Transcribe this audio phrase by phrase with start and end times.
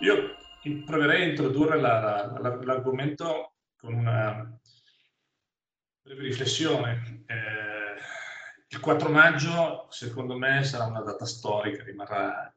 [0.00, 0.36] Io
[0.84, 4.58] proverei a introdurre la, la, l'argomento con una
[6.02, 7.24] breve riflessione.
[7.26, 8.00] Eh,
[8.68, 12.54] il 4 maggio, secondo me, sarà una data storica, rimarrà,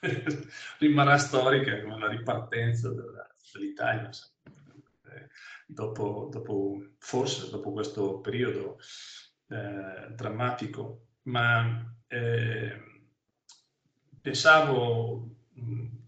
[0.78, 4.10] rimarrà storica come la ripartenza della, dell'Italia.
[5.04, 5.28] Eh,
[5.66, 8.78] dopo, dopo, forse dopo questo periodo
[9.48, 12.82] eh, drammatico, ma eh,
[14.20, 15.36] pensavo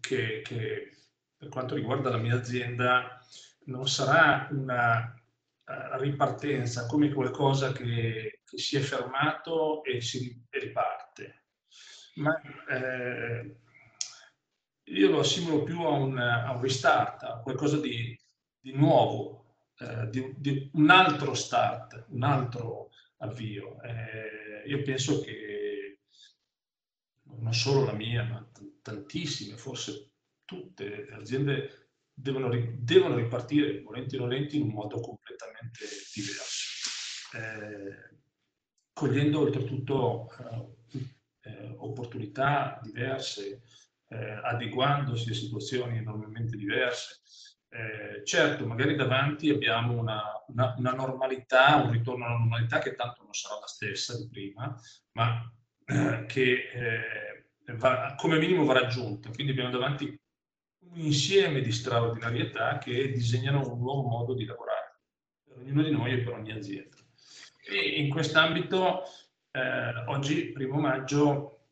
[0.01, 0.91] che, che,
[1.37, 3.19] per quanto riguarda la mia azienda
[3.67, 5.15] non sarà una
[5.65, 11.45] uh, ripartenza come qualcosa che, che, si è fermato e si riparte,
[12.17, 13.57] ma eh,
[14.85, 18.19] io lo assimilo più a un, a un restart, a qualcosa di,
[18.59, 19.41] di nuovo,
[19.79, 23.81] eh, di, di, un altro start, un altro avvio.
[23.83, 25.60] Eh, io penso che
[27.39, 28.51] non solo la mia, ma
[28.83, 30.13] tantissime, forse
[30.45, 38.19] tutte le aziende devono, devono ripartire, volenti o nolenti, in un modo completamente diverso, eh,
[38.93, 41.09] cogliendo oltretutto eh,
[41.43, 43.63] eh opportunità diverse,
[44.09, 47.21] eh, adeguandosi a situazioni enormemente diverse.
[47.73, 53.23] Eh, certo, magari davanti abbiamo una, una, una, normalità, un ritorno alla normalità che tanto
[53.23, 54.77] non sarà la stessa di prima,
[55.13, 55.41] ma
[55.91, 56.63] eh, che
[57.77, 59.31] va, come minimo va raggiunta.
[59.31, 60.19] Quindi abbiamo davanti
[60.83, 65.01] un insieme di straordinarietà che disegnano un nuovo modo di lavorare
[65.45, 66.97] per ognuno di noi e per ogni azienda.
[67.69, 69.03] E in quest'ambito,
[69.51, 71.67] eh, oggi, primo maggio,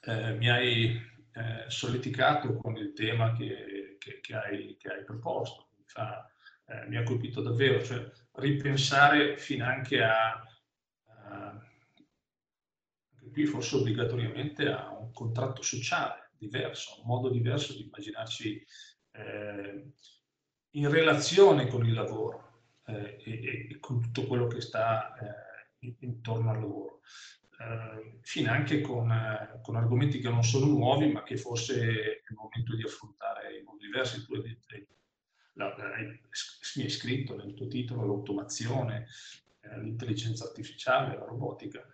[0.00, 0.94] eh, mi hai
[1.32, 5.68] eh, solleticato con il tema che, che, che, hai, che hai, proposto.
[5.76, 6.30] Mi, fa,
[6.66, 10.42] eh, mi, ha colpito davvero, cioè ripensare fin anche a
[13.38, 18.66] qui forse obbligatoriamente a un contratto sociale diverso, un modo diverso di immaginarci
[19.12, 19.92] eh,
[20.70, 26.50] in relazione con il lavoro eh, e, e, con tutto quello che sta eh, intorno
[26.50, 27.00] al lavoro.
[27.60, 32.22] Eh, fino anche con, eh, con, argomenti che non sono nuovi, ma che forse è
[32.28, 34.24] il momento di affrontare in modi diversi.
[34.24, 34.88] Tu hai,
[35.52, 36.20] la, hai,
[36.74, 39.06] mi hai scritto nel tuo titolo l'automazione,
[39.60, 41.86] eh, l'intelligenza artificiale, la robotica.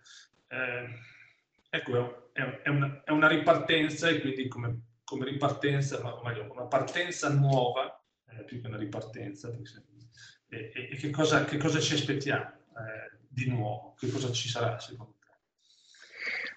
[0.47, 1.13] Eh,
[1.75, 6.65] ecco, è, è, una, è, una, ripartenza e quindi come, come ripartenza, ma meglio, una
[6.65, 9.49] partenza nuova, eh, più che una ripartenza,
[10.47, 13.95] e, e, e che, cosa, che, cosa, ci aspettiamo eh, di nuovo?
[13.97, 15.27] Che cosa ci sarà secondo te?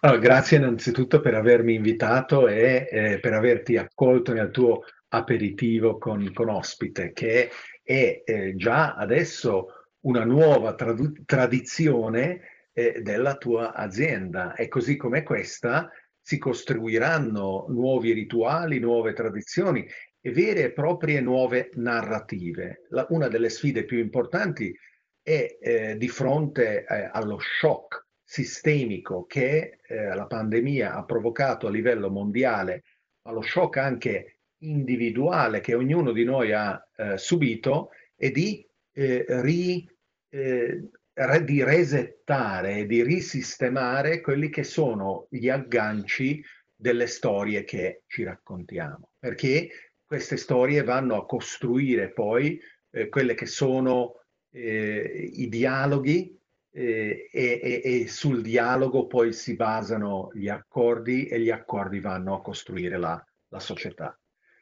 [0.01, 6.33] Allora, grazie innanzitutto per avermi invitato e eh, per averti accolto nel tuo aperitivo con,
[6.33, 7.51] con ospite, che
[7.83, 12.41] è eh, già adesso una nuova trad- tradizione
[12.79, 15.91] eh, della tua azienda e così come questa
[16.21, 19.85] si costruiranno nuovi rituali, nuove tradizioni
[20.21, 22.85] e vere e proprie nuove narrative.
[22.91, 24.73] La, una delle sfide più importanti
[25.21, 31.71] è eh, di fronte eh, allo shock sistemico che eh, la pandemia ha provocato a
[31.71, 32.85] livello mondiale,
[33.23, 39.85] allo shock anche individuale che ognuno di noi ha eh, subito e di eh, ri,
[40.29, 40.91] eh,
[41.45, 49.11] di resettare e di risistemare quelli che sono gli agganci delle storie che ci raccontiamo,
[49.19, 49.69] perché
[50.07, 54.21] queste storie vanno a costruire poi eh, quelle che sono
[54.51, 56.39] eh, i dialoghi
[56.71, 62.37] eh, e, e, e, sul dialogo poi si basano gli accordi e gli accordi vanno
[62.37, 64.17] a costruire la, la società.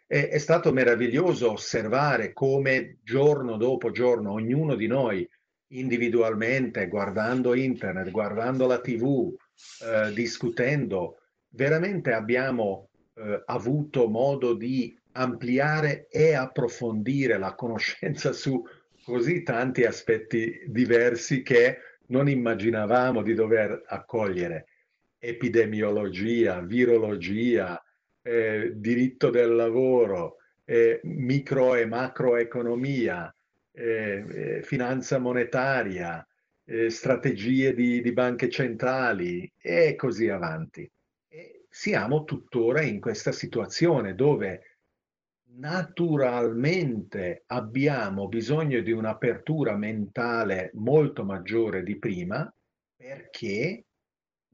[0.07, 5.29] È, è stato meraviglioso osservare come giorno dopo giorno ognuno di noi
[5.69, 9.35] individualmente, guardando internet, guardando la tv,
[9.83, 11.19] eh, discutendo,
[11.49, 18.63] veramente abbiamo eh, avuto modo di ampliare e approfondire la conoscenza su
[19.05, 21.79] così tanti aspetti diversi che
[22.09, 24.67] non immaginavamo di dover accogliere.
[25.19, 27.83] Epidemiologia, virologia,
[28.23, 33.35] eh, diritto del lavoro, eh, micro e macroeconomia,
[33.79, 36.27] eh, eh, finanza monetaria,
[36.65, 40.91] eh, strategie di, di, banche centrali e così avanti.
[41.29, 44.79] E siamo tuttora in questa situazione dove
[45.59, 52.51] naturalmente abbiamo bisogno di un'apertura mentale molto maggiore di prima
[52.97, 53.85] perché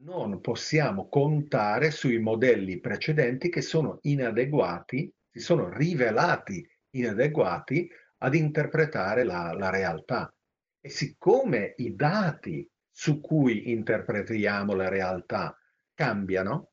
[0.02, 7.88] non possiamo contare sui modelli precedenti che sono inadeguati, si sono rivelati inadeguati
[8.22, 10.32] ad interpretare la, la realtà.
[10.80, 15.56] E siccome i dati su cui interpretiamo la realtà
[15.94, 16.70] cambiano,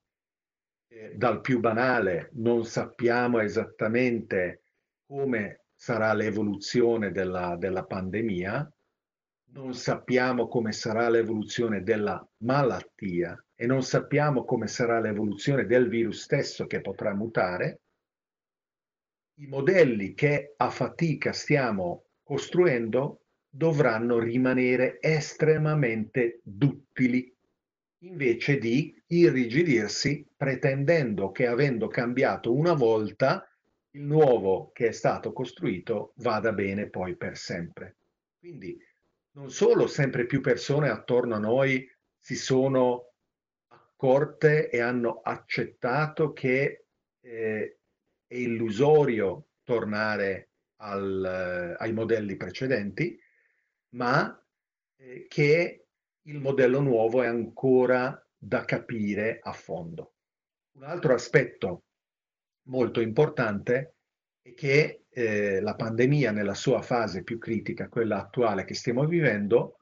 [0.87, 4.63] eh, dal più banale non sappiamo esattamente
[5.05, 8.71] come sarà l'evoluzione della, della pandemia,
[9.51, 16.21] non sappiamo come sarà l'evoluzione della malattia e non sappiamo come sarà l'evoluzione del virus
[16.21, 17.81] stesso che potrà mutare,
[19.39, 27.33] i modelli che a fatica stiamo costruendo dovranno rimanere estremamente duttili
[28.03, 33.49] invece di irrigidirsi pretendendo che avendo cambiato una volta
[33.91, 37.97] il nuovo che è stato costruito vada bene poi per sempre.
[38.37, 38.77] Quindi
[39.31, 43.13] non solo sempre più persone attorno a noi si sono
[43.69, 46.85] accorte e hanno accettato che
[47.21, 47.78] eh,
[48.29, 53.19] è illusorio tornare al, ai modelli precedenti,
[53.95, 54.39] ma
[54.97, 55.87] eh, che
[56.21, 60.13] il modello nuovo è ancora da capire a fondo.
[60.75, 61.85] Un altro aspetto
[62.67, 63.95] molto importante
[64.41, 69.79] è che eh, la pandemia nella sua fase più critica, quella attuale che stiamo vivendo,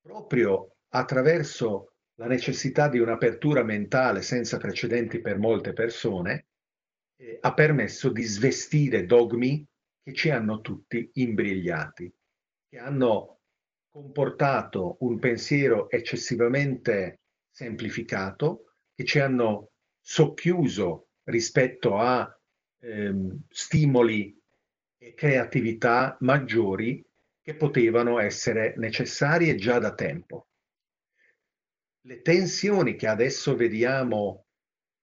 [0.00, 6.47] proprio attraverso la necessità di un'apertura mentale senza precedenti per molte persone,
[7.18, 9.66] eh, ha permesso di svestire dogmi
[10.02, 12.12] che ci hanno tutti imbrigliati,
[12.68, 13.40] che hanno
[13.88, 17.20] comportato un pensiero eccessivamente
[17.50, 19.70] semplificato, che ci hanno
[20.00, 22.40] socchiuso rispetto a
[22.80, 24.40] ehm, stimoli
[24.96, 27.04] e creatività maggiori
[27.42, 30.48] che potevano essere necessarie già da tempo.
[32.02, 34.46] Le tensioni che adesso vediamo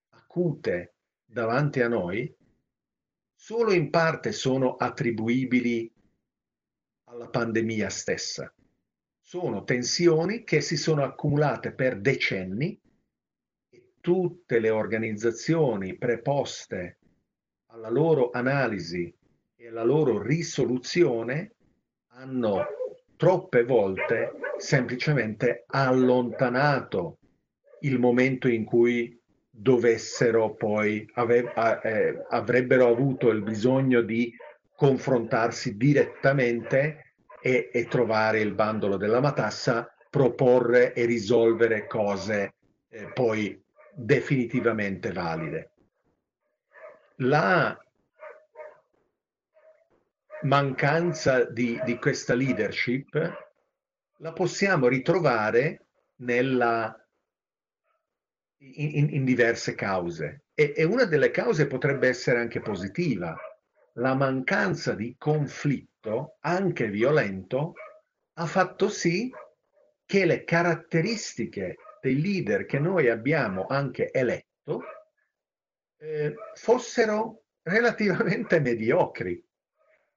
[0.09, 0.94] acute
[1.25, 2.33] davanti a noi
[3.33, 5.91] solo in parte sono attribuibili
[7.05, 8.53] alla pandemia stessa.
[9.19, 12.79] Sono tensioni che si sono accumulate per decenni
[13.69, 16.99] e tutte le organizzazioni preposte
[17.67, 19.13] alla loro analisi
[19.55, 21.55] e alla loro risoluzione
[22.07, 22.65] hanno
[23.15, 27.19] troppe volte semplicemente allontanato
[27.81, 29.21] il momento in cui
[29.57, 31.53] dovessero poi ave,
[31.83, 34.35] eh, avrebbero avuto il bisogno di
[34.75, 42.55] confrontarsi direttamente e, e, trovare il bandolo della matassa, proporre e risolvere cose
[42.89, 43.61] eh, poi
[43.93, 45.71] definitivamente valide.
[47.19, 47.79] La
[50.41, 53.43] mancanza di, di questa leadership
[54.17, 55.85] la possiamo ritrovare
[56.17, 57.04] nella,
[58.57, 63.35] in, in, diverse cause e, e una delle cause potrebbe essere anche positiva.
[63.93, 67.73] La mancanza di conflitto, anche violento,
[68.33, 69.31] ha fatto sì
[70.05, 74.83] che le caratteristiche dei leader che noi abbiamo anche eletto
[75.97, 79.43] eh, fossero relativamente mediocri.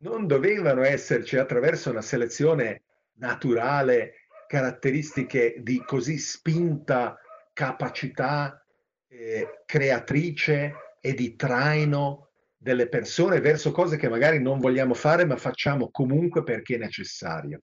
[0.01, 2.83] Non dovevano esserci attraverso una selezione
[3.15, 7.19] naturale caratteristiche di così spinta
[7.59, 8.65] capacità
[9.09, 15.37] eh, creatrice e di traino delle persone verso cose che magari non vogliamo fare ma
[15.37, 17.63] facciamo comunque perché è necessario.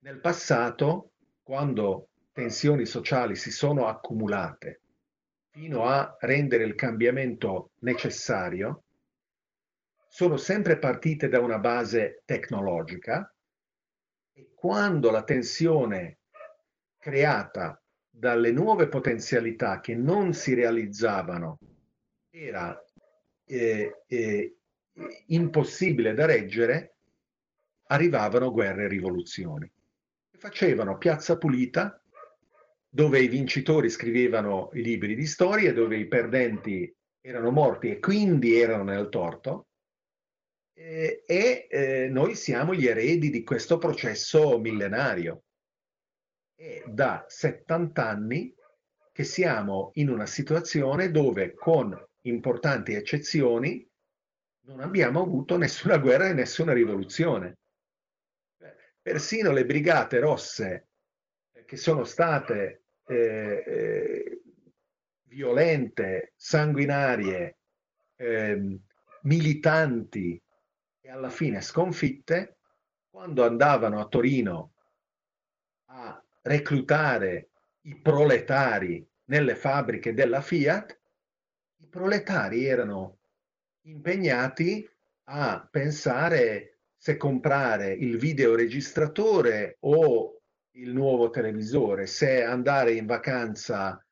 [0.00, 4.80] Nel passato, quando tensioni sociali si sono accumulate
[5.50, 8.82] fino a rendere il cambiamento necessario,
[10.08, 13.32] sono sempre partite da una base tecnologica
[14.32, 16.18] e quando la tensione
[16.98, 17.78] creata
[18.16, 21.58] dalle nuove potenzialità che non si realizzavano
[22.30, 22.80] era
[23.44, 24.56] eh, eh,
[25.26, 26.94] impossibile da reggere,
[27.88, 29.70] arrivavano guerre e rivoluzioni.
[30.30, 32.00] Facevano piazza pulita
[32.88, 38.54] dove i vincitori scrivevano i libri di storie, dove i perdenti erano morti e quindi
[38.54, 39.66] erano nel torto,
[40.72, 45.42] eh, e eh, noi siamo gli eredi di questo processo millenario.
[46.64, 48.54] È da 70 anni
[49.12, 53.86] che siamo in una situazione dove, con importanti eccezioni,
[54.62, 57.58] non abbiamo avuto nessuna guerra e nessuna rivoluzione.
[59.02, 60.88] Persino le brigate rosse
[61.66, 64.42] che sono state eh, eh,
[65.24, 67.58] violente, sanguinarie,
[68.16, 68.80] eh,
[69.24, 70.42] militanti
[70.98, 72.56] e alla fine sconfitte,
[73.10, 74.73] quando andavano a Torino
[76.44, 77.50] reclutare
[77.82, 80.98] i proletari nelle fabbriche della Fiat,
[81.78, 83.18] i proletari erano
[83.82, 84.88] impegnati
[85.24, 90.40] a pensare se comprare il videoregistratore o
[90.72, 94.02] il nuovo televisore, se andare in vacanza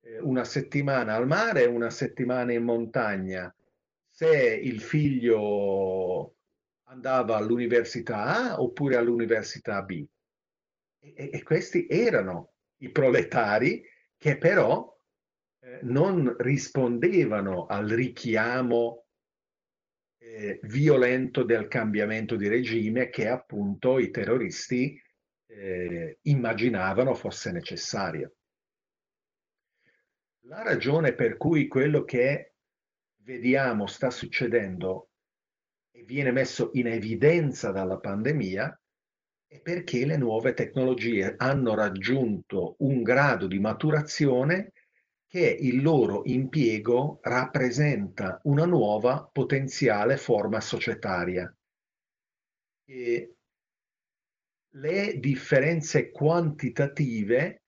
[0.00, 3.54] eh, una settimana al mare una settimana in montagna,
[4.08, 6.36] se il figlio
[6.84, 10.06] andava all'università A oppure all'università B.
[11.04, 13.82] E, e, questi erano i proletari
[14.16, 14.96] che però
[15.58, 19.06] eh, non rispondevano al richiamo
[20.18, 25.00] eh, violento del cambiamento di regime che appunto i terroristi
[25.46, 28.34] eh, immaginavano fosse necessario.
[30.46, 32.54] La ragione per cui quello che
[33.22, 35.10] vediamo sta succedendo
[35.90, 38.76] e viene messo in evidenza dalla pandemia
[39.60, 44.72] perché le nuove tecnologie hanno raggiunto un grado di maturazione
[45.26, 51.54] che il loro impiego rappresenta una nuova potenziale forma societaria.
[52.84, 53.34] E
[54.74, 57.62] le differenze quantitative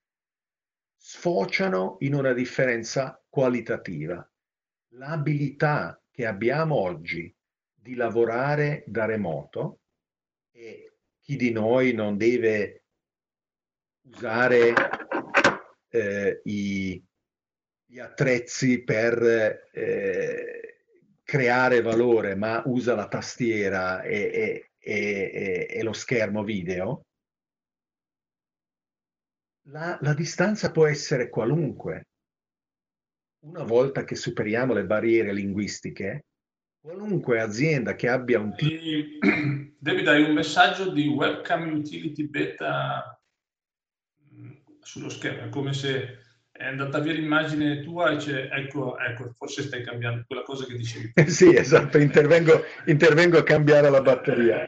[0.95, 4.27] sfociano in una differenza qualitativa.
[4.95, 7.35] L'abilità che abbiamo oggi
[7.75, 9.81] di lavorare da remoto
[10.51, 10.84] e
[11.25, 12.85] chi di noi non deve
[14.09, 14.75] usare
[15.89, 17.03] eh, i,
[17.87, 19.23] gli attrezzi per
[19.73, 20.77] eh,
[21.23, 27.07] creare valore, ma usa la tastiera e, e, e, e lo schermo video,
[29.69, 32.09] la, la distanza può essere qualunque.
[33.47, 36.27] Una volta che superiamo le barriere linguistiche,
[36.85, 39.71] qualunque azienda che abbia un team...
[39.81, 43.19] David, hai un messaggio di webcam utility beta
[44.35, 44.51] mm,
[44.81, 46.19] sullo schermo, è come se
[46.53, 50.77] è andata via l'immagine tua e c'è, ecco, ecco, forse stai cambiando quella cosa che
[50.77, 51.13] dicevi.
[51.27, 54.67] sì, esatto, intervengo, intervengo a cambiare la batteria.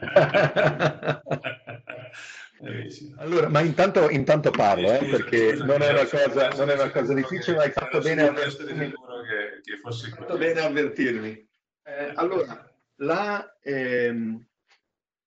[3.17, 7.13] Allora, ma intanto, intanto parlo, eh, perché non è, una cosa, non è una cosa
[7.13, 8.89] difficile, ma hai fatto bene a avvertirmi.
[8.89, 11.46] Che, che fosse fatto bene a avvertirmi.
[11.87, 14.45] Eh, allora, la, ehm,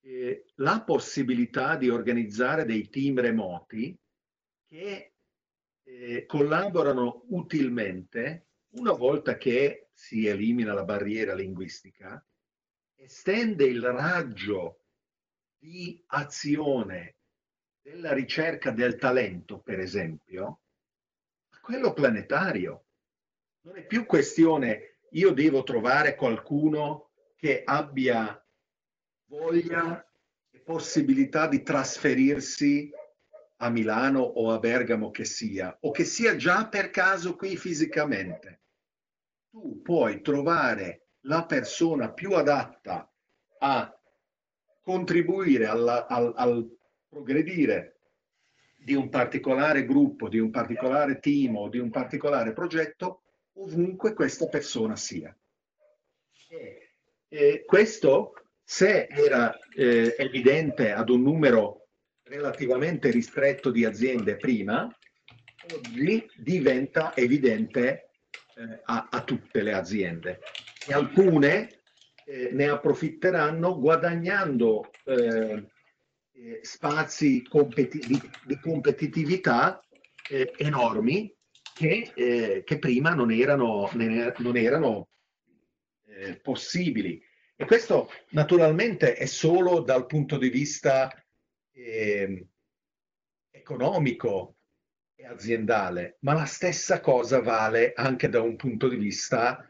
[0.03, 3.99] eh, la possibilità di organizzare dei team remoti
[4.69, 5.15] che
[5.83, 12.23] eh, collaborano utilmente una volta che si elimina la barriera linguistica,
[12.95, 14.83] estende il raggio
[15.57, 17.17] di azione
[17.81, 20.61] della ricerca del talento, per esempio,
[21.55, 22.85] a quello planetario.
[23.63, 28.45] Non è più questione io devo trovare qualcuno che abbia
[29.27, 30.05] voglia
[30.51, 32.91] e possibilità di trasferirsi
[33.63, 38.61] a Milano o a Bergamo che sia, o che sia già per caso qui fisicamente.
[39.51, 43.11] Tu puoi trovare la persona più adatta
[43.59, 44.01] a
[44.81, 46.77] contribuire alla, al, al
[47.09, 47.99] progredire
[48.77, 53.25] di un particolare gruppo, di un particolare team o di un particolare progetto
[53.55, 55.37] ovunque questa persona sia.
[56.49, 56.95] E,
[57.29, 61.89] e questo, se era eh, evidente ad un numero
[62.23, 64.89] relativamente ristretto di aziende prima,
[65.75, 68.11] oggi diventa evidente
[68.55, 70.41] eh, a, a, tutte le aziende.
[70.87, 71.83] E alcune
[72.25, 75.67] eh, ne approfitteranno guadagnando eh,
[76.33, 79.83] eh, spazi competi- di, di, competitività
[80.29, 81.35] eh, enormi
[81.81, 85.09] che, eh, che, prima non erano, non erano
[86.09, 87.23] eh, possibili.
[87.57, 91.11] E questo naturalmente è solo dal punto di vista
[91.73, 92.47] ehm,
[93.51, 94.57] economico
[95.15, 99.67] e aziendale, ma la stessa cosa vale anche da un punto di vista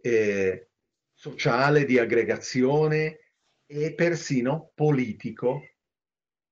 [0.00, 0.68] eh,
[1.12, 3.32] sociale, di aggregazione
[3.66, 5.60] e persino politico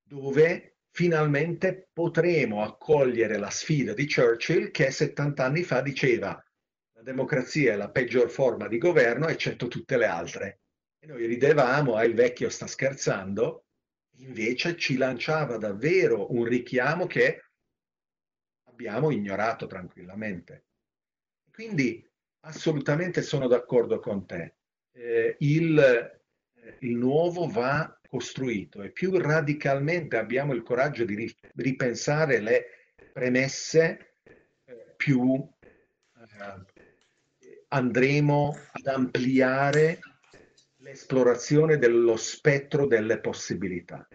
[0.02, 6.42] dove finalmente potremo accogliere la sfida di Churchill che 70 anni fa diceva
[6.92, 10.60] la democrazia è la peggior forma di governo eccetto tutte le altre.
[11.00, 13.64] E noi ridevamo, ah il vecchio sta scherzando,
[14.18, 17.42] invece ci lanciava davvero un richiamo che
[18.68, 20.66] abbiamo ignorato tranquillamente.
[21.50, 22.08] Quindi
[22.44, 24.56] assolutamente sono d'accordo con te.
[24.92, 32.40] Eh, il, eh, il nuovo va costruito e più radicalmente abbiamo il coraggio di ripensare
[32.40, 32.66] le
[33.10, 34.16] premesse,
[34.64, 36.62] eh, più eh,
[37.68, 39.98] andremo ad ampliare
[40.80, 44.06] l'esplorazione dello spettro delle possibilità.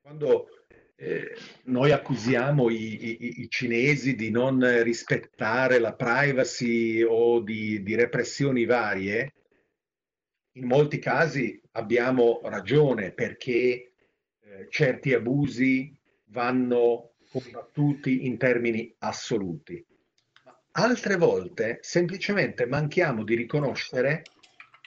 [0.00, 0.46] Quando
[0.94, 7.96] eh, noi accusiamo i, i, i, cinesi di non rispettare la privacy o di, di
[7.96, 9.32] repressioni varie,
[10.52, 19.84] in molti casi abbiamo ragione perché eh, certi abusi vanno combattuti in termini assoluti.
[20.72, 24.22] Altre volte semplicemente manchiamo di riconoscere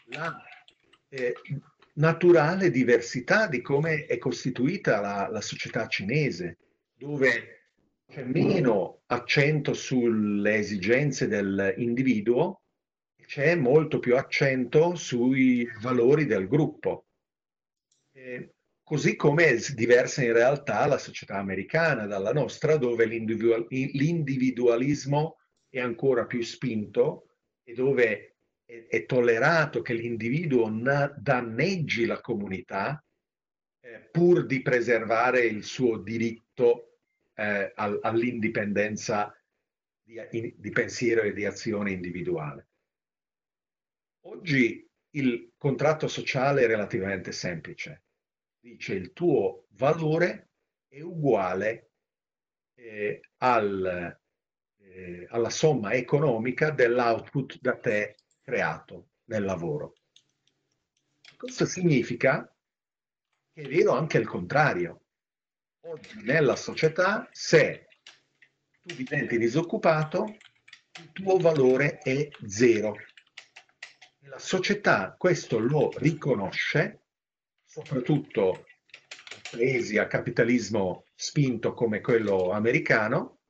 [0.09, 0.35] la
[1.09, 1.33] eh,
[1.93, 6.57] naturale diversità di come è costituita la, la società cinese,
[6.97, 7.55] dove
[8.07, 12.61] c'è meno accento sulle esigenze dell'individuo,
[13.25, 17.07] c'è molto più accento sui valori del gruppo.
[18.11, 18.53] Eh,
[18.83, 25.37] così come è diversa in realtà la società americana dalla nostra, dove l'individualismo
[25.69, 27.29] è ancora più spinto
[27.63, 30.69] e dove è, tollerato che l'individuo
[31.17, 33.03] danneggi la comunità
[33.81, 36.99] eh, pur di preservare il suo diritto
[37.35, 39.35] eh, all'indipendenza
[40.01, 42.67] di, di pensiero e di azione individuale.
[44.27, 48.05] Oggi il contratto sociale è relativamente semplice.
[48.59, 50.49] Dice il tuo valore
[50.87, 51.91] è uguale
[52.73, 54.19] eh, al,
[54.77, 59.93] eh, alla somma economica dell'output da te creato nel lavoro.
[61.37, 62.51] Questo significa
[63.53, 65.03] che è vero anche il contrario.
[65.81, 67.87] Oggi nella società, se
[68.81, 70.35] tu diventi disoccupato,
[70.99, 72.95] il tuo valore è zero.
[74.27, 77.03] La società questo lo riconosce,
[77.63, 78.65] soprattutto
[79.51, 83.41] paesi a capitalismo spinto come quello americano,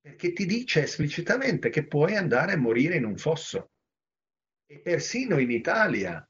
[0.00, 3.72] perché ti dice esplicitamente che puoi andare a morire in un fosso.
[4.64, 6.24] E persino in Italia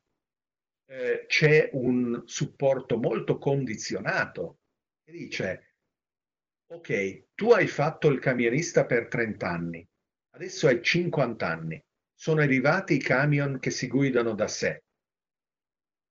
[0.86, 4.60] eh, c'è un supporto molto condizionato
[5.02, 5.74] che dice,
[6.72, 9.86] ok, tu hai fatto il camionista per 30 anni,
[10.30, 11.84] adesso hai 50 anni,
[12.24, 14.84] sono arrivati i camion che si guidano da sé.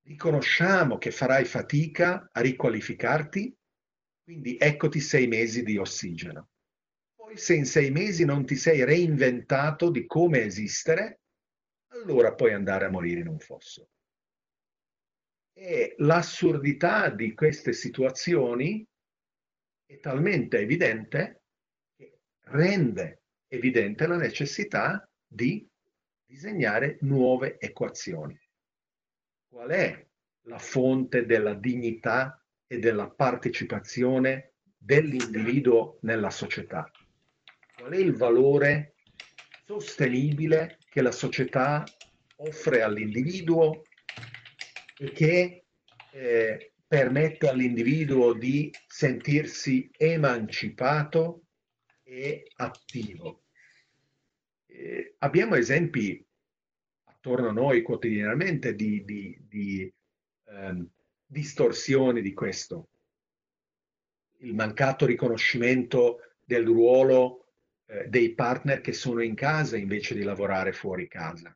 [0.05, 3.51] Riconosciamo che farai fatica a riqualificarti,
[4.23, 6.49] quindi eccoti sei mesi di ossigeno.
[7.15, 11.21] Poi se in sei mesi non ti sei reinventato di come esistere,
[11.87, 13.89] allora puoi andare a morire in un fosso.
[15.51, 18.85] E l'assurdità di queste situazioni
[19.83, 21.41] è talmente evidente
[21.97, 25.67] che rende evidente la necessità di
[26.33, 28.35] disegnare nuove equazioni.
[29.47, 30.07] Qual è
[30.47, 36.89] la fonte della dignità e della partecipazione dell'individuo nella società?
[37.77, 38.95] Qual è il valore
[39.63, 41.83] sostenibile che la società
[42.37, 43.83] offre all'individuo
[44.97, 45.65] e che
[46.13, 51.43] eh, permette all'individuo di sentirsi emancipato
[52.01, 53.43] e attivo.
[54.65, 56.22] Eh, abbiamo esempi
[57.23, 59.93] attorno a noi quotidianamente di, di, di
[60.49, 60.85] ehm,
[61.25, 62.89] distorsioni di questo.
[64.39, 67.45] Il mancato riconoscimento del ruolo
[67.85, 71.55] eh, dei partner che sono in casa invece di lavorare fuori casa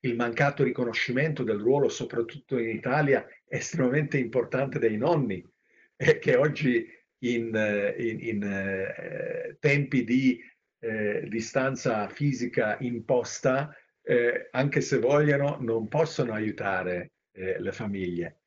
[0.00, 5.44] il mancato riconoscimento del ruolo, soprattutto in Italia, estremamente importante dei nonni,
[5.96, 6.86] eh, che oggi
[7.20, 10.38] in, in, in eh, tempi di
[10.78, 13.74] eh, distanza fisica imposta,
[14.08, 18.42] eh, anche se vogliono, non possono aiutare eh, le famiglie.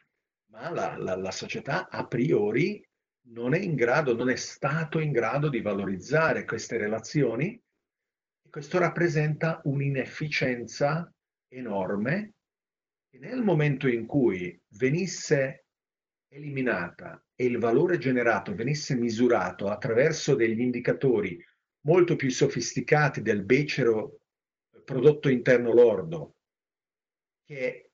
[0.52, 2.82] Ma la, la, la società a priori
[3.32, 7.62] non è in grado, non è stato in grado di valorizzare queste relazioni
[8.42, 11.14] e questo rappresenta un'inefficienza
[11.50, 12.36] enorme
[13.10, 15.66] e nel momento in cui venisse
[16.30, 21.38] eliminata e il valore generato venisse misurato attraverso degli indicatori
[21.82, 24.19] molto più sofisticati del becero
[24.90, 26.38] prodotto interno lordo,
[27.46, 27.92] che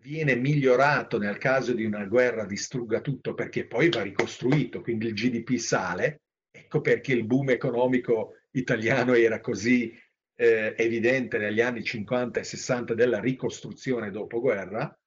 [0.00, 5.12] viene migliorato nel caso di una guerra distrugga tutto perché poi va ricostruito, quindi il
[5.12, 9.94] GDP sale, ecco perché il boom economico italiano era così
[10.34, 14.98] eh, evidente negli anni 50 e 60 della ricostruzione dopoguerra,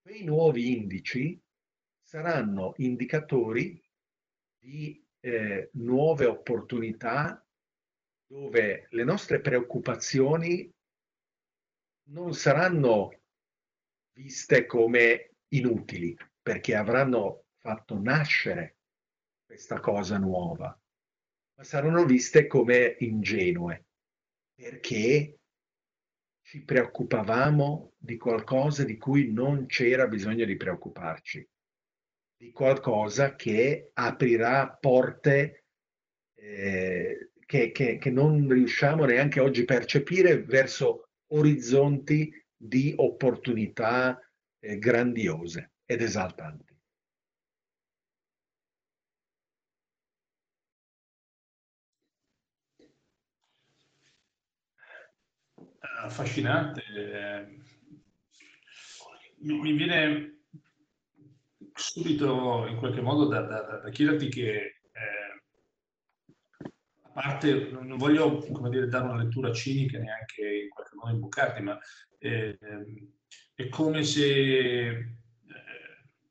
[0.00, 1.42] quei nuovi indici
[2.00, 3.82] saranno indicatori
[4.60, 7.43] di eh, nuove opportunità
[8.34, 10.68] dove le nostre preoccupazioni
[12.08, 13.20] non saranno
[14.16, 18.78] viste come inutili perché avranno fatto nascere
[19.46, 20.76] questa cosa nuova,
[21.56, 23.84] ma saranno viste come ingenue
[24.52, 25.38] perché
[26.44, 31.48] ci preoccupavamo di qualcosa di cui non c'era bisogno di preoccuparci,
[32.36, 35.66] di qualcosa che aprirà porte
[36.34, 44.18] eh, che, che, che non riusciamo neanche oggi a percepire verso orizzonti di opportunità
[44.60, 46.74] eh, grandiose ed esaltanti.
[56.04, 56.82] affascinante.
[59.38, 60.44] Mi, mi, viene
[61.74, 64.52] subito in qualche modo da, da, da chiederti che,
[64.92, 65.33] eh,
[67.14, 71.78] parte, non voglio come dire, dare una lettura cinica neanche in qualche modo imbucarti, ma
[72.18, 72.58] eh,
[73.54, 75.14] è come se eh,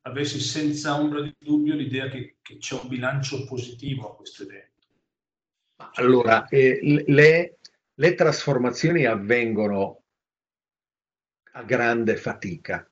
[0.01, 4.71] avessi senza ombra di dubbio l'idea che, che c'è un bilancio positivo a questo evento.
[5.93, 7.59] Allora, eh, le,
[7.93, 10.03] le trasformazioni avvengono
[11.53, 12.85] a grande fatica.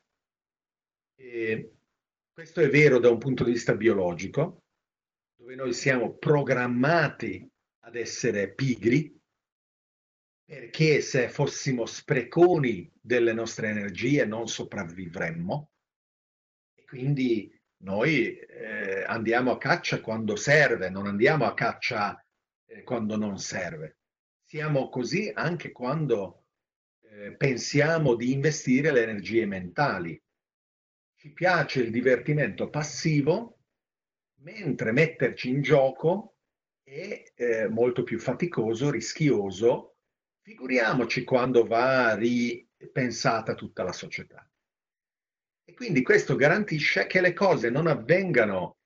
[1.15, 1.73] E
[2.31, 4.63] questo è vero da un punto di vista biologico,
[5.35, 7.50] dove noi siamo programmati
[7.91, 9.13] ad essere pigri,
[10.45, 15.71] perché se fossimo spreconi delle nostre energie non sopravvivremmo.
[16.73, 22.25] E quindi noi eh, andiamo a caccia quando serve, non andiamo a caccia
[22.65, 23.97] eh, quando non serve.
[24.45, 26.45] Siamo così anche quando
[27.01, 30.21] eh, pensiamo di investire le energie mentali.
[31.15, 33.59] Ci piace il divertimento passivo,
[34.41, 36.35] mentre metterci in gioco
[36.91, 39.95] è eh, molto più faticoso, rischioso.
[40.41, 44.45] Figuriamoci quando va ripensata tutta la società.
[45.63, 48.79] E quindi questo garantisce che le cose non avvengano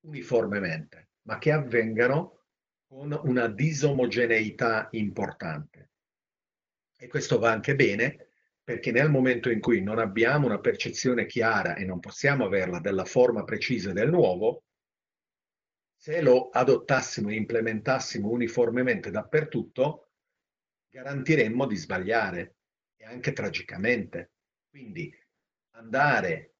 [0.00, 2.42] uniformemente, ma che avvengano
[2.86, 5.92] con una disomogeneità importante.
[6.98, 8.28] E questo va anche bene
[8.62, 13.04] perché nel momento in cui non abbiamo una percezione chiara e non possiamo averla della
[13.04, 14.64] forma precisa del nuovo,
[16.04, 20.10] se lo adottassimo e implementassimo uniformemente dappertutto,
[20.90, 22.56] garantiremmo di sbagliare
[22.94, 24.32] e anche tragicamente.
[24.68, 25.10] Quindi
[25.76, 26.56] andare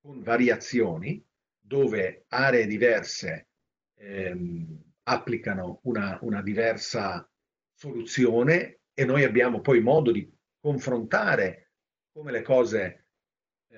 [0.00, 1.22] con variazioni
[1.58, 3.50] dove aree diverse
[3.98, 7.30] ehm, applicano una, una diversa
[7.74, 10.26] soluzione e noi abbiamo poi modo di
[10.58, 11.72] confrontare
[12.10, 13.07] come le cose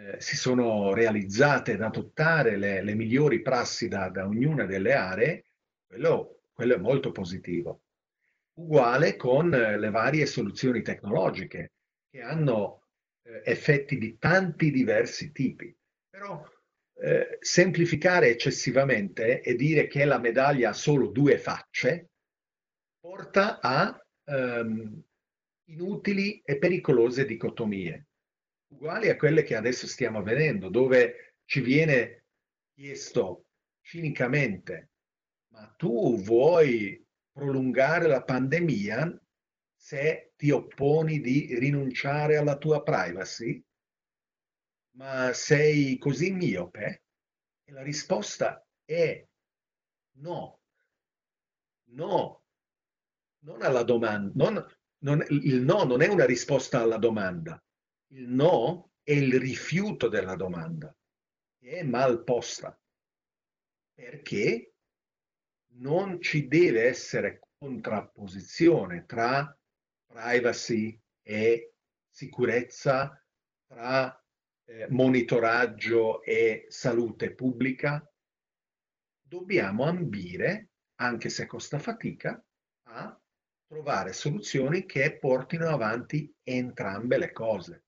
[0.00, 5.44] eh, si sono realizzate, da adottare le, le migliori prassi da, da, ognuna delle aree,
[5.86, 7.82] quello, quello, è molto positivo.
[8.54, 11.72] Uguale con eh, le varie soluzioni tecnologiche
[12.08, 12.86] che hanno
[13.22, 15.74] eh, effetti di tanti diversi tipi.
[16.08, 16.42] Però
[17.02, 22.10] eh, semplificare eccessivamente e dire che la medaglia ha solo due facce
[22.98, 25.02] porta a ehm,
[25.70, 28.08] inutili e pericolose dicotomie,
[28.70, 32.24] uguali a quelle che adesso stiamo vedendo, dove ci viene
[32.74, 33.46] chiesto
[33.80, 34.90] cinicamente,
[35.52, 39.20] ma tu vuoi prolungare la pandemia
[39.76, 43.62] se ti opponi di rinunciare alla tua privacy?
[45.00, 47.04] ma sei così miope?
[47.64, 49.26] E la risposta è
[50.18, 50.60] no.
[51.92, 52.42] No.
[53.42, 54.32] Non alla domanda.
[54.34, 54.66] Non,
[54.98, 57.62] non, il no non è una risposta alla domanda.
[58.12, 60.94] Il no è il rifiuto della domanda.
[61.58, 62.76] È mal posta.
[63.94, 64.74] Perché
[65.74, 69.56] non ci deve essere contrapposizione tra
[70.06, 71.74] privacy e
[72.08, 73.22] sicurezza,
[73.66, 74.20] tra
[74.64, 78.04] eh, monitoraggio e salute pubblica,
[79.20, 82.42] dobbiamo ambire, anche se costa fatica,
[82.88, 83.20] a
[83.66, 87.84] trovare soluzioni che portino avanti entrambe le cose.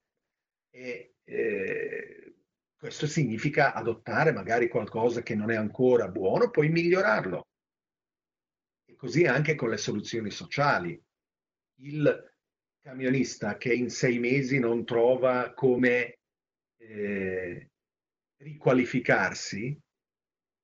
[0.75, 2.35] E eh,
[2.77, 7.47] questo significa adottare magari qualcosa che non è ancora buono, poi migliorarlo.
[8.85, 11.01] E così anche con le soluzioni sociali.
[11.81, 12.33] Il
[12.81, 16.19] camionista che in sei mesi non trova come
[16.79, 17.71] eh,
[18.39, 19.79] riqualificarsi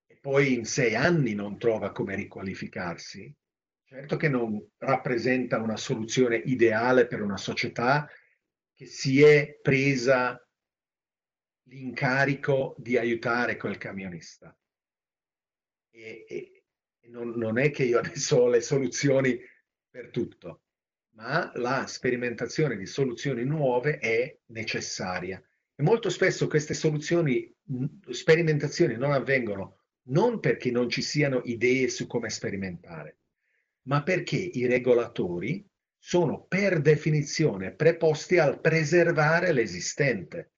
[0.07, 3.33] e poi in sei anni non trova come riqualificarsi,
[3.85, 8.09] certo che non rappresenta una soluzione ideale per una società
[8.79, 10.41] che si è presa
[11.65, 14.57] l'incarico di aiutare quel camionista.
[15.91, 16.65] E, e,
[17.09, 19.37] non, non è che io adesso ho le soluzioni
[19.91, 20.63] per tutto,
[21.17, 25.43] ma la sperimentazione di soluzioni nuove è necessaria
[25.75, 27.53] e molto spesso queste soluzioni,
[28.11, 33.19] sperimentazioni non avvengono non perché non ci siano idee su come sperimentare,
[33.89, 35.68] ma perché i regolatori
[35.99, 40.53] sono per definizione preposti al preservare l'esistente.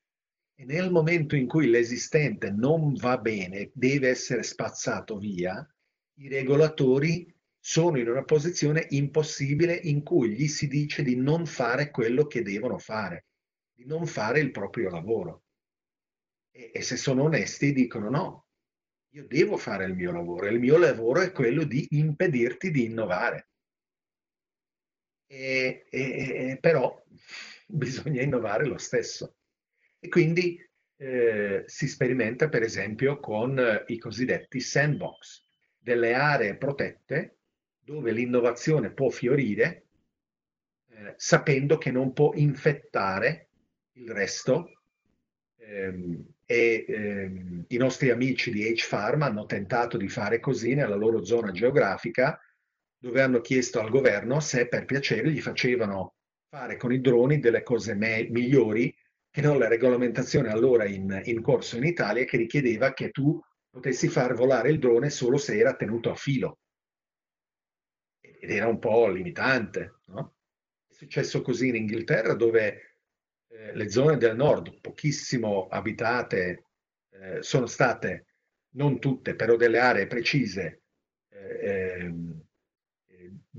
[0.55, 5.67] E nel momento in cui l'esistente non va bene, deve essere spazzato via,
[6.19, 11.91] i regolatori sono in una posizione impossibile in cui gli si dice di non fare
[11.91, 13.25] quello che devono fare
[13.81, 15.45] di non fare il proprio lavoro.
[16.51, 18.47] E, e se sono onesti dicono no,
[19.15, 23.50] io devo fare il mio lavoro il mio lavoro è quello di impedirti di innovare.
[25.33, 27.01] E, e, però
[27.67, 29.37] bisogna innovare lo stesso.
[30.01, 30.61] E quindi
[30.97, 35.45] eh, si sperimenta per esempio con eh, i cosiddetti sandbox,
[35.79, 37.37] delle aree protette
[37.79, 39.87] dove l'innovazione può fiorire
[40.89, 43.49] eh, sapendo che non può infettare
[43.93, 44.83] il resto
[45.59, 51.25] ehm, e ehm, i nostri amici di H-Pharma hanno tentato di fare così nella loro
[51.25, 52.39] zona geografica
[53.01, 56.17] dove hanno chiesto al governo se per piacere gli facevano
[56.51, 58.95] fare con i droni delle cose me- migliori
[59.31, 64.09] che non la regolamentazione allora in, in, corso in Italia che richiedeva che tu potessi
[64.09, 66.59] far volare il drone solo se era tenuto a filo.
[68.21, 70.01] Ed era un po' limitante.
[70.07, 70.35] No?
[70.87, 72.97] È successo così in Inghilterra dove
[73.47, 76.65] eh, le zone del nord, pochissimo abitate,
[77.11, 78.27] eh, sono state,
[78.75, 80.83] non tutte, però delle aree precise,
[81.29, 82.40] eh, ehm,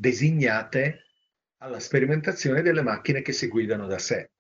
[0.02, 1.06] designate
[1.58, 4.32] alla sperimentazione delle macchine che si guidano da sé.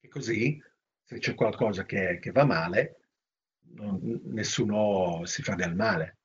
[0.00, 0.62] E così,
[1.02, 3.06] se c'è qualcosa che, che va male,
[3.70, 6.18] non, nessuno si fa del male.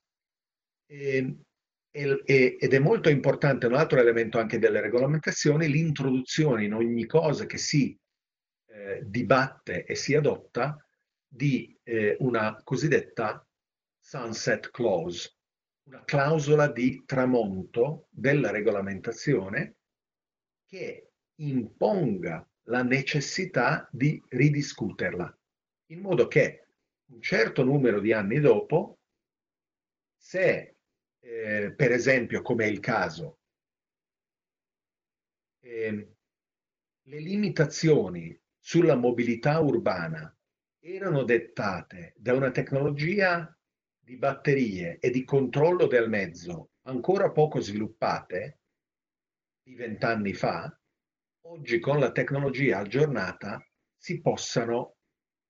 [0.85, 1.37] E,
[1.89, 7.45] e, ed è molto importante un altro elemento anche delle regolamentazioni, l'introduzione in ogni cosa
[7.45, 7.97] che si
[8.65, 10.77] eh, dibatte e si adotta
[11.25, 13.47] di eh, una cosiddetta
[13.97, 15.36] sunset clause,
[15.87, 19.77] una clausola di tramonto della regolamentazione
[20.65, 25.37] che imponga la necessità di ridiscuterla,
[25.91, 26.67] in modo che
[27.05, 28.99] un certo numero di anni dopo,
[30.17, 30.75] se
[31.19, 33.39] eh, per esempio, come è il caso,
[35.59, 36.15] eh,
[37.01, 40.35] le limitazioni sulla mobilità urbana
[40.79, 43.56] erano dettate da una tecnologia
[44.07, 48.61] di batterie e di controllo del mezzo ancora poco sviluppate
[49.61, 50.73] di vent'anni fa,
[51.47, 53.61] oggi con la tecnologia aggiornata
[53.97, 54.95] si possano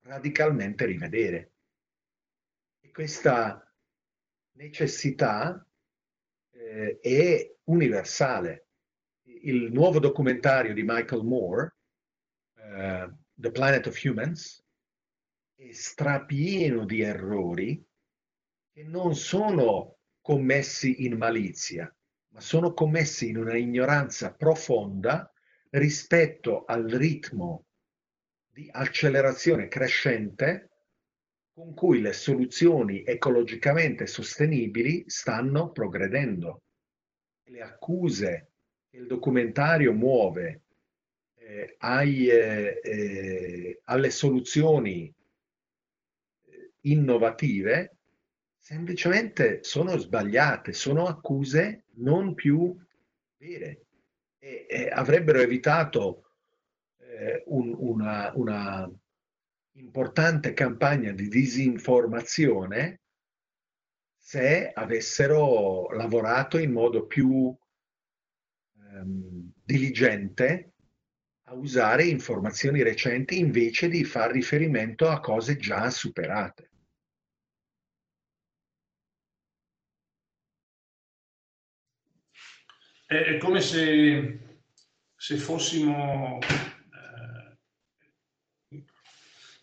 [0.06, 1.52] radicalmente rivedere.
[2.80, 3.63] E questa
[4.54, 5.63] necessità
[6.50, 8.70] eh, è universale.
[9.22, 11.76] Il nuovo documentario di Michael Moore,
[12.56, 14.65] uh, The Planet of Humans,
[15.54, 17.87] è strapieno di errori
[18.78, 21.92] che non sono commessi in malizia,
[22.34, 25.34] ma sono commessi in una ignoranza profonda
[25.72, 27.66] rispetto al ritmo
[28.48, 30.70] di accelerazione crescente
[31.52, 36.62] con cui le soluzioni ecologicamente sostenibili stanno progredendo.
[37.46, 38.52] Le accuse
[38.92, 40.66] che il documentario muove
[41.34, 45.12] eh, ai, eh, eh, alle soluzioni
[46.46, 47.97] eh, innovative
[48.67, 52.75] semplicemente sono sbagliate, sono accuse non più
[53.38, 53.86] vere
[54.38, 56.34] e, e avrebbero evitato
[56.97, 58.91] eh, un, una, una
[59.77, 62.99] importante campagna di disinformazione
[64.17, 67.56] se avessero lavorato in modo più
[68.82, 70.73] ehm, diligente
[71.43, 76.66] a usare informazioni recenti invece di far riferimento a cose già superate.
[83.10, 84.39] È, come se,
[85.15, 87.58] se fossimo eh,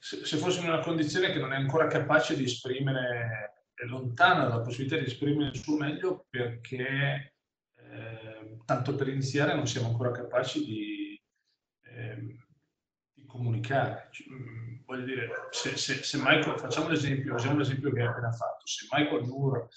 [0.01, 4.63] se, fossimo in una condizione che non è ancora capace di esprimere, è lontana dalla
[4.63, 7.35] possibilità di esprimere il suo meglio perché,
[7.77, 11.23] eh, tanto per iniziare, non siamo ancora capaci di,
[11.83, 12.39] eh,
[13.13, 14.09] di comunicare.
[14.31, 19.25] Mm, voglio dire, se, se, se, Michael, facciamo l'esempio, che hai appena fatto, se Michael
[19.25, 19.69] Moore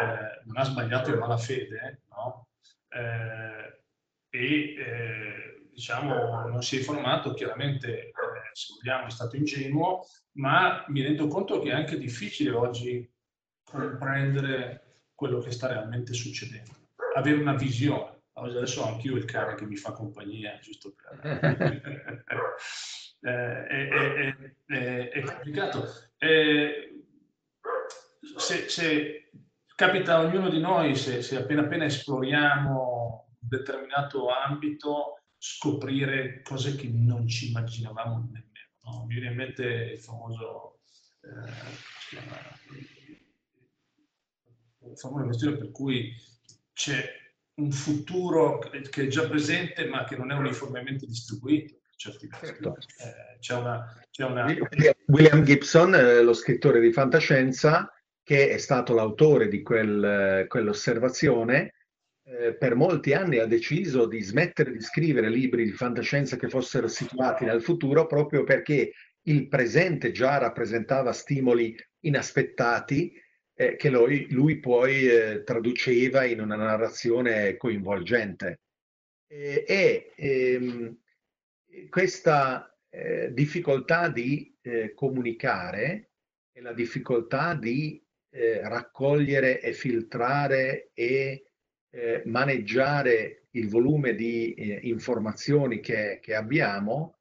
[0.00, 2.02] eh, non ha sbagliato in malafede?
[2.94, 3.80] Eh,
[4.30, 8.12] e eh, diciamo non si è informato, chiaramente eh,
[8.52, 13.10] se vogliamo è stato ingenuo, ma mi rendo conto che è anche difficile oggi
[13.62, 18.10] comprendere quello che sta realmente succedendo, avere una visione.
[18.34, 22.24] Adesso ho anch'io il cane che mi fa compagnia, giusto per...
[23.24, 25.88] Eh, è, è, è, è, complicato.
[26.18, 27.04] Eh,
[28.36, 29.30] se, se
[29.82, 36.76] capita a ognuno di noi, se, se appena appena esploriamo un determinato ambito, scoprire cose
[36.76, 38.46] che non ci immaginavamo nemmeno.
[38.84, 39.06] No?
[39.08, 39.64] Mi viene in mente
[39.94, 40.82] il famoso,
[41.22, 41.50] eh,
[44.88, 46.14] il famoso questione per cui
[46.72, 47.04] c'è
[47.54, 51.78] un futuro che è già presente ma che non è uniformemente distribuito.
[51.96, 52.28] Certo.
[52.28, 54.44] Eh, c'è una, c'è una...
[55.06, 61.74] William Gibson, eh, lo scrittore di fantascienza, che è stato l'autore di quel, quell'osservazione,
[62.24, 66.86] eh, per molti anni ha deciso di smettere di scrivere libri di fantascienza che fossero
[66.86, 73.12] situati nel futuro proprio perché il presente già rappresentava stimoli inaspettati
[73.54, 78.60] eh, che lui, lui poi eh, traduceva in una narrazione coinvolgente.
[79.26, 80.96] e ehm,
[81.88, 86.10] questa eh, difficoltà di eh, comunicare
[86.52, 88.02] e la difficoltà di
[88.32, 91.44] eh, raccogliere e filtrare e
[91.90, 97.18] eh, maneggiare il volume di eh, informazioni che, che abbiamo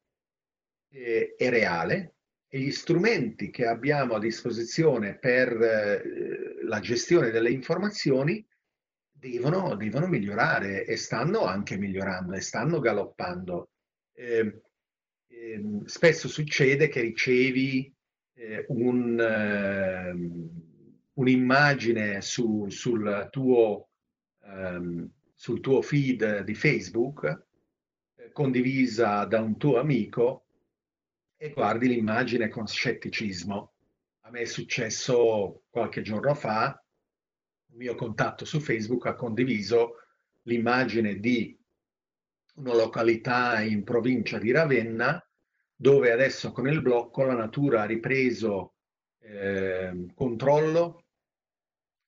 [0.91, 2.15] eh, è reale
[2.47, 8.45] e gli strumenti che abbiamo a disposizione per eh, la gestione delle informazioni
[9.11, 13.69] devono, devono, migliorare e stanno anche migliorando e stanno galoppando.
[14.13, 14.61] Eh,
[15.27, 17.93] ehm, spesso succede che ricevi
[18.69, 20.70] un, ehm,
[21.21, 23.89] un'immagine su, sul tuo
[24.43, 25.09] ehm,
[25.41, 27.45] sul tuo feed di Facebook,
[28.15, 30.45] eh, condivisa da un tuo amico,
[31.35, 33.73] e guardi l'immagine con scetticismo.
[34.19, 36.79] A me è successo qualche giorno fa,
[37.71, 39.95] un mio contatto su Facebook ha condiviso
[40.43, 41.57] l'immagine di
[42.57, 45.27] una località in provincia di Ravenna
[45.75, 48.75] dove adesso con il blocco la natura ha ripreso
[49.21, 51.00] eh, controllo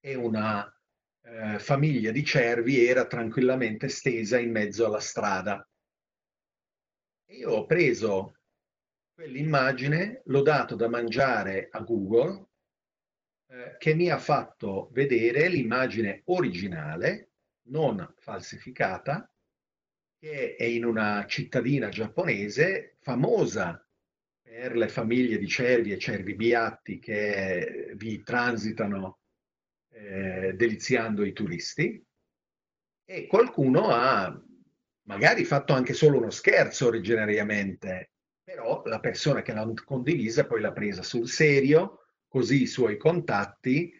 [0.05, 0.69] e una
[1.21, 5.65] eh, famiglia di cervi era tranquillamente stesa in mezzo alla strada.
[7.29, 8.39] Io ho preso
[9.13, 12.47] quell'immagine, l'ho dato da mangiare a Google,
[13.47, 17.31] eh, che mi ha fatto vedere l'immagine originale,
[17.69, 19.33] non falsificata,
[20.19, 23.81] che è in una cittadina giapponese famosa
[24.41, 29.22] per le famiglie di cervi e cervi biatti che vi transitano
[29.93, 32.03] eh, deliziando i turisti.
[33.05, 34.41] E qualcuno ha
[35.03, 38.11] magari fatto anche solo uno scherzo originariamente,
[38.43, 43.93] però la persona che l'ha condivisa poi l'ha presa sul serio, così i suoi contatti,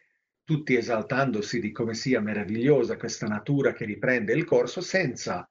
[0.43, 5.49] tutti esaltandosi di come sia meravigliosa questa natura che riprende il corso, senza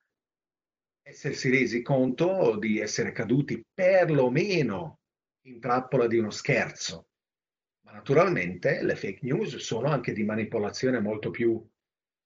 [1.03, 5.01] essersi resi conto di essere caduti perlomeno
[5.47, 7.09] in trappola di uno scherzo
[7.93, 11.65] naturalmente le fake news sono anche di manipolazione molto più,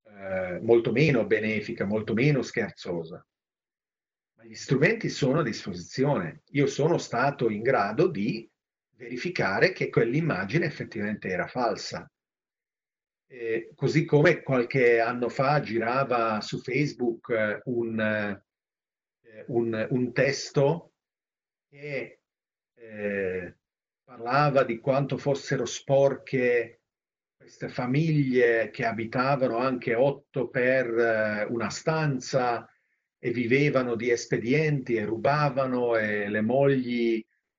[0.04, 3.24] eh, molto meno benefica, molto meno scherzosa.
[4.36, 6.42] Ma gli strumenti sono a disposizione.
[6.50, 8.48] Io sono stato in grado di
[8.96, 12.10] verificare che quell'immagine effettivamente era falsa.
[13.28, 20.92] Eh, così come qualche anno fa girava su Facebook eh, un, eh, un, un, testo
[21.68, 22.20] che
[22.74, 23.56] eh,
[24.06, 26.82] parlava di quanto fossero sporche
[27.36, 32.70] queste famiglie che abitavano anche otto per eh, una stanza
[33.18, 37.16] e vivevano di espedienti e rubavano e le mogli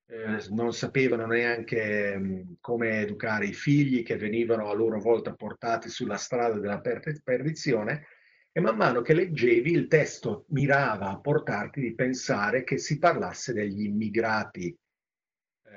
[0.10, 5.89] eh, non sapevano neanche mm, come educare i figli che venivano a loro volta portati
[5.89, 8.07] sulla strada della per- perdizione.
[8.53, 13.51] E man mano che leggevi il testo mirava a portarti di pensare che si parlasse
[13.51, 14.73] degli immigrati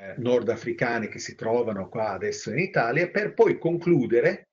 [0.00, 4.48] eh, nordafricane che si trovano qua adesso in Italia, per poi concludere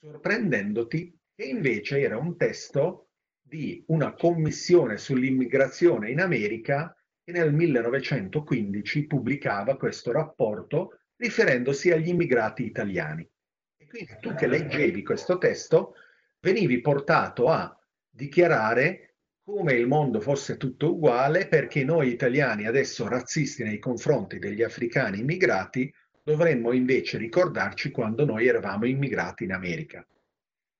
[0.00, 3.08] sorprendendoti che invece era un testo
[3.40, 12.64] di una commissione sull'immigrazione in America che nel 1915 pubblicava questo rapporto riferendosi agli immigrati
[12.64, 13.28] italiani.
[13.76, 15.94] E quindi tu che leggevi questo testo
[16.40, 17.76] venivi portato a
[18.08, 19.11] dichiarare
[19.44, 25.18] come il mondo fosse tutto uguale perché noi italiani adesso razzisti nei confronti degli africani
[25.18, 30.06] immigrati dovremmo invece ricordarci quando noi eravamo immigrati in America.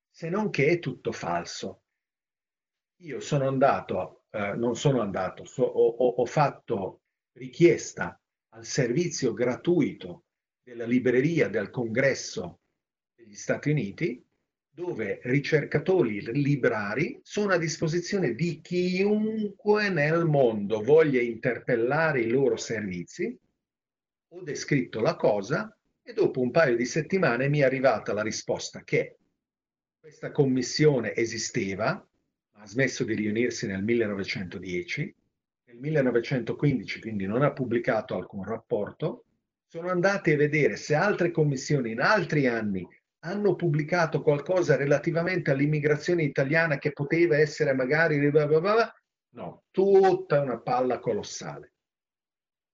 [0.09, 1.83] Se non che è tutto falso.
[3.03, 7.01] Io sono andato, eh, non sono andato, so, ho, ho fatto
[7.33, 8.21] richiesta
[8.51, 10.27] al servizio gratuito
[10.63, 12.61] della libreria del congresso
[13.17, 14.25] degli Stati Uniti
[14.75, 23.39] dove ricercatori librari sono a disposizione di chiunque nel mondo voglia interpellare i loro servizi.
[24.29, 28.83] Ho descritto la cosa e dopo un paio di settimane mi è arrivata la risposta
[28.83, 29.19] che
[30.01, 31.91] questa commissione esisteva,
[32.53, 35.15] ha smesso di riunirsi nel 1910,
[35.67, 39.27] nel 1915 quindi non ha pubblicato alcun rapporto,
[39.67, 42.89] sono andati a vedere se altre commissioni in altri anni
[43.25, 48.19] hanno pubblicato qualcosa relativamente all'immigrazione italiana che poteva essere magari...
[49.35, 51.73] No, tutta una palla colossale.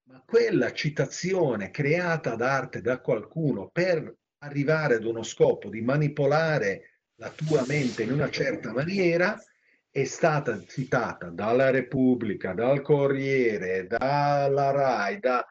[0.08, 7.02] Ma quella citazione creata ad arte da qualcuno per arrivare ad uno scopo di manipolare
[7.16, 9.38] la tua mente in una certa maniera,
[9.90, 15.44] è stata citata dalla Repubblica, dal Corriere, dalla RAI, da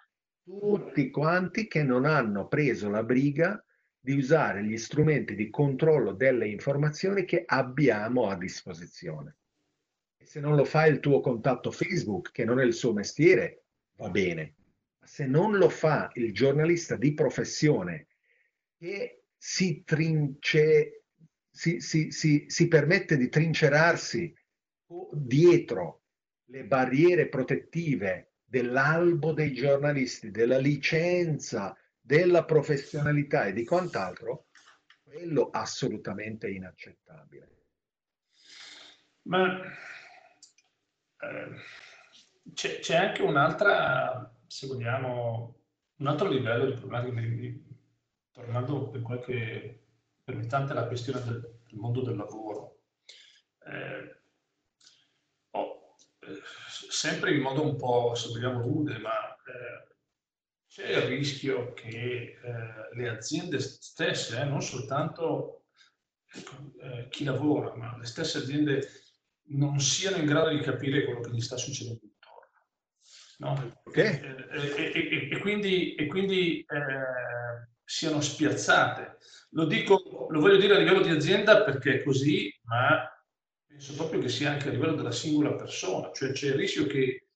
[0.44, 3.62] tutti quanti che non hanno preso la briga
[4.08, 9.36] di usare gli strumenti di controllo delle informazioni che abbiamo a disposizione.
[10.16, 13.66] E se non lo fa il tuo contatto Facebook, che non è il suo mestiere,
[13.98, 14.56] va bene.
[15.00, 18.08] Ma se non lo fa il giornalista di professione
[18.78, 21.04] che si, trince,
[21.50, 24.34] si, si, si, si permette di trincerarsi
[25.12, 26.04] dietro
[26.46, 31.78] le barriere protettive dell'albo dei giornalisti, della licenza,
[32.08, 34.46] della professionalità e di quant'altro,
[35.04, 37.66] quello assolutamente inaccettabile.
[39.24, 39.62] Ma
[41.20, 41.56] eh,
[42.54, 45.60] c'è, c'è, anche un'altra, se vogliamo,
[45.98, 47.60] un altro livello di problematica,
[48.32, 49.88] tornando per qualche,
[50.24, 52.84] per tante la questione del, del mondo del lavoro.
[53.66, 54.16] Eh,
[56.90, 59.87] sempre in modo un po', se vogliamo, rude, ma eh,
[60.78, 65.64] c'è il rischio che eh, le aziende stesse, eh, non soltanto
[66.32, 66.54] ecco,
[66.84, 68.88] eh, chi lavora, ma le stesse aziende
[69.50, 72.52] non siano in grado di capire quello che gli sta succedendo intorno.
[73.40, 73.80] No?
[73.86, 74.20] Okay.
[74.22, 79.18] E, e, e, e, quindi, quindi eh, siano spiazzate.
[79.52, 83.04] Lo, dico, lo voglio dire a livello di azienda perché è così, ma
[83.66, 87.27] penso proprio che sia anche a livello della singola persona, cioè c'è il rischio che,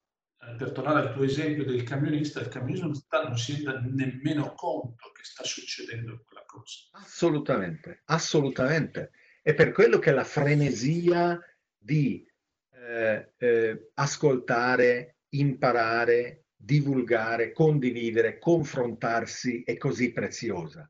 [0.42, 5.12] eh, per tornare al tuo esempio del camionista, il camionista non si renda nemmeno conto
[5.12, 6.90] che sta succedendo quella cosa.
[6.92, 9.12] Assolutamente, assolutamente.
[9.42, 11.40] È per quello che la frenesia
[11.78, 12.26] di
[12.74, 20.90] eh, eh, ascoltare, imparare, divulgare, condividere, confrontarsi è così preziosa,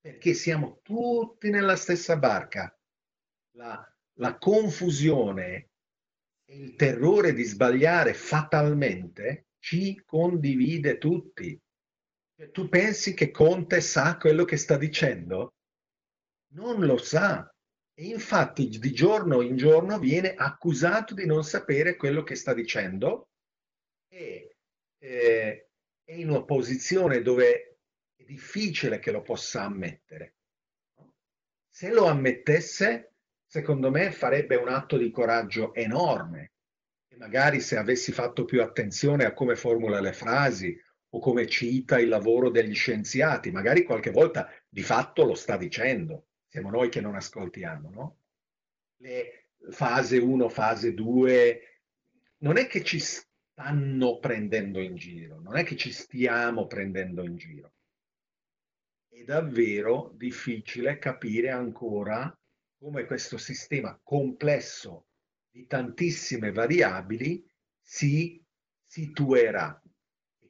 [0.00, 2.72] perché siamo tutti nella stessa barca.
[3.52, 3.84] La
[4.18, 5.67] la confusione
[6.50, 11.58] il terrore di sbagliare fatalmente ci condivide tutti.
[12.52, 15.54] Tu pensi che Conte sa quello che sta dicendo?
[16.52, 17.52] Non lo sa.
[17.92, 23.30] E infatti di giorno in giorno viene accusato di non sapere quello che sta dicendo
[24.08, 24.56] e
[24.98, 25.68] eh,
[26.04, 27.78] è in una posizione dove
[28.14, 30.36] è difficile che lo possa ammettere.
[31.68, 33.07] Se lo ammettesse,
[33.48, 36.52] secondo me farebbe un atto di coraggio enorme
[37.08, 40.78] e magari se avessi fatto più attenzione a come formula le frasi
[41.10, 46.26] o come cita il lavoro degli scienziati, magari qualche volta di fatto lo sta dicendo,
[46.46, 48.18] siamo noi che non ascoltiamo, no?
[48.98, 51.62] Le fase 1, fase 2,
[52.40, 57.36] non è che ci stanno prendendo in giro, non è che ci stiamo prendendo in
[57.36, 57.72] giro.
[59.08, 62.37] È davvero difficile capire ancora
[62.78, 65.08] come questo sistema complesso
[65.50, 67.44] di tantissime variabili
[67.80, 68.42] si
[68.86, 69.82] situerà.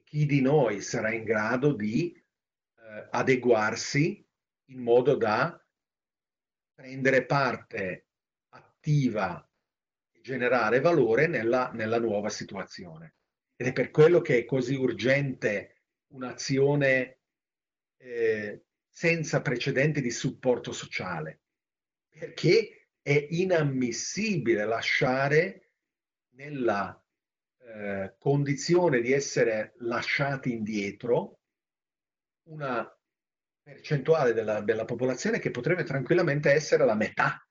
[0.04, 4.24] Chi di noi sarà in grado di eh, adeguarsi
[4.66, 5.58] in modo da
[6.74, 8.08] prendere parte
[8.50, 9.46] attiva
[10.12, 13.14] e generare valore nella, nella nuova situazione.
[13.56, 17.20] Ed è per quello che è così urgente un'azione
[17.96, 21.40] eh, senza precedenti di supporto sociale
[22.18, 25.70] perché è inammissibile lasciare
[26.34, 27.02] nella
[27.60, 31.40] eh, condizione di essere lasciati indietro
[32.48, 32.90] una
[33.62, 37.46] percentuale della, della, popolazione che potrebbe tranquillamente essere la metà.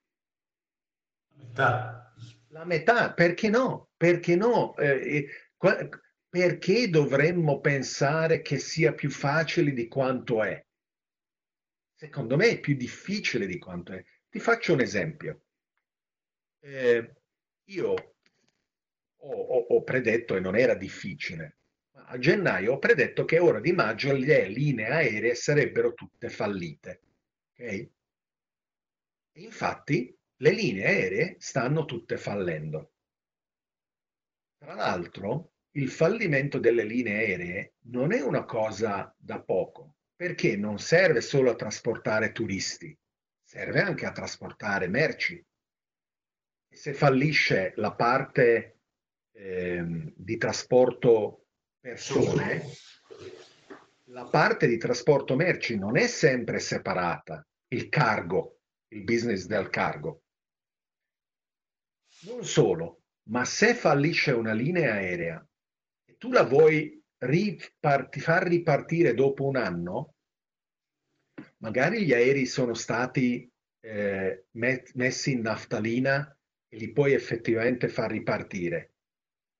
[1.28, 2.14] La metà.
[2.48, 3.90] La metà, perché no?
[3.96, 4.76] Perché no?
[4.76, 5.28] Eh,
[6.28, 10.64] perché dovremmo pensare che sia più facile di quanto è?
[11.94, 14.02] Secondo me è più difficile di quanto è.
[14.38, 15.42] Ti faccio un esempio.
[16.60, 17.12] Eh,
[17.70, 21.58] io ho, ho, ho, predetto, e non era difficile,
[21.90, 27.00] a gennaio ho predetto che ora di maggio le linee aeree sarebbero tutte fallite.
[27.52, 27.92] Okay?
[29.38, 32.92] infatti le linee aeree stanno tutte fallendo.
[34.56, 40.78] Tra l'altro, il fallimento delle linee aeree non è una cosa da poco, perché non
[40.78, 42.96] serve solo a trasportare turisti,
[43.48, 45.42] serve anche a trasportare merci.
[46.70, 48.80] E se fallisce la parte
[49.32, 51.46] eh, di trasporto
[51.80, 52.62] persone,
[54.08, 60.24] la parte di trasporto merci non è sempre separata, il cargo, il business del cargo.
[62.24, 65.48] Non solo, ma se fallisce una linea aerea
[66.04, 70.16] e tu la vuoi riparti, far ripartire dopo un anno,
[71.58, 73.50] magari gli aerei sono stati
[73.80, 76.36] eh, messi in naftalina
[76.68, 78.94] e li puoi effettivamente far ripartire.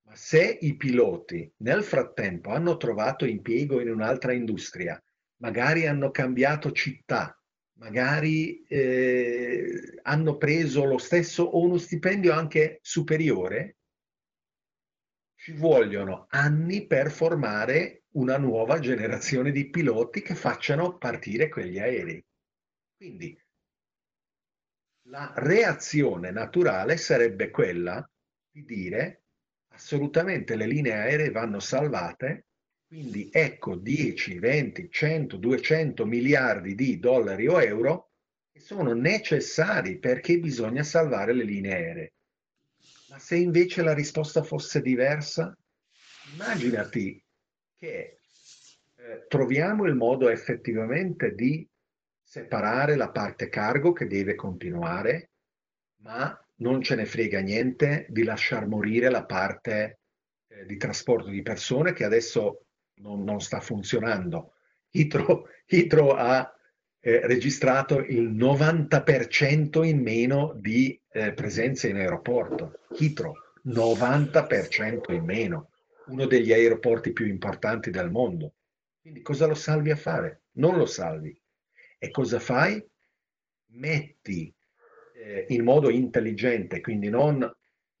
[0.05, 5.01] Ma se i piloti nel frattempo hanno trovato impiego in un'altra industria,
[5.37, 7.39] magari hanno cambiato città,
[7.73, 13.77] magari eh, hanno preso lo stesso o uno stipendio anche superiore,
[15.35, 22.23] ci vogliono anni per formare una nuova generazione di piloti che facciano partire quegli aerei.
[22.97, 23.39] Quindi
[25.09, 28.07] la reazione naturale sarebbe quella
[28.51, 29.23] di dire
[29.69, 32.47] assolutamente le linee aeree vanno salvate,
[32.87, 38.11] quindi ecco 10, 20, 100, 200 miliardi di dollari o euro
[38.51, 42.13] che sono necessari perché bisogna salvare le linee aeree.
[43.09, 45.55] Ma se invece la risposta fosse diversa,
[46.33, 47.23] immaginati
[47.79, 48.19] che
[48.97, 51.65] eh, troviamo il modo effettivamente di
[52.21, 55.31] separare la parte cargo che deve continuare,
[56.01, 59.99] ma non ce ne frega niente di lasciar morire la parte
[60.47, 62.65] eh, di trasporto di persone che adesso
[62.95, 64.55] non, non sta funzionando.
[64.91, 66.53] Hitro, Hitro ha
[66.99, 72.81] eh, registrato il 90% in meno di eh, presenze in aeroporto.
[72.97, 75.68] Hitro, 90% in meno,
[76.09, 78.55] uno degli aeroporti più importanti del mondo.
[79.01, 80.43] Quindi cosa lo salvi a fare?
[80.53, 81.39] Non lo salvi.
[81.97, 82.83] E cosa fai?
[83.71, 84.53] Metti
[85.15, 87.49] eh, in modo intelligente, quindi non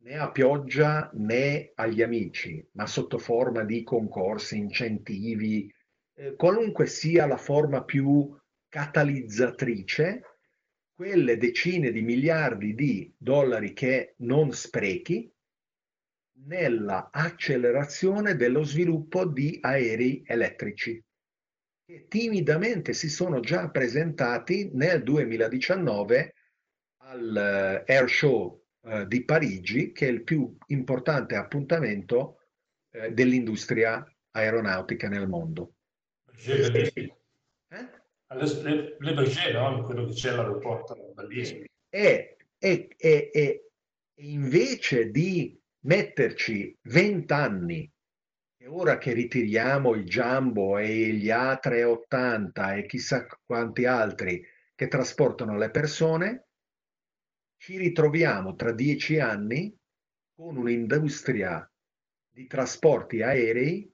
[0.01, 5.71] né a pioggia né agli amici, ma sotto forma di concorsi, incentivi,
[6.15, 8.35] eh, qualunque sia la forma più
[8.67, 10.23] catalizzatrice
[10.99, 15.31] quelle decine di miliardi di dollari che non sprechi
[16.45, 21.03] nella accelerazione dello sviluppo di aerei elettrici
[21.89, 26.35] che timidamente si sono già presentati nel 2019
[26.97, 32.41] al uh, Air Show uh, di Parigi, che è il più importante appuntamento
[32.91, 35.73] uh, dell'industria aeronautica nel mondo.
[37.69, 37.89] Eh?
[38.35, 39.83] Le, le Berger, no?
[39.83, 41.63] quello che c'è all'aeroporto, bellissimo.
[41.89, 43.71] E, e, e, e
[44.17, 47.91] invece di metterci 20 anni,
[48.61, 55.57] e ora che ritiriamo il Jumbo e gli A380 e chissà quanti altri che trasportano
[55.57, 56.47] le persone,
[57.57, 59.75] ci ritroviamo tra dieci anni
[60.35, 61.69] con un'industria
[62.29, 63.91] di trasporti aerei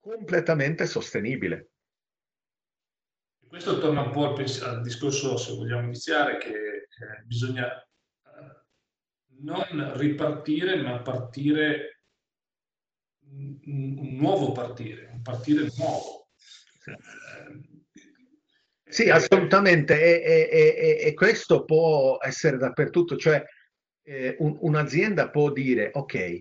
[0.00, 1.70] completamente sostenibile.
[3.46, 7.87] Questo torna un po' al, discorso, se vogliamo iniziare, che eh, bisogna
[9.40, 12.02] non ripartire, ma partire,
[13.30, 16.28] un, nuovo partire, un partire nuovo.
[18.84, 23.44] Sì, assolutamente, e, e, e, e, questo può essere dappertutto, cioè
[24.02, 26.38] eh, un, un'azienda può dire, ok,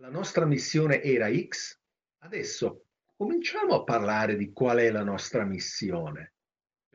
[0.00, 1.78] la nostra missione era X,
[2.22, 6.34] adesso cominciamo a parlare di qual è la nostra missione.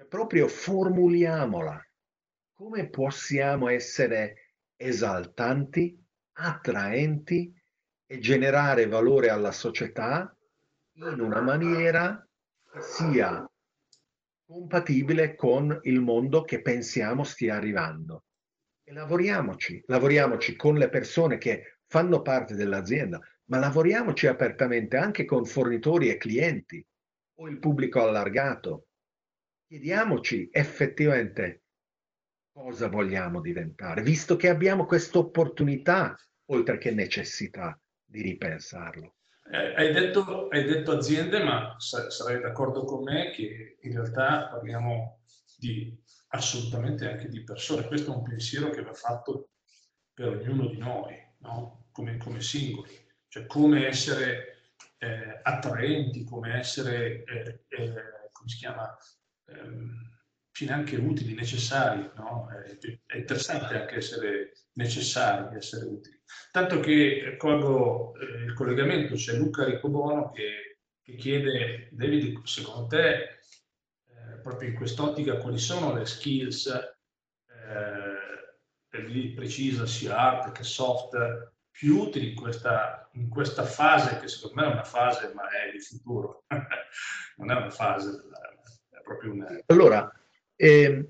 [0.10, 1.82] Proprio formuliamola.
[2.54, 4.45] Come possiamo essere
[4.76, 6.01] esaltanti,
[6.38, 7.53] attraenti
[8.05, 10.36] e generare valore alla società
[10.97, 12.28] in una maniera
[12.71, 13.49] che sia
[14.45, 18.26] compatibile con il mondo che pensiamo stia arrivando.
[18.84, 25.45] E lavoriamoci, lavoriamoci con le persone che fanno parte dell'azienda, ma lavoriamoci apertamente anche con
[25.45, 26.86] fornitori e clienti
[27.39, 28.88] o il pubblico allargato.
[29.67, 31.63] Chiediamoci effettivamente
[32.56, 39.16] cosa vogliamo diventare, visto che abbiamo questa opportunità, oltre che necessità, di ripensarlo.
[39.51, 45.20] Eh, hai, detto, hai, detto, aziende, ma sarai d'accordo con me che in realtà parliamo
[45.58, 45.95] di
[46.30, 47.88] assolutamente anche di persone.
[47.88, 49.49] Questo è un pensiero che va fatto
[50.14, 51.88] per ognuno di noi, no?
[51.91, 53.03] come, come singoli
[53.36, 57.93] cioè come essere eh, attraenti, come essere, eh, eh,
[58.32, 58.97] come si chiama,
[59.47, 60.14] ehm,
[60.56, 62.47] finanche utili, necessari, no?
[63.06, 66.18] è interessante anche essere necessari, essere utili.
[66.49, 73.18] Tanto che colgo eh, il collegamento, c'è Luca Ricobono che, che chiede, David, secondo te,
[73.18, 81.51] eh, proprio in quest'ottica, quali sono le skills eh, lì precisa sia hard che soft
[81.70, 85.76] più utili in questa, in questa fase, che secondo me è una fase, ma è
[85.76, 86.45] il futuro,
[87.36, 88.12] non è una fase,
[88.89, 89.49] è proprio una...
[89.66, 90.10] Allora,
[90.56, 91.06] eh,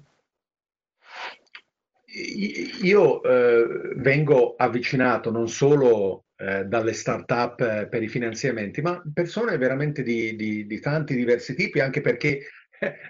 [2.81, 10.03] io eh, vengo avvicinato non solo eh, dalle start-up per i finanziamenti, ma persone veramente
[10.03, 12.41] di, di, di tanti diversi tipi, anche perché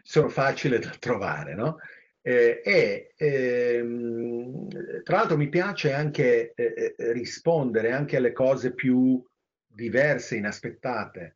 [0.04, 1.78] sono facili da trovare, no?
[2.22, 4.68] Eh, e ehm,
[5.04, 9.24] tra l'altro mi piace anche eh, eh rispondere anche alle cose più
[9.68, 11.36] diverse, inaspettate.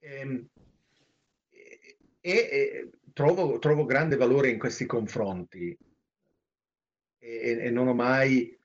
[0.00, 0.46] Ehm,
[2.20, 5.76] e, e trovo, trovo, grande valore in questi confronti
[7.18, 8.58] e, e, non ho mai,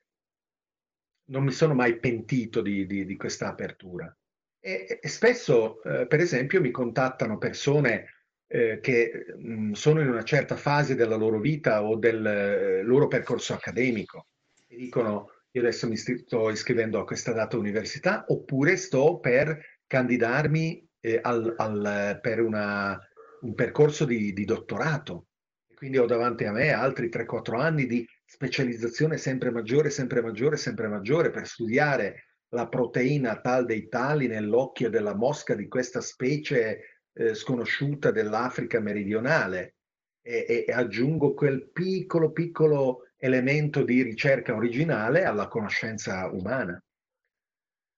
[1.26, 4.14] non mi sono mai pentito di, di, di questa apertura.
[4.60, 8.18] E, e spesso, eh, per esempio, mi contattano persone
[8.48, 12.82] eh, che mh, mm, sono in una certa fase della loro vita o del eh,
[12.82, 14.28] loro percorso accademico
[14.66, 20.88] e dicono io adesso mi sto iscrivendo a questa data università oppure sto per candidarmi
[21.00, 22.98] eh, al, al, per una,
[23.42, 25.26] un percorso di, di dottorato.
[25.66, 30.56] E quindi ho davanti a me altri 3-4 anni di specializzazione sempre maggiore, sempre maggiore,
[30.56, 37.02] sempre maggiore per studiare la proteina tal dei tali nell'occhio della mosca di questa specie
[37.12, 39.76] eh, sconosciuta dell'Africa meridionale
[40.22, 46.80] e, e, aggiungo quel piccolo, piccolo elemento di ricerca originale alla conoscenza umana.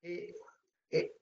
[0.00, 0.34] E,
[0.88, 1.16] e,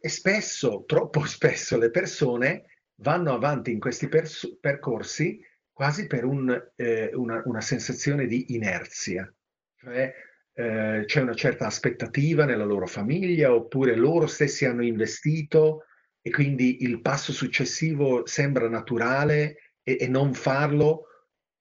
[0.00, 2.64] e spesso, troppo spesso, le persone
[2.96, 5.40] vanno avanti in questi percorsi
[5.72, 9.30] quasi per un, eh, una, una, sensazione di inerzia,
[9.76, 10.10] cioè
[10.54, 15.84] eh, c'è una certa aspettativa nella loro famiglia oppure loro stessi hanno investito
[16.22, 21.08] e quindi il passo successivo sembra naturale e, e non farlo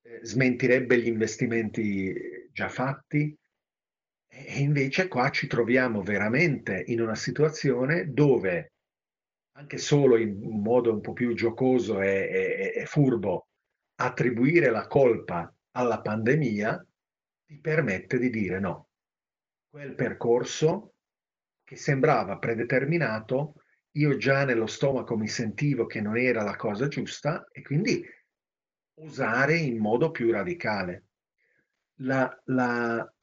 [0.02, 3.38] eh, smentirebbe gli investimenti già fatti.
[4.28, 8.75] E invece qua ci troviamo veramente in una situazione dove,
[9.58, 13.48] anche solo in modo un po' più giocoso e, e, e furbo,
[13.96, 16.86] attribuire la colpa alla pandemia
[17.46, 18.90] ti permette di dire no.
[19.70, 20.96] Quel percorso
[21.64, 23.56] che sembrava predeterminato,
[23.92, 28.04] io già nello stomaco mi sentivo che non era la cosa giusta e quindi
[28.96, 31.06] usare in modo più radicale.
[32.00, 33.14] La, la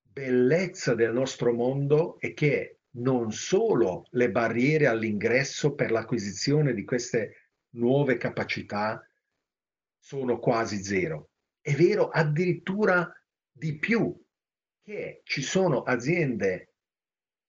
[0.00, 7.50] bellezza del nostro mondo è che non solo le barriere all'ingresso per l'acquisizione di queste
[7.74, 9.04] nuove capacità
[9.98, 11.30] sono quasi zero,
[11.60, 13.08] è vero addirittura
[13.52, 14.18] di più
[14.82, 16.74] che ci sono aziende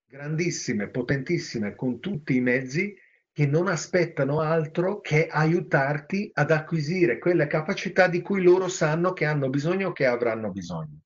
[0.06, 2.94] grandissime, potentissime, con tutti i mezzi
[3.32, 9.24] che non aspettano altro che aiutarti ad acquisire quelle capacità di cui loro sanno che
[9.24, 11.00] hanno bisogno o che avranno bisogno.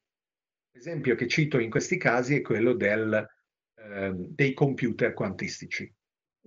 [0.72, 3.24] L'esempio che cito in questi casi è quello del,
[3.88, 5.92] eh, dei computer quantistici,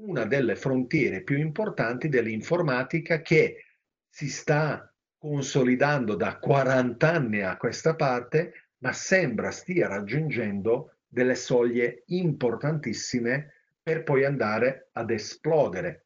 [0.01, 3.63] una delle frontiere più importanti dell'informatica che
[4.09, 12.03] si sta consolidando da 40 anni a questa parte, ma sembra stia raggiungendo delle soglie
[12.07, 16.05] importantissime per poi andare ad esplodere,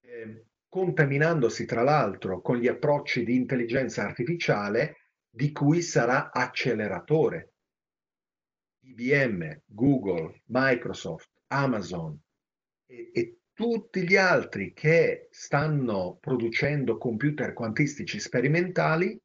[0.00, 4.96] eh, contaminandosi tra l'altro con gli approcci di intelligenza artificiale
[5.30, 7.53] di cui sarà acceleratore.
[8.84, 12.18] IBM, Google, Microsoft, Amazon
[12.86, 19.18] e, e tutti gli altri che stanno producendo computer quantistici sperimentali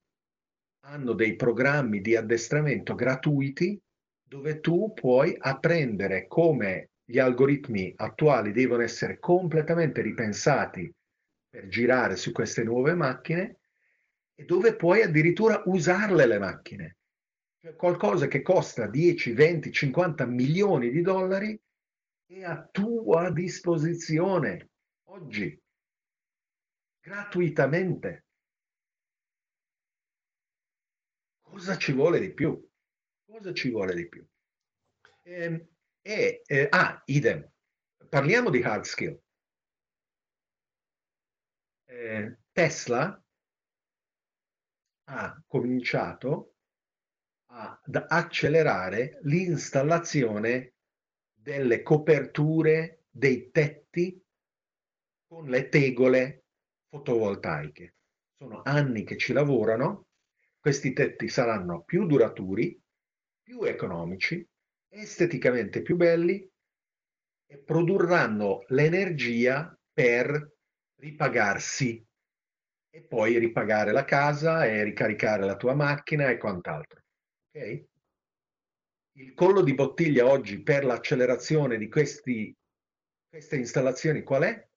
[0.85, 3.79] hanno dei programmi di addestramento gratuiti
[4.21, 10.91] dove tu puoi apprendere come gli algoritmi attuali devono essere completamente ripensati
[11.49, 13.57] per girare su queste nuove macchine
[14.35, 16.97] e dove puoi addirittura usarle le macchine.
[17.75, 21.61] Qualcosa che costa 10, 20, 50 milioni di dollari
[22.25, 24.69] è a tua disposizione
[25.09, 25.61] oggi,
[27.01, 28.25] gratuitamente.
[31.41, 32.65] Cosa ci vuole di più?
[33.25, 34.25] Cosa ci vuole di più?
[35.23, 35.67] E, ehm,
[36.01, 37.45] e eh, ah, idem,
[38.07, 39.19] parliamo di hard skill.
[41.85, 43.21] Eh, Tesla
[45.09, 46.53] ha cominciato
[47.51, 50.73] ad accelerare l'installazione
[51.33, 54.21] delle coperture dei tetti
[55.27, 56.45] con le tegole
[56.89, 57.95] fotovoltaiche.
[58.35, 60.07] Sono anni che ci lavorano,
[60.59, 62.79] questi tetti saranno più duraturi,
[63.41, 64.45] più economici
[64.91, 66.47] esteticamente più belli
[67.45, 70.55] e produrranno l'energia per
[70.99, 72.05] ripagarsi
[72.91, 77.01] e poi ripagare la casa e ricaricare la tua macchina e quant'altro.
[77.49, 77.87] Okay?
[79.13, 82.55] Il collo di bottiglia oggi per l'accelerazione di questi,
[83.27, 84.67] queste installazioni qual è?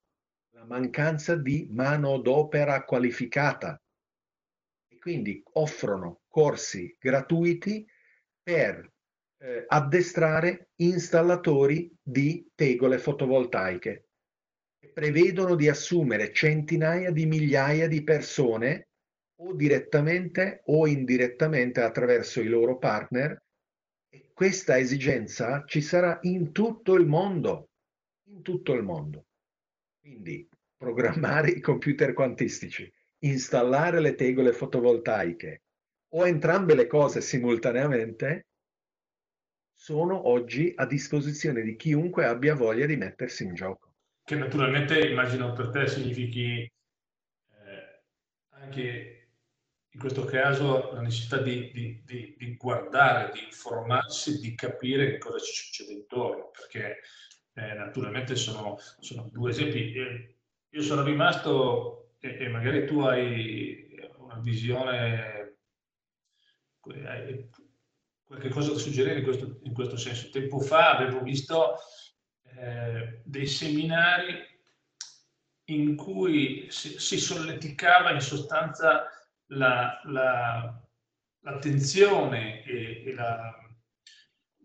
[0.55, 3.79] La mancanza di manodopera qualificata.
[4.87, 7.87] E quindi offrono corsi gratuiti
[8.41, 8.91] per
[9.37, 14.07] eh, addestrare installatori di tegole fotovoltaiche.
[14.93, 18.89] prevedono di assumere centinaia di migliaia di persone
[19.45, 23.41] o direttamente o indirettamente attraverso i loro partner
[24.09, 27.69] e questa esigenza ci sarà in tutto il mondo,
[28.29, 29.25] in tutto il mondo.
[29.99, 35.63] Quindi programmare i computer quantistici, installare le tegole fotovoltaiche
[36.13, 38.47] o entrambe le cose simultaneamente
[39.73, 43.95] sono oggi a disposizione di chiunque abbia voglia di mettersi in gioco.
[44.23, 48.03] Che naturalmente immagino per te significhi eh,
[48.51, 49.22] anche
[49.93, 55.17] in questo caso la necessità di, di, di, di, guardare, di informarsi, di capire che
[55.19, 57.01] cosa ci succede intorno, perché
[57.53, 59.93] eh, naturalmente sono, sono, due esempi.
[59.93, 60.35] Eh,
[60.69, 65.57] io sono rimasto, e, e, magari tu hai una visione,
[67.05, 67.49] hai
[68.23, 70.31] qualche cosa da suggerire in questo, in questo senso.
[70.31, 71.77] Tempo fa avevo visto
[72.57, 74.51] eh, dei seminari
[75.65, 79.07] in cui si, si solleticava in sostanza
[79.55, 80.81] la, la,
[81.41, 83.63] l'attenzione e, e la,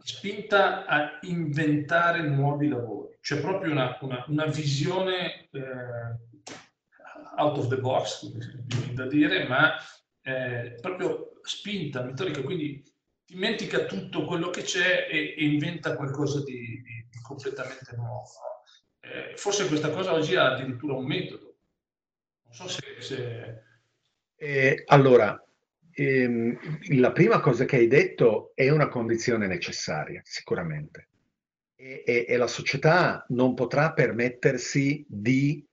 [0.08, 3.18] spinta a inventare nuovi lavori.
[3.20, 6.16] C'è proprio una, una, una visione eh,
[7.36, 8.26] out of the box,
[8.92, 9.74] da dire, ma
[10.22, 12.82] eh, proprio spinta, metodica, quindi
[13.24, 18.30] dimentica tutto quello che c'è e, e inventa qualcosa di, di, di completamente nuovo.
[19.00, 21.56] Eh, forse questa cosa oggi ha addirittura un metodo.
[22.44, 23.62] Non so se, se
[24.40, 25.44] eh, allora,
[25.90, 26.56] ehm,
[26.96, 31.08] la prima cosa che hai detto è una condizione necessaria, sicuramente.
[31.74, 35.64] E, e, e la società non potrà permettersi di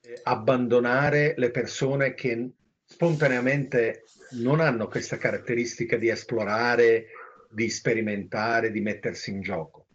[0.00, 2.52] eh, abbandonare le persone che
[2.84, 7.08] spontaneamente non hanno questa caratteristica di esplorare,
[7.50, 9.86] di sperimentare, di mettersi in gioco.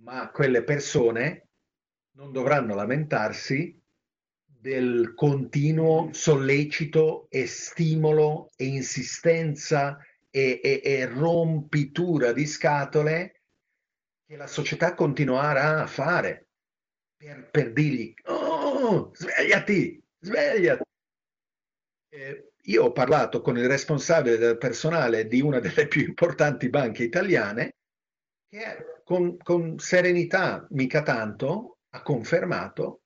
[0.00, 1.48] Ma quelle persone
[2.16, 3.80] non dovranno lamentarsi
[4.64, 9.98] del continuo sollecito e stimolo e insistenza
[10.30, 13.42] e, e, e rompitura di scatole
[14.26, 16.46] che la società continuerà a fare
[17.14, 20.82] per, per dirgli oh, svegliati, svegliati.
[22.08, 27.02] Eh, io ho parlato con il responsabile del personale di una delle più importanti banche
[27.02, 27.74] italiane
[28.48, 33.00] che con, con serenità, mica tanto, ha confermato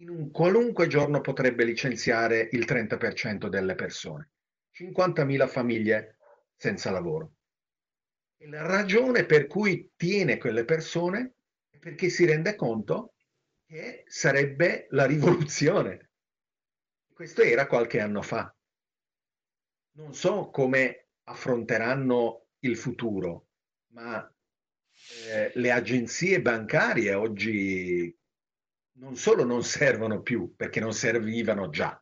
[0.00, 4.30] in un qualunque giorno potrebbe licenziare il 30% delle persone.
[4.74, 6.18] 50.000 famiglie
[6.54, 7.36] senza lavoro.
[8.36, 11.36] E la ragione per cui tiene quelle persone
[11.70, 13.14] è perché si rende conto
[13.64, 16.10] che sarebbe la rivoluzione.
[17.12, 18.54] Questo era qualche anno fa.
[19.92, 23.48] Non so come affronteranno il futuro,
[23.92, 24.30] ma
[25.30, 28.15] eh, le agenzie bancarie oggi
[28.98, 32.00] non solo non servono più, perché non servivano già.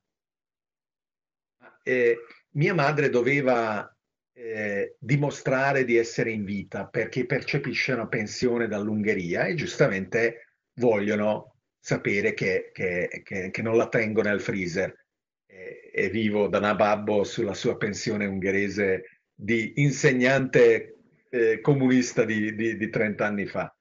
[1.82, 2.18] Eh,
[2.52, 3.88] mia madre doveva
[4.32, 12.32] eh, dimostrare di essere in vita perché percepisce una pensione dall'Ungheria e giustamente vogliono sapere
[12.32, 15.06] che, che, che, che non la tengo nel freezer
[15.46, 20.96] e, e vivo da nababbo sulla sua pensione ungherese di insegnante
[21.28, 23.76] eh, comunista di, di, di 30 anni fa.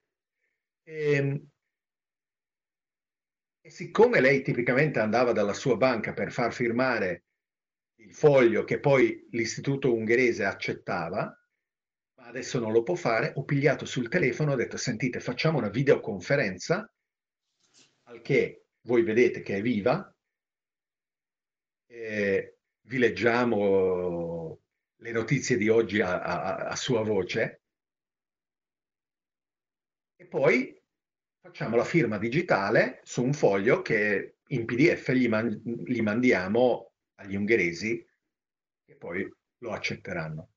[0.83, 1.47] E, ehm,
[3.65, 7.23] e siccome lei tipicamente andava dalla sua banca per far firmare
[8.01, 11.33] il foglio che poi l'istituto ungherese accettava,
[12.15, 15.59] ma adesso non lo può fare, ho pigliato sul telefono e ho detto sentite facciamo
[15.59, 16.93] una videoconferenza
[18.07, 20.13] al che voi vedete che è viva,
[21.87, 24.59] eh, vi leggiamo
[24.97, 27.61] le notizie di oggi a, a, a sua voce
[30.17, 30.82] e poi
[31.43, 37.35] facciamo la firma digitale su un foglio che in PDF gli, man- gli mandiamo agli
[37.35, 38.07] ungheresi
[38.85, 40.51] e poi lo accetteranno.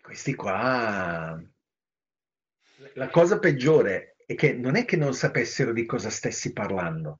[0.00, 1.42] Questi qua...
[2.94, 7.16] La cosa peggiore è che non è che non sapessero di cosa stessi parlando,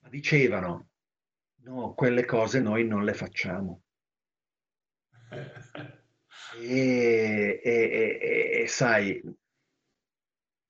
[0.00, 0.88] ma dicevano,
[1.62, 3.82] no, quelle cose noi non le facciamo.
[6.54, 9.22] E, e, e, e sai,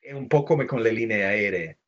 [0.03, 1.79] è un po' come con le linee aeree.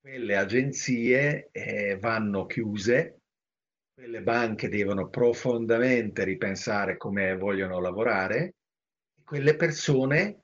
[0.00, 3.22] Quelle agenzie eh, vanno chiuse,
[3.92, 8.54] quelle banche devono profondamente ripensare come vogliono lavorare
[9.12, 10.42] e quelle persone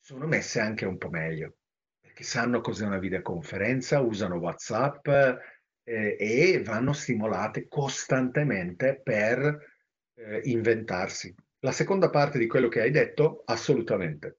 [0.00, 1.58] sono messe anche un po' meglio,
[2.00, 9.72] perché sanno cos'è una videoconferenza, usano WhatsApp eh, e vanno stimolate costantemente per
[10.14, 11.32] eh, inventarsi.
[11.60, 14.38] La seconda parte di quello che hai detto, assolutamente.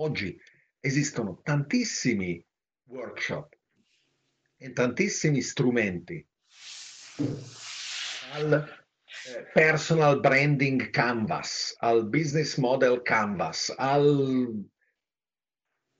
[0.00, 0.38] Oggi
[0.82, 2.44] esistono tantissimi
[2.88, 3.56] workshop
[4.56, 6.26] e tantissimi strumenti,
[8.32, 8.52] al
[9.26, 14.70] eh, personal branding canvas, al business model canvas, al...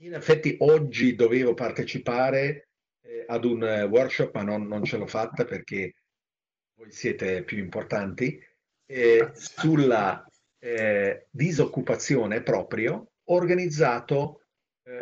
[0.03, 2.70] In effetti oggi dovevo partecipare
[3.03, 5.95] eh, ad un workshop, ma non, non ce l'ho fatta perché
[6.74, 8.37] voi siete più importanti,
[8.87, 10.26] eh, sulla
[10.59, 14.41] eh, disoccupazione proprio, organizzato eh,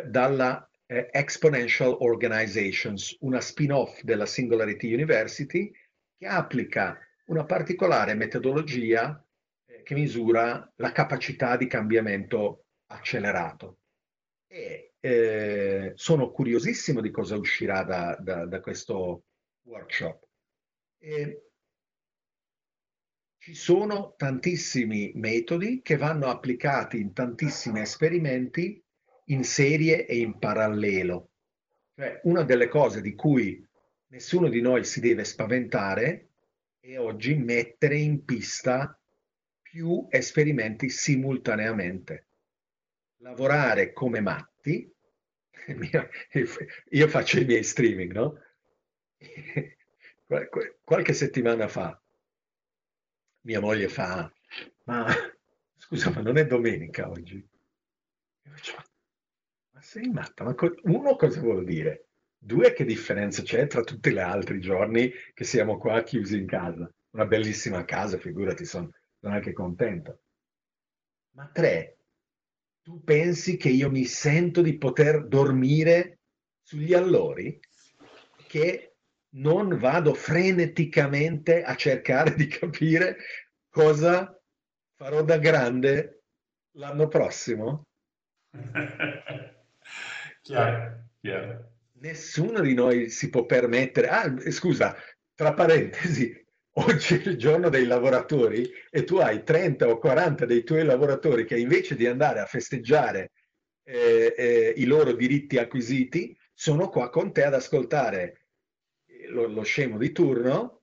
[0.05, 5.71] dalla eh, Exponential Organizations, una spin-off della Singularity University
[6.17, 9.25] che applica una particolare metodologia
[9.65, 13.79] eh, che misura la capacità di cambiamento accelerato.
[14.47, 19.23] E eh, sono curiosissimo di cosa uscirà da, da, da questo
[19.63, 20.27] workshop.
[20.99, 21.45] E
[23.37, 28.83] ci sono tantissimi metodi che vanno applicati in tantissimi esperimenti
[29.25, 31.29] in serie e in parallelo.
[31.95, 33.65] Cioè, una delle cose di cui
[34.07, 36.29] nessuno di noi si deve spaventare
[36.79, 38.99] è oggi mettere in pista
[39.61, 42.27] più esperimenti simultaneamente.
[43.17, 44.91] Lavorare come matti,
[46.89, 48.39] io faccio i miei streaming, no?
[50.83, 52.01] Qualche settimana fa
[53.41, 54.31] mia moglie fa,
[54.85, 55.07] ma
[55.75, 57.35] scusa, ma non è domenica oggi?
[57.35, 58.83] Io faccio,
[59.81, 60.43] sei matta?
[60.43, 62.07] Ma co- uno cosa vuol dire?
[62.37, 66.89] Due, che differenza c'è tra tutti gli altri giorni che siamo qua chiusi in casa?
[67.11, 70.21] Una bellissima casa, figurati, sono, sono anche contento.
[71.33, 71.97] Ma tre,
[72.81, 76.19] tu pensi che io mi sento di poter dormire
[76.61, 77.59] sugli allori?
[78.47, 78.95] Che
[79.33, 83.17] non vado freneticamente a cercare di capire
[83.69, 84.37] cosa
[84.95, 86.23] farò da grande
[86.71, 87.83] l'anno prossimo?
[90.41, 91.69] chiaro, chiaro.
[91.99, 94.07] Nessuno di noi si può permettere.
[94.07, 94.95] Ah, scusa,
[95.35, 96.33] tra parentesi,
[96.73, 101.45] oggi è il giorno dei lavoratori e tu hai 30 o 40 dei tuoi lavoratori
[101.45, 103.31] che invece di andare a festeggiare
[103.83, 108.47] eh, eh, i loro diritti acquisiti, sono qua con te ad ascoltare
[109.29, 110.81] lo, lo scemo di turno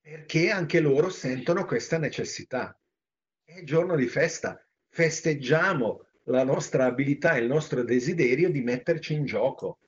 [0.00, 2.78] perché anche loro sentono questa necessità.
[3.42, 9.78] È giorno di festa, festeggiamo la nostra abilità, il nostro desiderio di metterci in gioco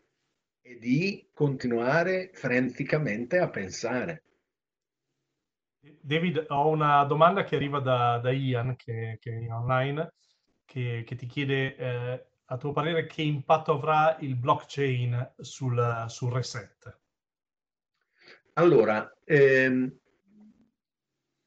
[0.61, 4.23] e di continuare freneticamente a pensare.
[6.01, 10.15] David, ho una domanda che arriva da, da Ian, che, che, è online,
[10.65, 16.33] che, che ti chiede eh, a tuo parere che impatto avrà il blockchain sul, sul
[16.33, 16.99] reset?
[18.55, 19.99] Allora, ehm,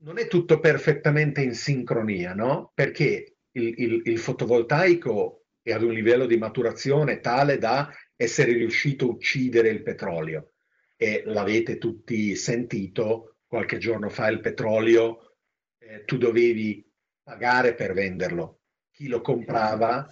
[0.01, 2.71] non è tutto perfettamente in sincronia, no?
[2.73, 9.05] Perché il, il, il, fotovoltaico è ad un livello di maturazione tale da essere riuscito
[9.05, 10.53] a uccidere il petrolio.
[10.95, 15.35] E l'avete tutti sentito, qualche giorno fa il petrolio,
[15.79, 16.85] eh, tu dovevi
[17.23, 18.59] pagare per venderlo.
[18.91, 20.05] Chi lo comprava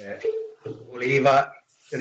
[0.00, 0.18] eh,
[0.86, 1.50] voleva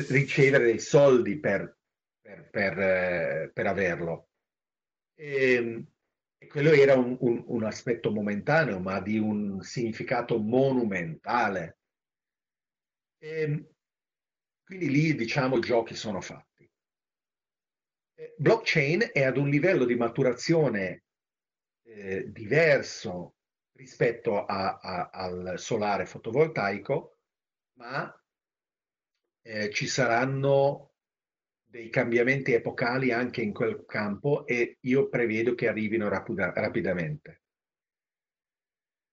[0.09, 1.77] ricevere dei soldi per,
[2.19, 4.29] per, per, eh, per averlo.
[5.13, 5.87] E, ehm,
[6.47, 11.79] quello era un, un, un aspetto momentaneo, ma di un significato monumentale.
[13.17, 13.67] E, ehm,
[14.63, 16.69] quindi lì, diciamo, i giochi sono fatti.
[18.37, 21.03] Blockchain è ad un livello di maturazione
[21.83, 23.35] eh, diverso
[23.73, 27.17] rispetto a, a, al solare fotovoltaico,
[27.77, 28.11] ma
[29.41, 30.94] eh, ci saranno
[31.75, 37.41] dei cambiamenti epocali anche in quel campo e io prevedo che arrivino rapida, rapidamente.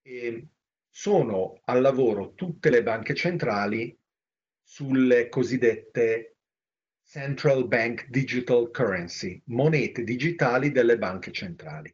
[0.01, 0.47] E
[0.89, 3.99] sono al lavoro tutte le banche centrali
[4.63, 6.37] sulle cosiddette
[7.05, 11.93] Central Bank Digital Currency, monete digitali delle banche centrali.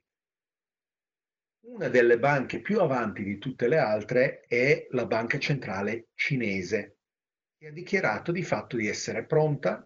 [1.69, 6.99] Una delle banche più avanti di tutte le altre è la banca centrale cinese,
[7.57, 9.83] che ha dichiarato di fatto di essere pronta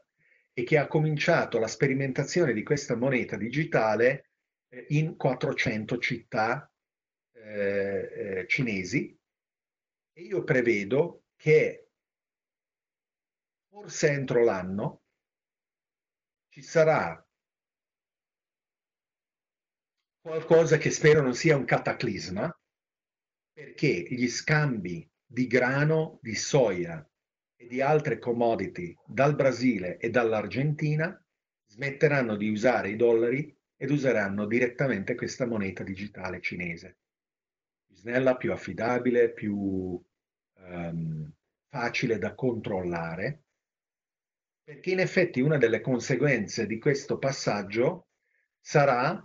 [0.54, 4.30] e che ha cominciato la sperimentazione di questa moneta digitale
[4.68, 6.70] eh, in 400 città
[7.32, 9.18] eh, eh, cinesi.
[10.14, 11.88] E io prevedo che
[13.68, 15.02] forse entro l'anno
[16.50, 17.26] ci sarà
[20.20, 22.54] qualcosa che spero non sia un cataclisma
[23.52, 27.04] perché gli scambi di grano, di soia
[27.62, 31.16] e di altre commodity dal Brasile e dall'Argentina
[31.66, 36.98] smetteranno di usare i dollari ed useranno direttamente questa moneta digitale cinese.
[37.86, 41.32] Più snella, più affidabile, più um,
[41.68, 43.44] facile da controllare,
[44.64, 48.08] perché in effetti una delle conseguenze di questo passaggio
[48.60, 49.24] sarà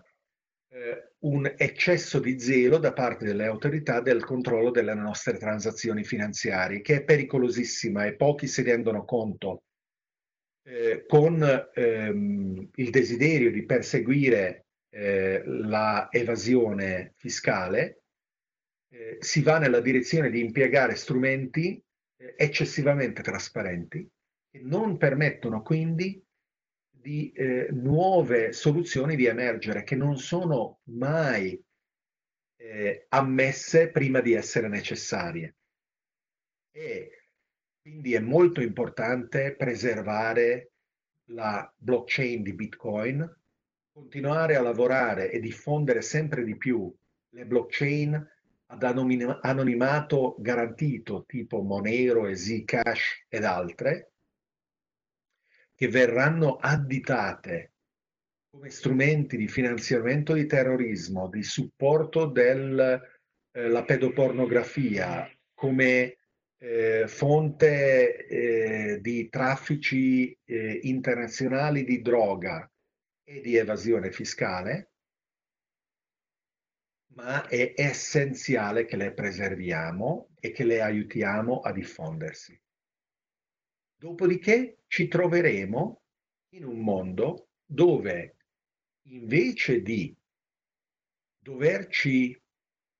[1.19, 6.97] un eccesso di zelo da parte delle autorità del controllo delle nostre transazioni finanziarie, che
[6.97, 9.63] è pericolosissima e pochi si rendono conto
[10.67, 16.09] eh, con ehm, il desiderio di perseguire eh, la
[17.15, 18.01] fiscale,
[18.89, 21.81] eh, si va nella direzione di impiegare strumenti
[22.17, 24.07] eh, eccessivamente trasparenti
[24.49, 26.21] che non permettono quindi
[27.07, 31.57] di eh, nuove soluzioni di emergere che non sono mai
[32.57, 35.55] eh, ammesse prima di essere necessarie.
[36.69, 37.29] E
[37.79, 40.71] quindi è molto importante preservare
[41.27, 43.39] la blockchain di Bitcoin,
[43.93, 46.93] continuare a lavorare e diffondere sempre di più
[47.29, 48.31] le blockchain
[48.65, 54.11] ad anonimato garantito tipo Monero e Zcash ed altre,
[55.77, 57.73] che verranno additate
[58.49, 62.99] come strumenti di finanziamento di terrorismo, di supporto della
[63.51, 66.17] eh, pedopornografia, come
[66.57, 72.67] eh, fonte eh, di traffici eh, internazionali di droga
[73.23, 74.93] e di evasione fiscale,
[77.13, 82.59] ma è essenziale che le preserviamo e che le aiutiamo a diffondersi.
[83.99, 86.01] Dopodiché ci troveremo
[86.53, 88.35] in un mondo dove
[89.07, 90.15] invece di
[91.39, 92.39] doverci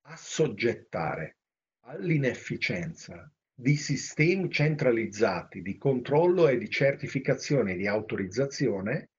[0.07, 1.37] assoggettare
[1.85, 9.09] all'inefficienza di sistemi centralizzati di controllo e di certificazione e di autorizzazione,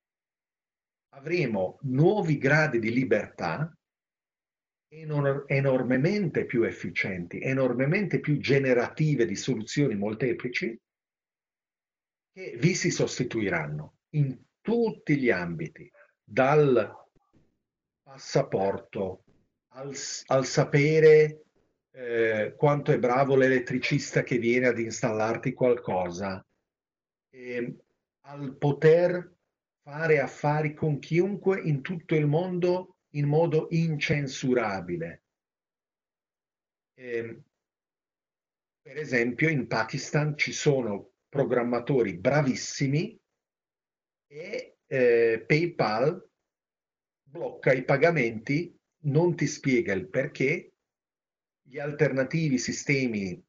[1.14, 3.72] avremo nuovi gradi di libertà
[4.88, 10.76] enormemente più efficienti, enormemente più generative di soluzioni molteplici
[12.38, 15.90] che vi si sostituiranno in tutti gli ambiti,
[16.22, 16.96] dal
[18.00, 19.24] passaporto
[19.72, 19.92] al,
[20.26, 21.42] al sapere
[21.90, 26.46] eh, quanto è bravo l'elettricista che viene ad installarti qualcosa,
[27.30, 27.76] eh,
[28.26, 29.34] al poter
[29.82, 35.24] fare affari con chiunque in tutto il mondo in modo incensurabile.
[36.94, 37.42] Eh,
[38.80, 43.20] per esempio in Pakistan ci sono programmatori bravissimi
[44.26, 46.28] e eh, PayPal
[47.30, 48.74] blocca i pagamenti,
[49.04, 50.72] non ti spiega il perché,
[51.62, 53.42] gli alternativi sistemi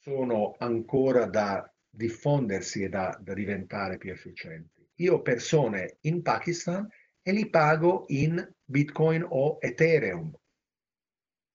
[0.00, 4.86] sono ancora da diffondersi e da, da diventare più efficienti.
[4.96, 6.88] Io ho persone in Pakistan
[7.20, 10.34] e li pago in Bitcoin o Ethereum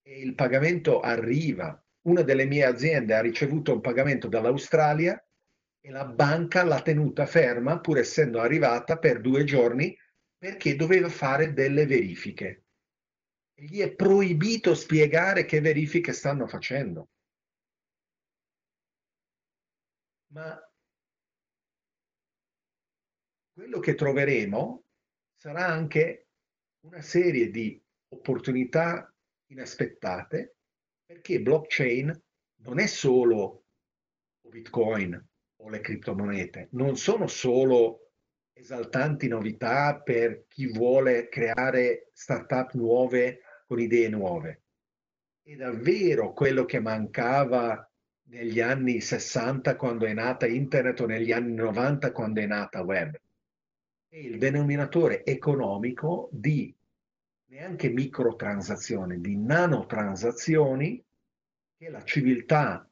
[0.02, 1.78] e il pagamento arriva.
[2.02, 5.22] Una delle mie aziende ha ricevuto un pagamento dall'Australia
[5.86, 9.94] e la banca l'ha tenuta ferma pur essendo arrivata per due giorni
[10.38, 12.64] perché doveva fare delle verifiche.
[13.52, 17.10] E gli è proibito spiegare che verifiche stanno facendo.
[20.28, 20.58] Ma
[23.52, 24.84] quello che troveremo
[25.34, 26.28] sarà anche
[26.86, 27.78] una serie di
[28.08, 29.14] opportunità
[29.50, 30.56] inaspettate
[31.04, 32.22] perché blockchain
[32.62, 33.66] non è solo
[34.48, 35.32] Bitcoin
[35.64, 38.10] o le criptomonete non sono solo
[38.52, 44.62] esaltanti novità per chi vuole creare startup nuove con idee nuove.
[45.42, 47.90] È davvero quello che mancava
[48.28, 53.18] negli anni 60 quando è nata internet o negli anni 90 quando è nata web.
[54.08, 56.72] È il denominatore economico di
[57.46, 61.02] neanche microtransazioni, di nanotransazioni
[61.76, 62.88] che la civiltà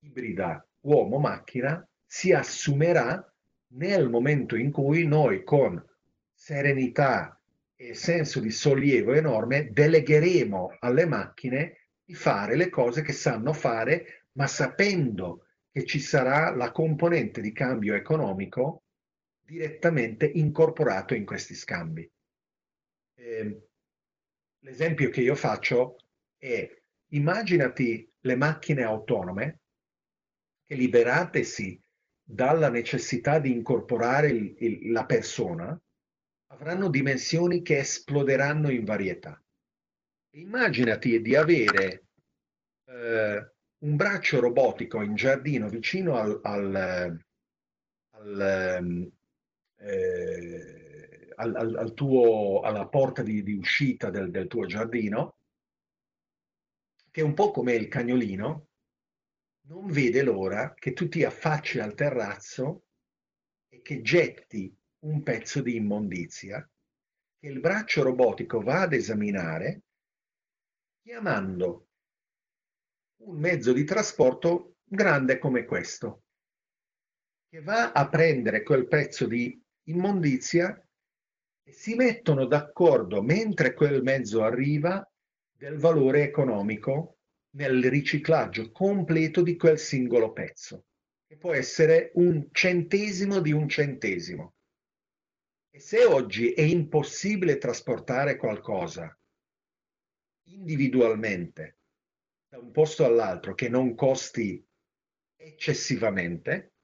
[0.00, 3.32] ibrida uomo-macchina si assumerà
[3.68, 5.84] nel momento in cui noi con
[6.32, 7.40] serenità
[7.74, 14.26] e senso di sollievo enorme delegheremo alle macchine di fare le cose che sanno fare,
[14.32, 18.84] ma sapendo che ci sarà la componente di cambio economico
[19.42, 22.08] direttamente incorporato in questi scambi.
[23.14, 23.60] Eh,
[24.60, 25.98] l'esempio che io faccio
[26.38, 26.68] è
[27.08, 29.60] immaginati le macchine autonome
[30.66, 31.80] che liberatesi
[32.22, 35.80] dalla necessità di incorporare il, il, la persona,
[36.48, 39.40] avranno dimensioni che esploderanno in varietà.
[40.34, 42.08] Immaginati di avere
[42.84, 47.24] eh, un braccio robotico in giardino vicino al, al,
[48.10, 49.12] al,
[49.76, 55.38] eh, al tuo, alla porta di, di uscita del, del tuo giardino,
[57.10, 58.65] che è un po' come il cagnolino,
[59.68, 62.84] non vede l'ora che tu ti affacci al terrazzo
[63.68, 66.68] e che getti un pezzo di immondizia
[67.38, 69.82] che il braccio robotico va ad esaminare
[71.02, 71.88] chiamando
[73.22, 76.24] un mezzo di trasporto grande come questo,
[77.48, 80.80] che va a prendere quel pezzo di immondizia
[81.62, 85.08] e si mettono d'accordo mentre quel mezzo arriva
[85.50, 87.15] del valore economico
[87.56, 90.84] nel riciclaggio completo di quel singolo pezzo,
[91.26, 94.54] che può essere un centesimo di un centesimo.
[95.70, 99.18] E se oggi è impossibile trasportare qualcosa
[100.48, 101.78] individualmente
[102.48, 104.64] da un posto all'altro che non costi
[105.34, 106.74] eccessivamente,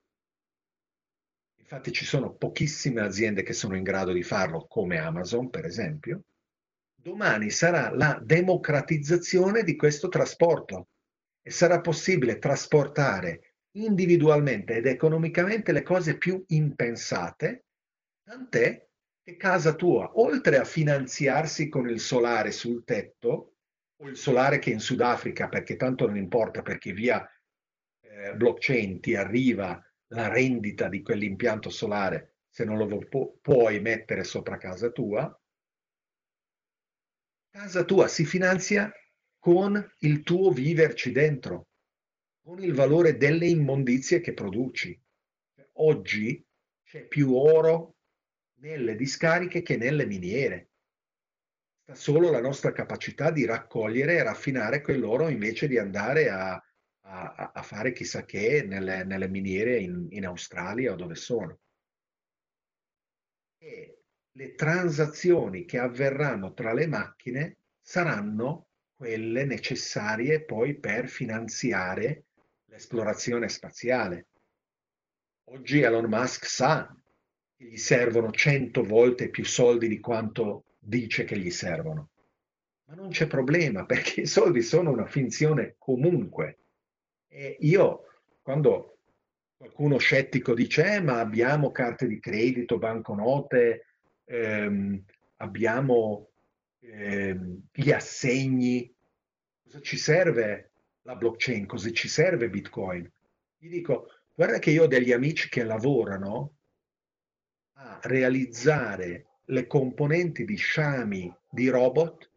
[1.56, 6.24] infatti ci sono pochissime aziende che sono in grado di farlo, come Amazon per esempio,
[7.02, 10.88] domani sarà la democratizzazione di questo trasporto
[11.42, 17.64] e sarà possibile trasportare individualmente ed economicamente le cose più impensate
[18.24, 18.88] Tant'è
[19.20, 23.56] che casa tua, oltre a finanziarsi con il solare sul tetto,
[23.96, 27.28] o il solare che in Sudafrica, perché tanto non importa perché via
[28.00, 34.24] eh, blockchain ti arriva la rendita di quell'impianto solare se non lo pu- puoi mettere
[34.24, 35.40] sopra casa tua,
[37.52, 38.90] casa tua si finanzia
[39.38, 41.68] con il tuo viverci dentro,
[42.40, 44.98] con il valore delle immondizie che produci.
[45.74, 46.42] Oggi
[46.82, 47.96] c'è più oro
[48.60, 50.70] nelle discariche che nelle miniere.
[51.82, 57.52] Sta solo la nostra capacità di raccogliere e raffinare quell'oro invece di andare a, a,
[57.52, 61.58] a fare chissà che nelle, nelle miniere in, in Australia o dove sono.
[63.58, 64.01] E
[64.32, 72.24] le transazioni che avverranno tra le macchine saranno quelle necessarie poi per finanziare
[72.66, 74.28] l'esplorazione spaziale.
[75.50, 76.96] Oggi Elon Musk sa
[77.56, 82.10] che gli servono cento volte più soldi di quanto dice che gli servono.
[82.84, 86.58] Ma non c'è problema perché i soldi sono una finzione comunque.
[87.28, 88.04] E io,
[88.40, 88.98] quando
[89.56, 93.91] qualcuno scettico dice, eh, ma abbiamo carte di credito, banconote,
[94.32, 95.04] ehm,
[95.36, 96.30] abbiamo
[96.80, 98.92] ehm, gli assegni,
[99.62, 100.70] cosa ci serve
[101.02, 103.10] la blockchain, cosa ci serve Bitcoin?
[103.58, 106.56] Gli dico, guarda che io ho degli amici che lavorano
[107.74, 112.30] a realizzare le componenti di sciami di robot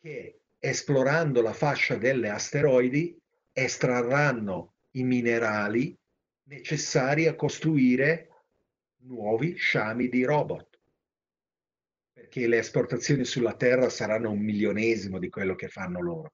[0.00, 3.18] che esplorando la fascia delle asteroidi
[3.52, 5.96] estrarranno i minerali
[6.44, 8.28] necessari a costruire
[8.98, 10.73] nuovi sciami di robot.
[12.34, 16.32] Perché le esportazioni sulla Terra saranno un milionesimo di quello che fanno loro.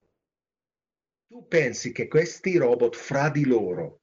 [1.27, 4.01] Tu pensi che questi robot fra di loro,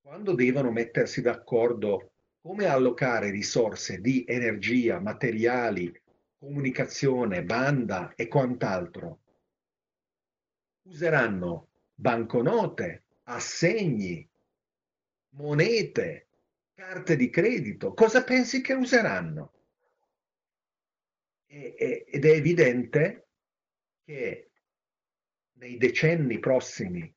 [0.00, 2.10] quando devono mettersi d'accordo
[2.40, 5.94] come allocare risorse di energia, materiali,
[6.36, 9.20] comunicazione, banda e quant'altro.
[10.88, 14.28] Useranno banconote, assegni,
[15.36, 16.26] monete,
[16.74, 17.94] carte di credito.
[17.94, 19.52] Cosa pensi che useranno?
[21.50, 23.28] Ed è evidente
[24.04, 24.50] che
[25.52, 27.12] nei decenni prossimi,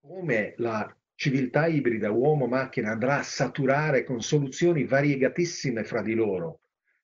[0.00, 6.62] come la civiltà ibrida uomo-macchina andrà a saturare con soluzioni variegatissime fra di loro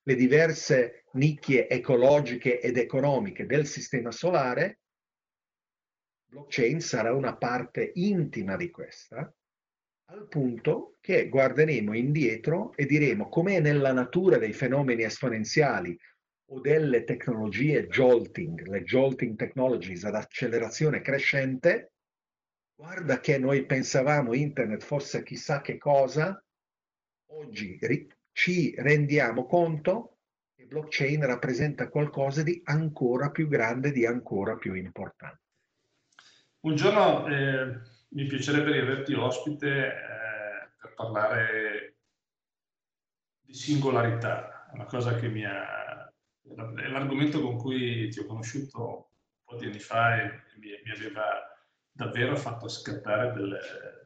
[0.09, 4.79] le diverse nicchie ecologiche ed economiche del sistema solare,
[6.25, 9.31] blockchain sarà una parte intima di questa,
[10.11, 15.97] al punto che guarderemo indietro e diremo com'è nella natura dei fenomeni esponenziali
[16.51, 21.93] o delle tecnologie jolting, le jolting technologies ad accelerazione crescente,
[22.75, 26.43] guarda che noi pensavamo internet fosse chissà che cosa,
[27.33, 27.77] oggi
[28.31, 30.17] ci rendiamo conto
[30.55, 35.41] che blockchain rappresenta qualcosa di ancora più grande, di ancora più importante.
[36.61, 37.79] Un giorno eh,
[38.09, 41.97] mi piacerebbe riaverti ospite eh, per parlare
[43.41, 46.07] di singolarità, una cosa che mi ha...
[46.07, 50.91] è l'argomento con cui ti ho conosciuto un po' di anni fa e mi, mi
[50.91, 51.49] aveva
[51.91, 53.59] davvero fatto scattare delle,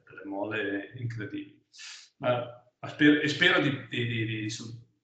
[0.05, 1.61] delle mole incredibili.
[2.17, 2.39] Ma,
[2.79, 4.47] ma spero, e spero di, di, di,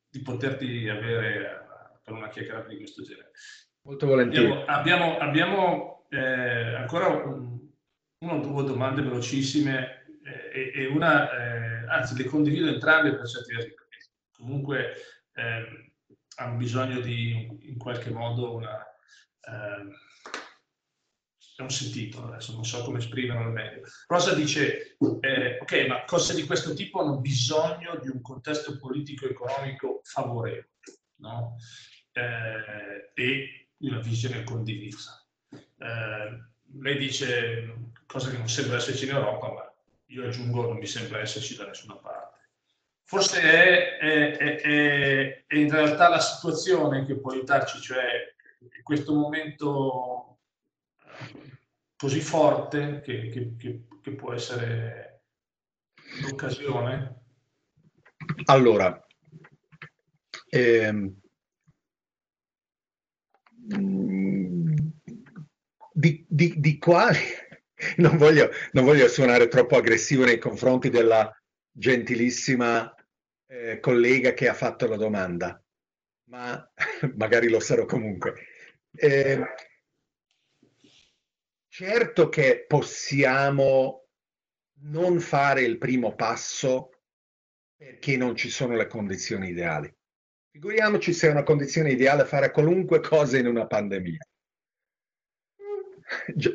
[0.10, 1.68] di, poterti avere
[2.04, 3.32] per una chiacchierata di questo genere.
[3.82, 4.46] Molto volentieri.
[4.68, 7.59] Abbiamo, abbiamo, abbiamo eh, ancora un,
[8.20, 13.28] una o due domande velocissime eh, e, e, una, eh, anzi le condivido entrambe per
[13.28, 13.74] certi versi,
[14.32, 14.94] comunque
[15.34, 15.92] eh,
[16.36, 18.86] hanno bisogno di in qualche modo una
[19.42, 19.92] ehm,
[21.60, 23.82] è un sentito, adesso non so come esprimerlo al meglio.
[24.08, 30.00] Rosa dice, eh, ok, ma cose di questo tipo hanno bisogno di un contesto politico-economico
[30.04, 30.70] favorevole
[31.18, 31.58] no?
[32.14, 35.22] eh, e di una visione condivisa.
[35.52, 36.49] Eh,
[36.80, 37.76] lei dice
[38.06, 39.74] cose che non sembra esserci in Europa, ma
[40.08, 42.38] io aggiungo non mi sembra esserci da nessuna parte.
[43.04, 48.36] Forse è, è, è, è in realtà la situazione che può aiutarci, cioè
[48.90, 50.40] questo momento
[51.96, 55.26] così forte che, che, che, che può essere
[56.24, 57.22] l'occasione?
[58.46, 59.06] Allora,
[60.50, 61.20] ehm,
[66.00, 67.20] di, di, di quali
[67.98, 71.30] non voglio, non voglio, suonare troppo aggressivo nei confronti della
[71.72, 72.94] gentilissima
[73.48, 75.62] eh, collega che ha fatto la domanda,
[76.30, 76.72] ma
[77.16, 78.34] magari lo sarò comunque.
[78.92, 79.44] Eh,
[81.80, 84.10] Certo che possiamo
[84.82, 86.90] non fare il primo passo
[87.74, 89.90] perché non ci sono le condizioni ideali.
[90.52, 94.20] Figuriamoci se è una condizione ideale fare qualunque cosa in una pandemia.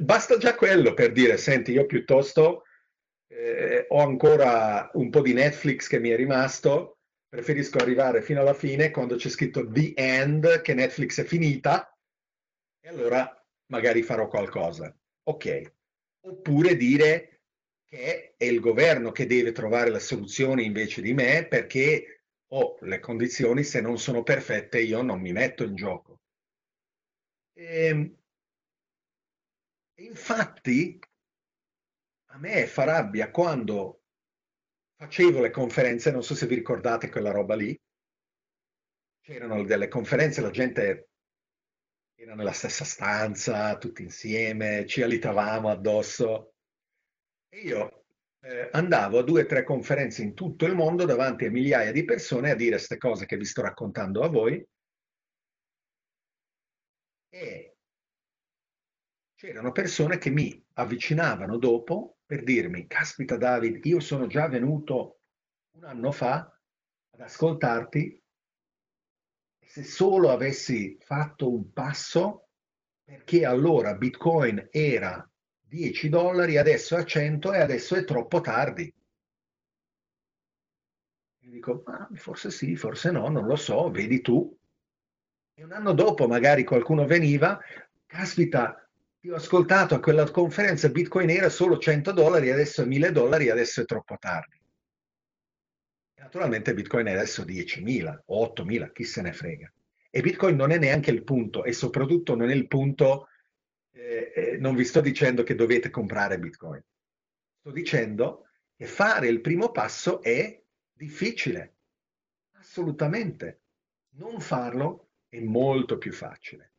[0.01, 2.65] Basta già quello per dire, senti, io piuttosto
[3.29, 6.99] eh, ho ancora un po' di Netflix che mi è rimasto,
[7.29, 11.97] preferisco arrivare fino alla fine quando c'è scritto The End, che Netflix è finita,
[12.81, 13.29] e allora
[13.67, 14.95] magari farò qualcosa
[15.25, 15.73] ok.
[16.27, 17.41] Oppure dire
[17.87, 22.99] che è il governo che deve trovare la soluzione invece di me perché oh, le
[22.99, 26.21] condizioni se non sono perfette io non mi metto in gioco.
[27.53, 28.17] E, ehm,
[29.97, 30.99] infatti
[32.31, 34.03] a me fa rabbia quando
[34.97, 37.79] facevo le conferenze, non so se vi ricordate quella roba lì,
[39.21, 41.09] c'erano delle conferenze, la gente
[42.15, 46.55] era nella stessa stanza, tutti insieme, ci alitavamo addosso.
[47.49, 48.05] E io
[48.41, 52.05] eh, andavo a due o tre conferenze in tutto il mondo davanti a migliaia di
[52.05, 54.67] persone a dire queste cose che vi sto raccontando a voi.
[57.31, 57.74] E
[59.45, 65.19] c'erano persone che mi avvicinavano dopo per dirmi, caspita David, io sono già venuto
[65.73, 66.51] un anno fa
[67.11, 68.23] ad ascoltarti
[69.63, 72.49] se solo avessi fatto un passo,
[73.03, 75.31] perché allora Bitcoin era
[75.61, 78.95] 10 dollari, adesso è a 100 e adesso è troppo tardi.
[81.41, 84.57] E dico, ah, forse sì, forse no, non lo so, vedi tu.
[85.53, 87.61] E un anno dopo magari qualcuno veniva,
[88.07, 88.84] caspita,
[89.31, 93.81] ho ascoltato a quella conferenza, Bitcoin era solo 100 dollari, adesso è 1000 dollari, adesso
[93.81, 94.61] è troppo tardi.
[96.17, 99.73] Naturalmente Bitcoin è adesso 10.000 o 8.000, chi se ne frega.
[100.11, 103.29] E Bitcoin non è neanche il punto e soprattutto non è il punto,
[103.93, 106.85] eh, eh, non vi sto dicendo che dovete comprare Bitcoin.
[107.61, 111.77] Sto dicendo che fare il primo passo è difficile,
[112.53, 113.61] assolutamente.
[114.17, 116.74] Non farlo è molto più facile.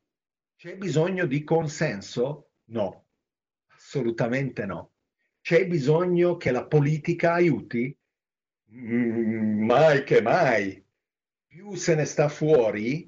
[0.65, 2.53] C'è bisogno di consenso?
[2.69, 3.05] No,
[3.67, 4.93] assolutamente no.
[5.39, 7.95] C'è bisogno che la politica aiuti?
[8.73, 10.83] Mm, mai che mai.
[11.45, 13.07] Più se ne sta fuori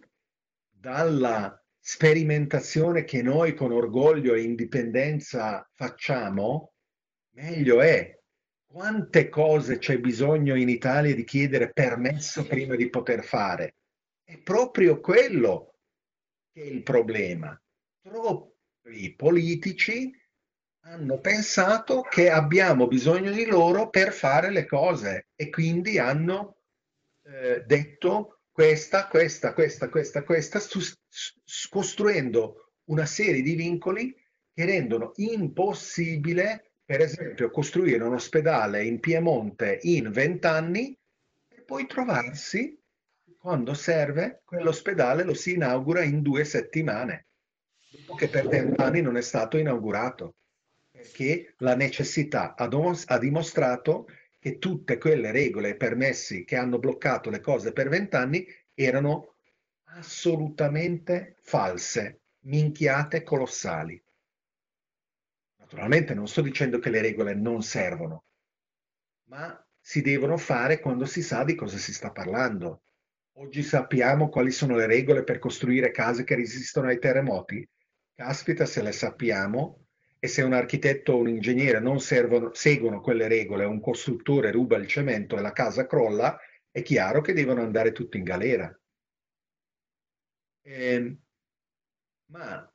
[0.69, 6.73] dalla sperimentazione che noi con orgoglio e indipendenza facciamo,
[7.31, 8.19] meglio è.
[8.67, 13.77] Quante cose c'è bisogno in Italia di chiedere permesso prima di poter fare?
[14.23, 15.66] È proprio quello
[16.61, 17.59] è il problema.
[18.01, 20.11] Troppi politici
[20.85, 26.57] hanno pensato che abbiamo bisogno di loro per fare le cose e quindi hanno
[27.23, 30.59] eh, detto questa, questa, questa, questa, questa,
[31.69, 34.15] costruendo una serie di vincoli
[34.53, 40.97] che rendono impossibile, per esempio, costruire un ospedale in Piemonte in vent'anni
[41.49, 42.76] e poi trovarsi,
[43.47, 47.27] quando serve, quell'ospedale lo si inaugura in due settimane,
[47.89, 50.35] dopo che per vent'anni non è stato inaugurato
[50.91, 54.07] perché la necessità ha, dimostrato
[54.37, 59.35] che tutte quelle regole e permessi che hanno bloccato le cose per vent'anni erano
[59.95, 64.03] assolutamente false, minchiate colossali.
[65.59, 68.25] Naturalmente non sto dicendo che le regole non servono,
[69.29, 72.81] ma si devono fare quando si sa di cosa si sta parlando.
[73.39, 77.67] Oggi sappiamo quali sono le regole per costruire case che resistono ai terremoti.
[78.15, 79.85] Caspita, se le sappiamo,
[80.17, 84.77] e se un architetto o un ingegnere non servono, seguono quelle regole, un costruttore ruba
[84.77, 86.35] il cemento e la casa crolla,
[86.71, 88.75] è chiaro che devono andare tutti in galera.
[90.63, 91.17] Eh,
[92.31, 92.73] ma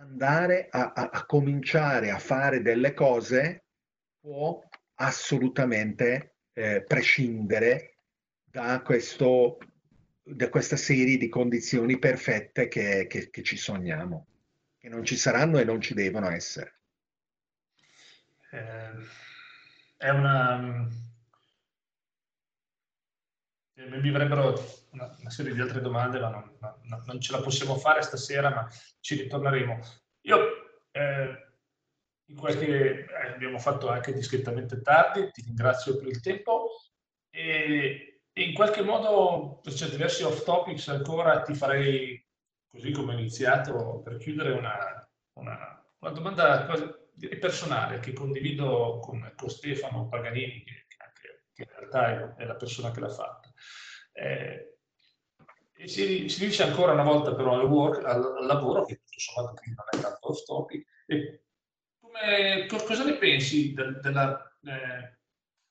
[0.00, 3.66] andare a, a, a cominciare a fare delle cose
[4.18, 4.60] può
[4.94, 7.97] assolutamente eh, prescindere
[8.58, 9.58] da, questo,
[10.20, 14.26] da questa serie di condizioni perfette che, che, che, ci sogniamo,
[14.78, 16.80] che non ci saranno e non ci devono essere.
[18.50, 18.90] Eh,
[19.96, 20.88] è una...
[23.74, 27.40] Eh, mi verrebbero una, una, serie di altre domande, ma non, non, non, ce la
[27.40, 28.68] possiamo fare stasera, ma
[28.98, 29.78] ci ritorneremo.
[30.22, 30.38] Io
[30.90, 31.52] eh,
[32.24, 36.70] in qualche, eh, abbiamo fatto anche discretamente tardi, ti ringrazio per il tempo
[37.30, 42.24] e in qualche modo per certi versi off topics ancora ti farei,
[42.68, 46.96] così come ho iniziato, per chiudere una, una, una domanda quasi
[47.38, 50.86] personale che condivido con, con Stefano Paganini, che,
[51.52, 53.52] che, in realtà è, è, la persona che l'ha fatta.
[54.12, 54.78] Eh,
[55.84, 59.54] si, si dice ancora una volta però al, work, al, al lavoro, che tutto sommato
[59.64, 60.86] non è tanto off topic,
[62.00, 65.17] come, cosa ne pensi de, della, eh,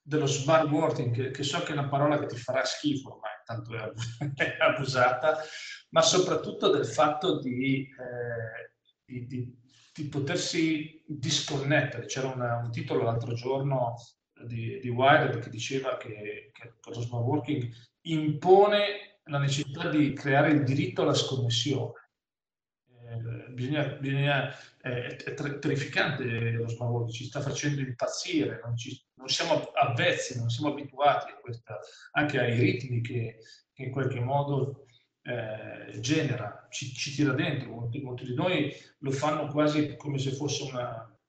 [0.08, 3.34] dello smart working, che, che, so che è una parola che ti farà schifo ormai,
[3.44, 3.74] tanto
[4.36, 5.40] è, abusata,
[5.90, 8.72] ma soprattutto del fatto di, eh,
[9.04, 9.54] di, di,
[9.94, 12.06] di potersi disconnettere.
[12.06, 13.96] C'era una, un titolo l'altro giorno
[14.46, 17.70] di, di Wired che diceva che, che lo smart working
[18.04, 21.92] impone la necessità di creare il diritto alla sconnessione
[23.58, 29.28] bisogna, bisogna eh, è terrificante lo smart working, ci sta facendo impazzire, non, ci, non,
[29.28, 31.80] siamo avvezzi, non siamo abituati a questa,
[32.12, 33.40] anche ai ritmi che,
[33.74, 34.86] che in qualche modo
[35.24, 37.72] eh, genera, ci, ci, tira dentro.
[37.72, 41.20] Molti, molti, di noi lo fanno quasi come se fosse una,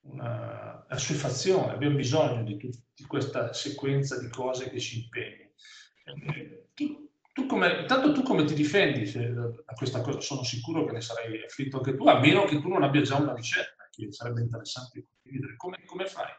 [0.00, 5.50] una assuefazione, abbiamo bisogno di, di, questa sequenza di cose che ci impegni.
[6.04, 6.68] Eh,
[7.64, 9.10] come, intanto tu come ti difendi
[9.64, 10.20] a questa cosa?
[10.20, 13.16] Sono sicuro che ne sarai afflitto anche tu, a meno che tu non abbia già
[13.16, 15.56] una ricetta, che sarebbe interessante condividere.
[15.56, 16.30] Come, come fai?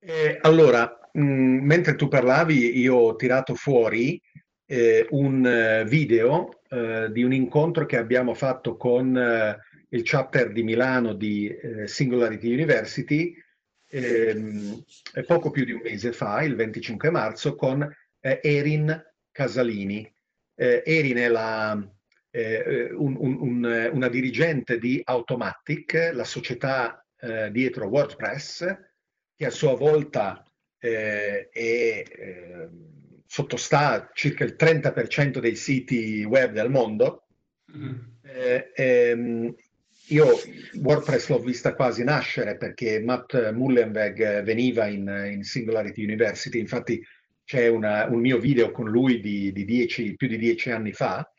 [0.00, 4.20] Eh, allora, mh, mm, mentre tu parlavi, io ho tirato fuori
[4.66, 9.58] eh, un eh, video eh, di un incontro che abbiamo fatto con eh,
[9.90, 13.34] il chapter di Milano di eh, Singularity University
[13.88, 14.84] ehm,
[15.26, 17.88] poco più di un mese fa, il 25 marzo, con
[18.20, 20.12] eh, Erin Casalini.
[20.54, 21.88] Eh, Erin è la,
[22.30, 28.76] eh, un, un, una dirigente di Automatic, la società eh, dietro WordPress,
[29.34, 30.44] che a sua volta
[30.78, 37.26] eh, è, ehm, sottostà circa il 30% dei siti web del mondo.
[37.76, 37.94] Mm-hmm.
[38.74, 39.54] Ehm,
[40.10, 40.26] io
[40.80, 47.02] WordPress l'ho vista quasi nascere perché Matt Mullenweg veniva in, in Singularity University, infatti
[47.48, 51.32] c'è una, un mio video con lui di, di dieci, più di dieci anni fa,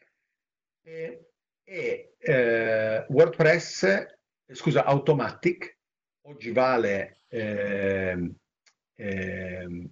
[0.82, 1.30] e,
[1.64, 4.08] e eh, WordPress,
[4.48, 5.78] scusa, Automatic,
[6.22, 8.34] oggi vale eh,
[8.96, 9.90] eh,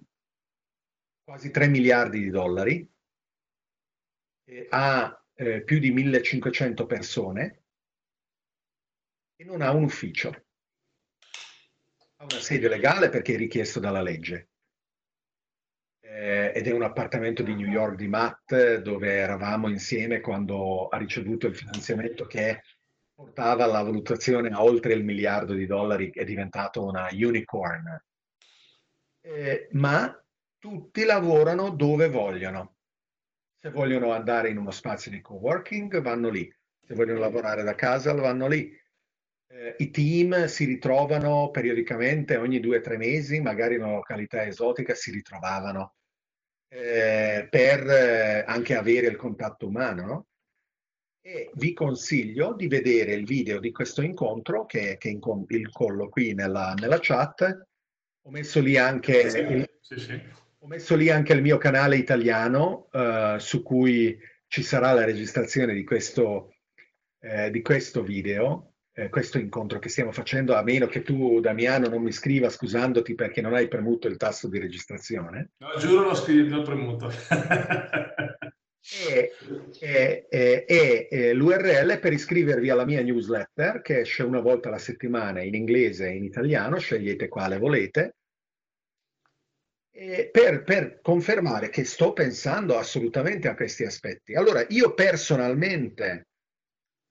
[1.22, 2.92] quasi 3 miliardi di dollari,
[4.70, 7.62] ha eh, più di 1500 persone
[9.36, 10.30] e non ha un ufficio.
[12.16, 14.47] Ha una sede legale perché è richiesto dalla legge
[16.10, 20.96] eh, ed è un appartamento di New York di Matt dove eravamo insieme quando ha
[20.96, 22.62] ricevuto il finanziamento che
[23.14, 28.02] portava la valutazione a oltre il miliardo di dollari, è diventato una unicorn.
[29.20, 30.24] Eh, ma
[30.56, 32.76] tutti lavorano dove vogliono.
[33.54, 36.50] Se vogliono andare in uno spazio di coworking, vanno lì.
[36.80, 38.72] Se vogliono lavorare da casa, vanno lì.
[39.50, 44.46] Eh, I team si ritrovano periodicamente, ogni due o tre mesi, magari in una località
[44.46, 45.97] esotica, si ritrovavano
[46.68, 50.06] eh, per eh, anche avere il contatto umano.
[50.06, 50.26] No?
[51.20, 56.08] E vi consiglio di vedere il video di questo incontro che, che incom- il collo
[56.08, 57.66] qui nella, nella, chat.
[58.22, 60.22] Ho messo lì anche, sì, il, sì, sì.
[60.60, 65.74] Ho messo lì anche il mio canale italiano uh, su cui ci sarà la registrazione
[65.74, 66.54] di questo,
[67.20, 71.86] eh, di questo video eh, questo incontro che stiamo facendo, a meno che tu, Damiano,
[71.86, 75.50] non mi scriva scusandoti perché non hai premuto il tasto di registrazione.
[75.58, 77.08] No, giuro, l'ho, scritto, l'ho premuto.
[79.00, 79.32] e,
[79.78, 85.42] e, e, e l'URL per iscrivervi alla mia newsletter che esce una volta alla settimana
[85.42, 88.16] in inglese e in italiano, scegliete quale volete,
[90.32, 94.34] per, per, confermare che sto pensando assolutamente a questi aspetti.
[94.34, 96.26] Allora, io personalmente,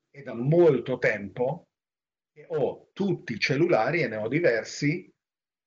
[0.09, 1.66] e da molto tempo,
[2.47, 5.11] ho tutti i cellulari, e ne ho diversi,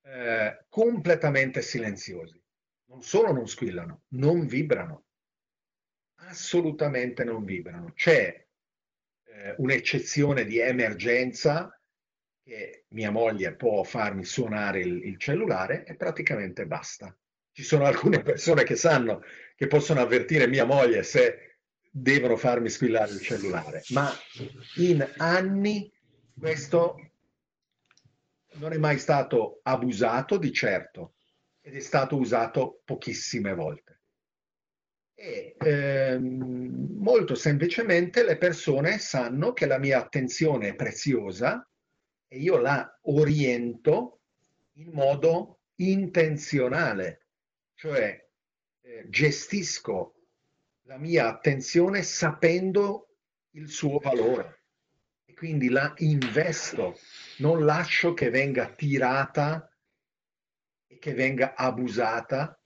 [0.02, 2.40] eh, completamente silenziosi.
[2.86, 5.05] Non solo non squillano, non vibrano.
[6.22, 7.92] assolutamente non vibrano.
[7.94, 8.47] C'è
[9.24, 11.74] eh, un'eccezione di emergenza
[12.42, 17.16] che mia moglie può farmi suonare il, il cellulare e praticamente basta.
[17.52, 19.22] Ci sono alcune persone che sanno
[19.56, 21.56] che possono avvertire mia moglie se
[21.90, 24.10] devono farmi squillare il cellulare, ma
[24.76, 25.92] in anni
[26.40, 26.96] questo
[28.54, 31.14] non è mai stato abusato di certo
[31.60, 34.00] ed è stato usato pochissime volte.
[35.14, 41.68] E ehm, molto semplicemente le persone sanno che la mia attenzione è preziosa
[42.26, 44.20] e io la oriento
[44.74, 47.26] in modo intenzionale,
[47.74, 48.26] cioè
[48.80, 50.14] eh, gestisco
[50.84, 53.10] la mia attenzione sapendo
[53.50, 54.59] il suo valore
[55.40, 56.98] quindi la investo,
[57.38, 59.74] non lascio che venga tirata
[60.86, 62.62] e che venga abusata.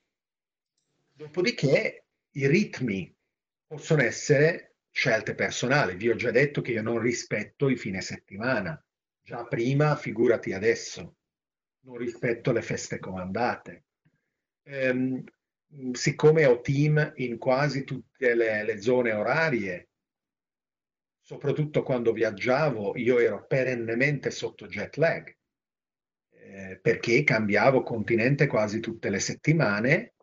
[1.12, 3.16] Dopodiché i ritmi
[3.64, 5.94] possono essere scelte personali.
[5.94, 8.84] Vi ho già detto che io non rispetto i fine settimana.
[9.22, 11.18] Già prima, figurati adesso,
[11.84, 13.84] non rispetto le feste comandate.
[14.64, 15.22] Ehm,
[15.92, 19.90] siccome ho team in quasi tutte le, le zone orarie,
[21.24, 25.34] soprattutto quando viaggiavo, io ero perennemente sotto jet lag,
[26.30, 30.14] eh, perché cambiavo continente quasi tutte le settimane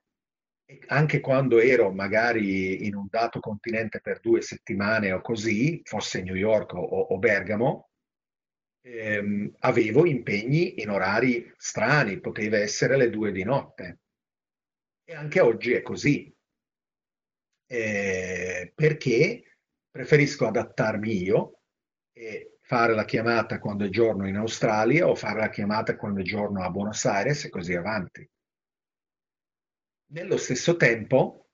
[0.88, 6.36] anche quando ero magari in un dato continente per due settimane o così, fosse New
[6.36, 7.90] York o, o Bergamo,
[8.82, 14.00] ehm, avevo impegni in orari strani, poteva essere le due di notte.
[15.04, 16.34] E anche oggi è così.
[17.68, 19.51] Eh, perché
[19.92, 21.60] preferisco adattarmi io
[22.14, 26.24] e fare la chiamata quando è giorno in Australia o fare la chiamata quando è
[26.24, 28.28] giorno a Buenos Aires e così avanti.
[30.12, 31.50] Nello stesso tempo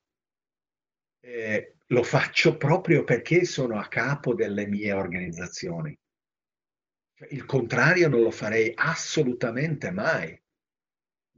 [1.21, 5.97] eh, lo faccio proprio perché sono a capo delle mie organizzazioni.
[7.13, 10.39] Cioè, il contrario non lo farei assolutamente mai.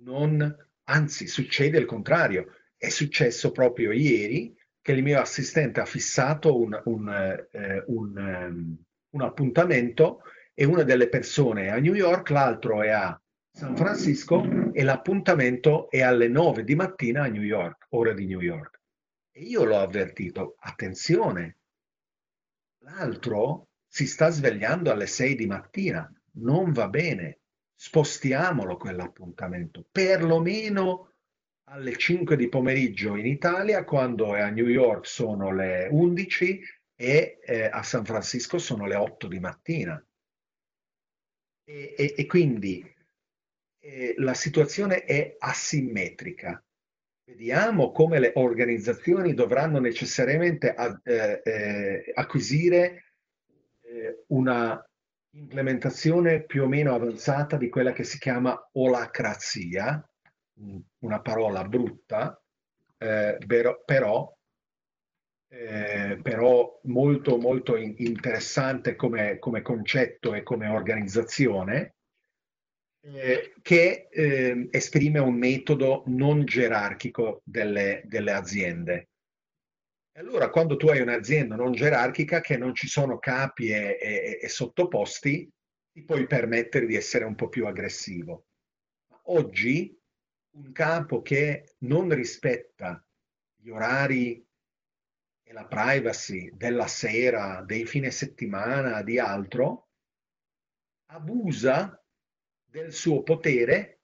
[0.02, 2.56] Non, anzi, succede il contrario.
[2.76, 7.10] È successo proprio ieri che il mio assistente ha fissato un, un,
[7.51, 8.77] eh, un, um,
[9.10, 10.22] un appuntamento
[10.53, 15.89] e una delle persone è a New York, l'altro è a San Francisco e l'appuntamento
[15.89, 18.81] è alle 9 di mattina a New York, ora di New York.
[19.31, 21.57] E io l'ho avvertito, attenzione,
[22.80, 27.39] l'altro si sta svegliando alle 6 di mattina, non va bene,
[27.73, 31.09] spostiamolo quell'appuntamento, perlomeno
[31.72, 36.62] alle 5 di pomeriggio in Italia, quando a New York sono le 11
[36.96, 40.04] e eh, a San Francisco sono le 8 di mattina.
[41.64, 42.84] E, e, e quindi
[43.82, 46.64] eh, la situazione è asimmetrica.
[47.24, 53.14] Vediamo come le organizzazioni dovranno necessariamente a, eh, eh, acquisire
[53.82, 54.84] eh, una
[55.36, 60.04] implementazione più o meno avanzata di quella che si chiama olacrazia,
[60.99, 62.41] una parola brutta,
[62.98, 63.38] eh,
[63.86, 64.38] però,
[65.52, 71.95] eh, però, molto, molto interessante come, come concetto e come organizzazione,
[73.02, 79.10] eh, che eh, esprime un metodo non gerarchico delle, delle aziende.
[80.19, 84.49] Allora quando tu hai un'azienda non gerarchica che non ci sono capi e, e, e
[84.49, 85.49] sottoposti,
[85.94, 88.45] ti puoi permettere di essere un po' più aggressivo.
[89.31, 89.99] Oggi
[90.52, 93.04] un capo che non rispetta
[93.56, 94.46] gli orari
[95.44, 99.90] e la privacy della sera, dei fine settimana, di altro,
[101.08, 102.02] abusa
[102.64, 104.02] del suo potere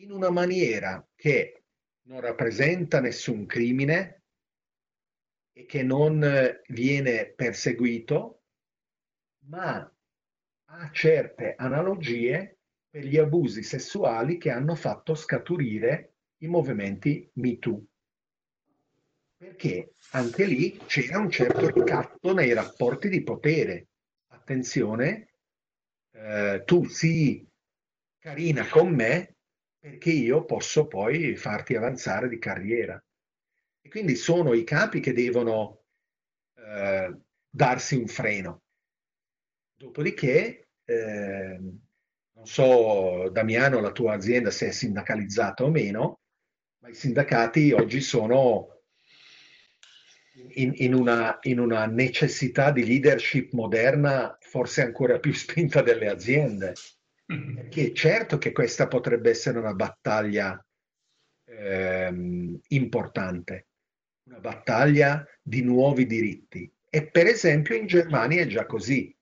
[0.00, 1.64] in una maniera che
[2.02, 4.22] non rappresenta nessun crimine
[5.52, 8.44] e che non viene perseguito,
[9.46, 9.94] ma
[10.72, 12.59] ha certe analogie
[12.90, 17.84] per gli abusi sessuali che hanno fatto scaturire i movimenti MeToo.
[19.36, 23.86] Perché anche lì c'era un certo ricatto nei rapporti di potere.
[24.32, 25.34] Attenzione,
[26.10, 27.48] eh, tu sii
[28.18, 29.36] carina con me
[29.78, 33.02] perché io posso poi farti avanzare di carriera.
[33.80, 35.84] E quindi sono i capi che devono
[36.56, 37.16] eh,
[37.48, 38.62] darsi un freno.
[39.74, 41.60] Dopodiché, eh,
[42.40, 46.20] non so, Damiano, la tua azienda se è sindacalizzata o meno,
[46.78, 48.80] ma i sindacati oggi sono
[50.54, 56.72] in, in, una, in una necessità di leadership moderna forse ancora più spinta delle aziende
[57.54, 60.66] perché certo che questa potrebbe essere una battaglia
[61.44, 63.68] ehm, importante,
[64.24, 66.72] una battaglia di nuovi diritti.
[66.88, 69.14] E per esempio in Germania è già così.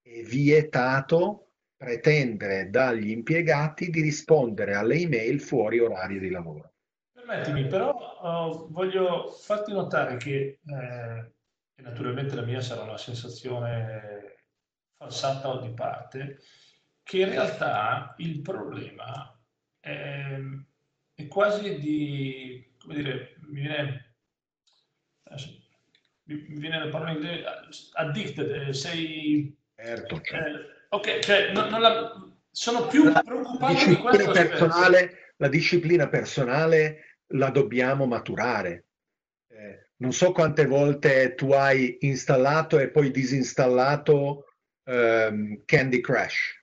[0.00, 1.41] È vietato
[1.82, 6.74] pretendere dagli impiegati di rispondere alle email fuori orario di lavoro.
[7.12, 7.90] Permettimi, però
[8.22, 11.32] uh, voglio farti notare che, eh,
[11.74, 14.36] e naturalmente la mia sarà una sensazione
[14.96, 16.38] falsata o di parte,
[17.02, 19.36] che in realtà il problema
[19.80, 20.38] è,
[21.14, 24.14] è quasi di, come dire, mi viene,
[26.26, 27.44] mi viene la parola in inglese,
[27.94, 29.58] addicted, eh, sei...
[29.74, 30.14] Certo.
[30.14, 36.08] Eh, ok, cioè, non, non la, sono più la preoccupato di questo personale, La disciplina
[36.08, 38.86] personale la dobbiamo maturare.
[39.48, 44.44] Eh, non so quante volte tu hai installato e poi disinstallato
[44.84, 46.62] um, Candy Crush.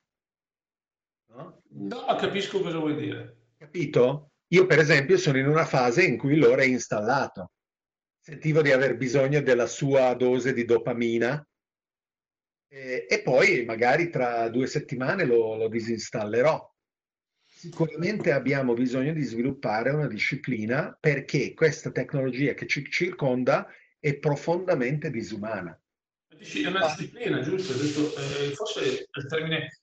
[1.34, 1.62] No?
[1.70, 3.38] no, capisco cosa vuoi dire.
[3.58, 4.32] Capito?
[4.52, 7.52] Io per esempio sono in una fase in cui l'ho reinstallato.
[8.20, 11.44] Sentivo di aver bisogno della sua dose di dopamina
[12.70, 16.68] e, e poi magari tra due settimane lo, lo disinstallerò.
[17.44, 23.68] Sicuramente abbiamo bisogno di sviluppare una disciplina perché questa tecnologia che ci circonda
[24.00, 25.78] è profondamente disumana.
[26.30, 27.74] È una disciplina, giusto?
[27.74, 29.82] Detto, eh, forse è il termine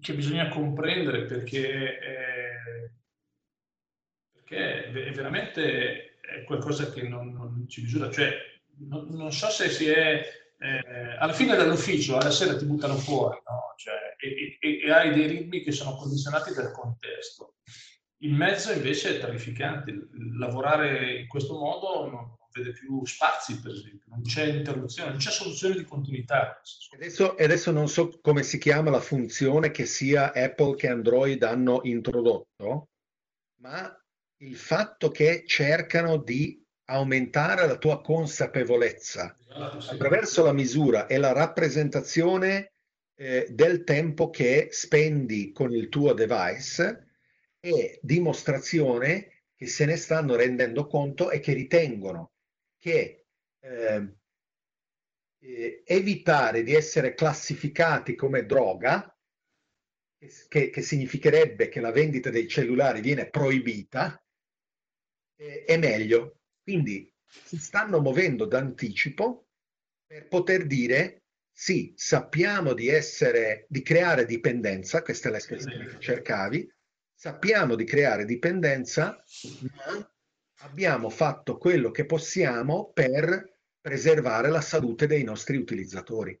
[0.00, 2.90] che bisogna comprendere perché, eh,
[4.32, 8.10] perché è veramente qualcosa che non, non ci misura.
[8.10, 8.32] Cioè,
[8.88, 10.24] non, non, so se si è...
[10.58, 13.74] Eh, alla fine dall'ufficio, alla sera ti buttano fuori, no?
[13.76, 17.56] cioè, e, e, e hai dei ritmi che sono condizionati dal contesto.
[18.20, 20.08] Il mezzo invece è terrificante.
[20.38, 25.30] Lavorare in questo modo non, vede più spazi, per esempio, non c'è interruzione, non c'è
[25.30, 26.60] soluzione di continuità.
[26.94, 31.80] Adesso, adesso non so come si chiama la funzione che sia Apple che Android hanno
[31.82, 32.88] introdotto,
[33.60, 33.94] ma
[34.38, 41.32] il fatto che cercano di aumentare la tua consapevolezza esatto, attraverso la misura e la
[41.32, 42.72] rappresentazione
[43.14, 47.06] eh, del tempo che spendi con il tuo device
[47.60, 52.32] e dimostrazione che se ne stanno rendendo conto e che ritengono
[52.78, 53.24] che
[53.58, 54.14] eh,
[55.40, 59.10] eh, evitare di essere classificati come droga,
[60.48, 64.22] che, che, significherebbe che la vendita dei cellulari viene proibita,
[65.36, 66.40] eh, è meglio.
[66.66, 67.08] Quindi
[67.44, 69.46] si stanno muovendo d'anticipo
[70.04, 71.22] per poter dire
[71.52, 76.68] sì, sappiamo di essere, di creare dipendenza, questa è l'espressione che cercavi,
[77.14, 79.22] sappiamo di creare dipendenza,
[79.76, 80.12] ma
[80.62, 86.36] abbiamo fatto quello che possiamo per preservare la salute dei nostri utilizzatori.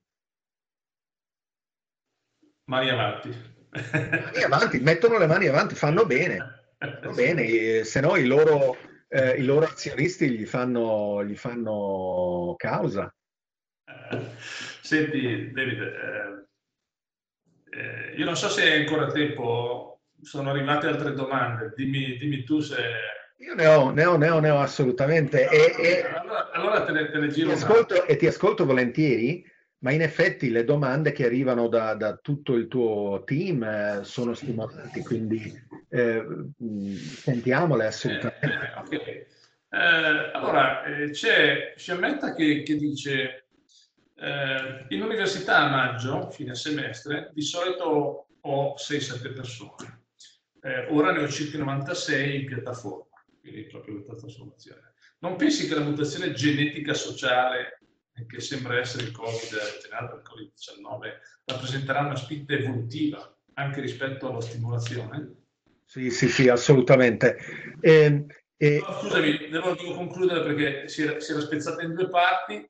[2.64, 3.28] Mani avanti.
[3.70, 8.76] Mani avanti, mettono le mani avanti, fanno bene, fanno bene se no i loro,
[9.08, 13.14] eh, i loro azionisti gli fanno, gli fanno causa.
[14.82, 16.46] Senti, David, eh,
[17.70, 22.60] eh, io non so se hai ancora tempo, sono arrivate altre domande, dimmi, dimmi tu
[22.60, 22.76] se
[23.38, 25.46] io ne ho, ne ho, ne ho, ne ho assolutamente.
[25.50, 27.48] E, e, allora, allora, te le, te le giro.
[27.48, 29.44] Ti ascolto, e ti ascolto volentieri,
[29.86, 34.34] ma in effetti le domande che arrivano da, da tutto il tuo team eh, sono
[34.34, 35.40] stimolanti, quindi
[35.88, 36.26] eh,
[36.98, 38.46] sentiamole assolutamente.
[38.48, 39.26] Eh, okay.
[39.70, 43.46] Eh, allora, eh, c'è Sciametta che, che dice,
[44.16, 50.02] eh, in università a maggio, fine semestre, di solito ho 6-7 persone.
[50.90, 53.06] ora ne ho circa 96 in piattaforma
[53.40, 54.94] quindi proprio questa trasformazione.
[55.20, 57.75] Non pensi che la mutazione genetica sociale,
[58.24, 61.12] che sembra essere il Covid, generato dal Covid-19,
[61.44, 65.44] rappresenterà una spinta evolutiva anche rispetto alla stimolazione?
[65.84, 67.36] Sì, sì, sì, assolutamente.
[67.80, 68.26] Eh,
[68.56, 68.78] eh...
[68.78, 72.68] No, scusami, devo concludere perché si era, si era, spezzata in due parti.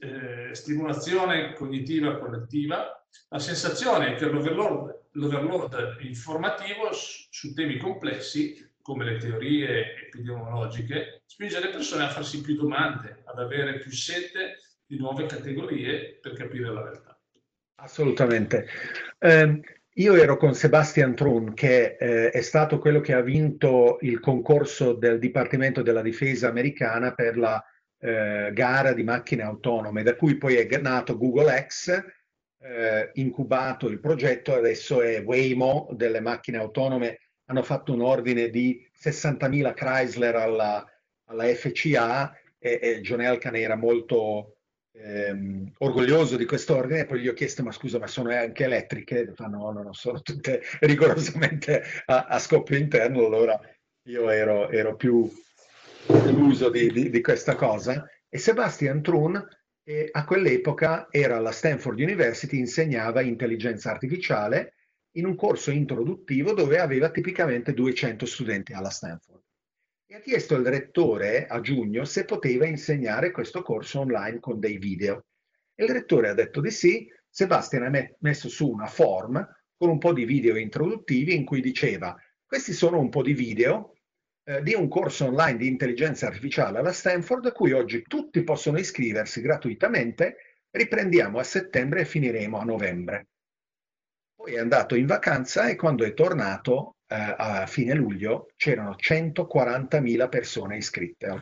[0.00, 8.71] Eh, stimolazione cognitiva collettiva, la sensazione è che l'overload, l'overload informativo su, su temi complessi
[8.82, 14.58] come le teorie epidemiologiche, spinge le persone a farsi più domande, ad avere più sete
[14.84, 17.18] di nuove categorie per capire la realtà.
[17.76, 18.66] Assolutamente.
[19.18, 19.60] Eh,
[19.96, 24.94] io ero con Sebastian Trun, che eh, è stato quello che ha vinto il concorso
[24.94, 27.62] del Dipartimento della Difesa americana per la
[27.98, 32.04] eh, gara di macchine autonome, da cui poi è nato Google X,
[32.58, 38.86] eh, incubato il progetto, adesso è Waymo delle macchine autonome hanno fatto un ordine di
[38.96, 40.84] 60.000 Chrysler alla,
[41.24, 44.56] alla FCA e, e, John Elkan era molto
[44.92, 48.64] ehm, orgoglioso di questo ordine e poi gli ho chiesto ma scusa ma sono anche
[48.64, 49.32] elettriche?
[49.34, 53.58] Fa no, no, no, sono tutte rigorosamente a, a scoppio interno, allora
[54.08, 55.30] io ero, ero più
[56.06, 59.48] deluso di, di, di, questa cosa E Sebastian Trun
[59.84, 64.74] eh, a quell'epoca era alla Stanford University, insegnava intelligenza artificiale
[65.12, 69.42] in un corso introduttivo dove aveva tipicamente 200 studenti alla Stanford.
[70.06, 74.78] E ha chiesto al rettore a giugno se poteva insegnare questo corso online con dei
[74.78, 75.26] video.
[75.74, 79.98] E il rettore ha detto di sì, Sebastian ha messo su una form con un
[79.98, 82.16] po' di video introduttivi in cui diceva
[82.52, 83.94] questi sono un po' di video
[84.44, 88.78] eh, di un corso online di intelligenza artificiale alla Stanford a cui oggi tutti possono
[88.78, 90.36] iscriversi gratuitamente,
[90.70, 93.28] riprendiamo a settembre e finiremo a novembre.
[94.42, 100.28] Poi è andato in vacanza e quando è tornato eh, a fine luglio c'erano 140.000
[100.28, 101.40] persone iscritte al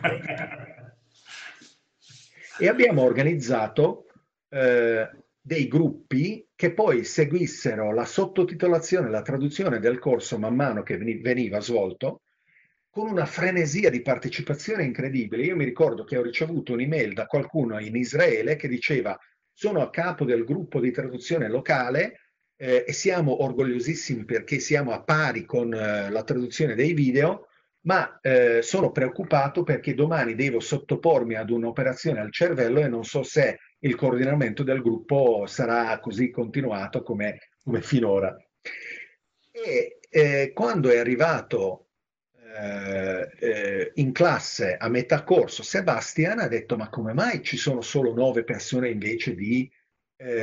[2.59, 4.05] e abbiamo organizzato
[4.51, 5.09] eh,
[5.41, 11.59] dei gruppi che poi seguissero la sottotitolazione, la traduzione del corso man mano che veniva
[11.61, 12.21] svolto,
[12.91, 15.45] con una frenesia di partecipazione incredibile.
[15.45, 19.19] Io mi ricordo che ho ricevuto un'email da qualcuno in Israele che diceva
[19.51, 22.19] sono a capo del gruppo di traduzione locale
[22.63, 27.47] eh, e siamo orgogliosissimi perché siamo a pari con eh, la traduzione dei video,
[27.83, 33.23] ma eh, sono preoccupato perché domani devo sottopormi ad un'operazione al cervello e non so
[33.23, 38.37] se il coordinamento del gruppo sarà così continuato come, come finora.
[39.51, 41.87] E eh, quando è arrivato
[42.59, 47.81] eh, eh, in classe a metà corso Sebastian ha detto ma come mai ci sono
[47.81, 49.71] solo nove persone invece di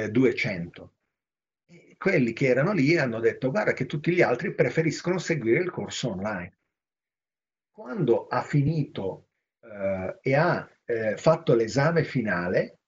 [0.10, 0.97] 200?
[1.98, 6.11] Quelli che erano lì hanno detto guarda che tutti gli altri preferiscono seguire il corso
[6.11, 6.57] online.
[7.72, 9.30] Quando ha finito
[9.61, 12.80] eh, e ha eh, fatto l'esame finale,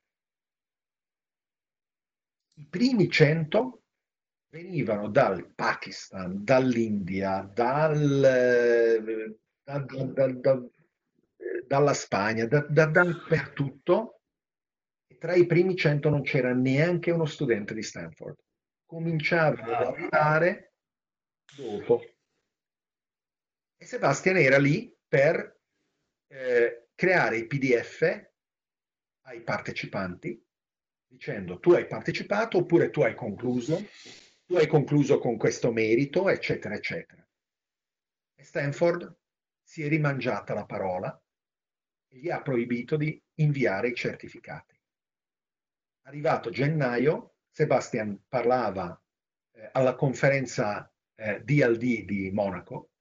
[2.56, 3.82] i primi 100
[4.50, 10.64] venivano dal Pakistan, dall'India, dal, eh, da, da, da,
[11.66, 14.22] dalla Spagna, dappertutto.
[15.08, 18.38] E tra i primi 100 non c'era neanche uno studente di Stanford
[18.90, 20.74] cominciavano ad arrivare
[21.56, 22.02] dopo.
[23.78, 25.60] E Sebastian era lì per
[26.28, 28.30] eh, creare i PDF
[29.28, 30.44] ai partecipanti
[31.06, 33.80] dicendo tu hai partecipato oppure tu hai concluso,
[34.46, 37.24] tu hai concluso con questo merito, eccetera, eccetera.
[38.34, 39.16] E Stanford
[39.62, 41.24] si è rimangiata la parola
[42.08, 44.76] e gli ha proibito di inviare i certificati.
[46.08, 48.98] Arrivato gennaio, Sebastian parlava
[49.52, 52.92] eh, alla conferenza eh, DLD di Monaco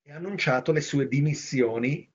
[0.00, 2.08] e ha annunciato le sue dimissioni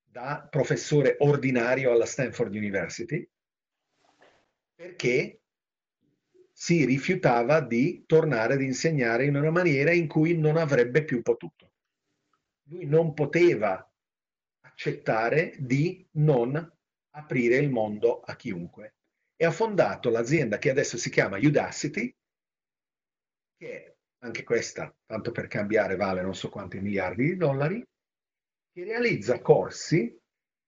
[0.00, 3.28] da professore ordinario alla Stanford University
[4.76, 5.40] perché
[6.52, 11.72] si rifiutava di tornare ad insegnare in una maniera in cui non avrebbe più potuto.
[12.68, 13.92] Lui non poteva
[14.60, 16.54] accettare di non
[17.14, 18.94] aprire il mondo a chiunque
[19.40, 22.14] e ha fondato l'azienda che adesso si chiama Udacity,
[23.56, 27.82] che anche questa, tanto per cambiare, vale non so quanti miliardi di dollari,
[28.70, 30.14] che realizza corsi,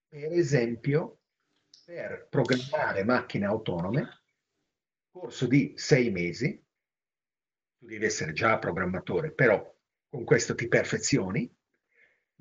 [0.09, 1.21] per esempio,
[1.85, 4.23] per programmare macchine autonome,
[5.11, 6.59] corso di sei mesi,
[7.77, 9.71] tu devi essere già programmatore, però
[10.09, 11.55] con questo ti perfezioni,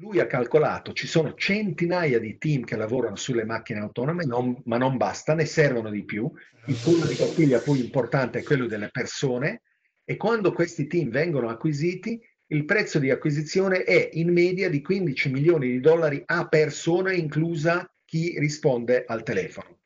[0.01, 4.77] lui ha calcolato, ci sono centinaia di team che lavorano sulle macchine autonome, non, ma
[4.77, 6.29] non basta, ne servono di più.
[6.65, 9.61] Il pool di bottiglia più importante è quello delle persone
[10.03, 15.29] e quando questi team vengono acquisiti, il prezzo di acquisizione è in media di 15
[15.29, 19.77] milioni di dollari a persona, inclusa chi risponde al telefono.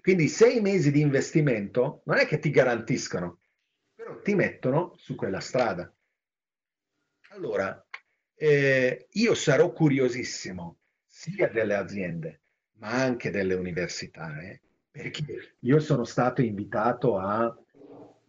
[0.00, 3.38] Quindi sei mesi di investimento non è che ti garantiscono,
[3.94, 5.92] però ti mettono su quella strada.
[7.34, 7.82] Allora,
[8.34, 10.76] eh, io sarò curiosissimo
[11.06, 12.42] sia delle aziende,
[12.74, 14.60] ma anche delle università, eh,
[14.90, 17.56] perché io sono stato invitato a...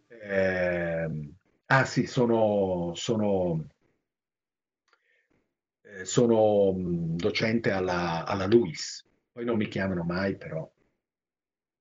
[0.08, 1.30] Eh,
[1.66, 3.66] ah sì, sono, sono,
[5.82, 10.70] eh, sono docente alla, alla LUIS, poi non mi chiamano mai, però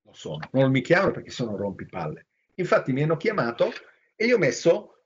[0.01, 0.49] lo sono.
[0.51, 2.27] Non mi chiamano perché sono rompipalle.
[2.55, 3.71] Infatti mi hanno chiamato
[4.13, 5.03] e io ho messo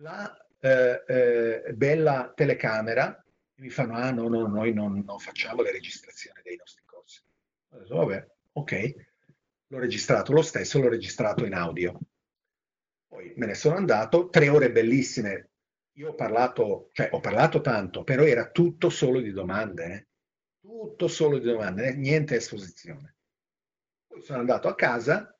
[0.00, 3.24] la eh, eh, bella telecamera,
[3.56, 7.22] mi fanno, ah no, no, noi non, non facciamo le registrazioni dei nostri corsi.
[7.70, 8.94] Ho detto, vabbè, ok,
[9.68, 11.98] l'ho registrato lo stesso, l'ho registrato in audio.
[13.06, 15.48] Poi me ne sono andato, tre ore bellissime.
[15.94, 20.06] Io ho parlato, cioè ho parlato tanto, però era tutto solo di domande, eh?
[20.60, 21.94] tutto solo di domande, eh?
[21.94, 23.16] niente esposizione.
[24.06, 25.39] Poi sono andato a casa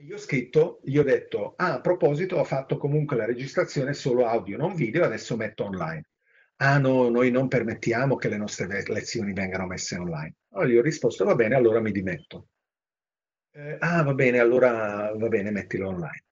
[0.00, 4.26] gli ho scritto, gli ho detto, ah, a proposito, ho fatto comunque la registrazione solo
[4.26, 6.08] audio, non video, adesso metto online.
[6.60, 10.36] ah no, noi non permettiamo che le nostre lezioni vengano messe online.
[10.50, 12.48] Allora gli ho risposto, va bene, allora mi dimetto.
[13.50, 16.24] Eh, ah, va bene, allora va bene, mettilo online.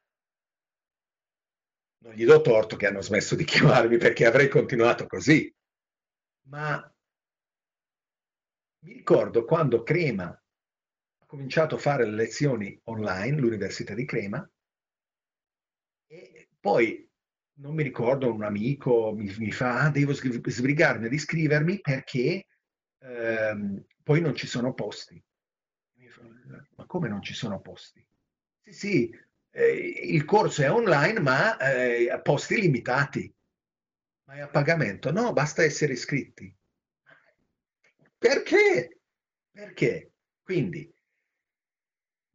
[2.05, 5.52] Non gli do torto che hanno smesso di chiamarmi perché avrei continuato così.
[6.48, 6.94] Ma
[8.84, 10.40] mi ricordo quando Crema
[11.36, 14.50] cominciato a fare le lezioni online, l'Università di Crema,
[16.06, 17.06] e poi
[17.58, 22.46] non mi ricordo, un amico mi, mi fa, ah, devo sbrigarmi ad iscrivermi perché
[23.00, 25.22] ehm, poi non ci sono posti.
[26.08, 26.22] Fa,
[26.76, 28.06] ma come non ci sono posti?
[28.62, 29.18] Sì, sì,
[29.50, 29.72] eh,
[30.04, 33.30] il corso è online ma eh, a posti limitati.
[34.24, 35.12] Ma è a pagamento?
[35.12, 36.54] No, basta essere iscritti.
[38.16, 39.00] Perché?
[39.50, 40.12] Perché?
[40.42, 40.95] Quindi,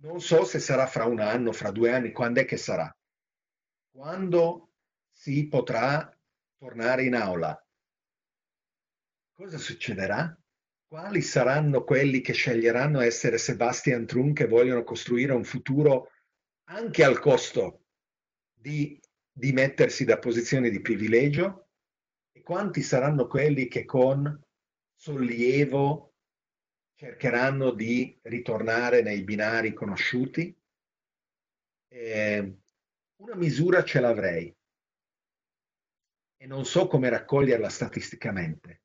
[0.01, 2.93] non so se sarà fra un anno, fra due anni, quando è che sarà.
[3.91, 4.73] Quando
[5.11, 6.17] si potrà
[6.57, 7.55] tornare in aula.
[9.33, 10.35] Cosa succederà?
[10.87, 16.11] Quali saranno quelli che sceglieranno essere Sebastian Trun che vogliono costruire un futuro
[16.69, 17.85] anche al costo
[18.53, 18.99] di,
[19.31, 21.69] di mettersi da posizioni di privilegio?
[22.31, 24.39] E quanti saranno quelli che con
[24.93, 26.10] sollievo
[27.01, 30.55] cercheranno di ritornare nei binari conosciuti?
[31.87, 32.57] Eh,
[33.15, 34.55] una misura ce l'avrei
[36.37, 38.83] e non so come raccoglierla statisticamente.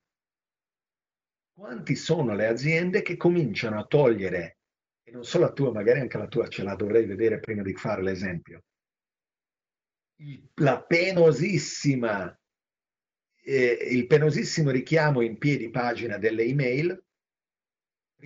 [1.53, 4.61] Quanti sono le aziende che cominciano a togliere,
[5.03, 7.75] e non solo la tua, magari anche la tua ce la dovrei vedere prima di
[7.75, 8.65] fare l'esempio,
[10.55, 12.35] la penosissima,
[13.43, 17.05] eh, il penosissimo richiamo in piedi pagina delle email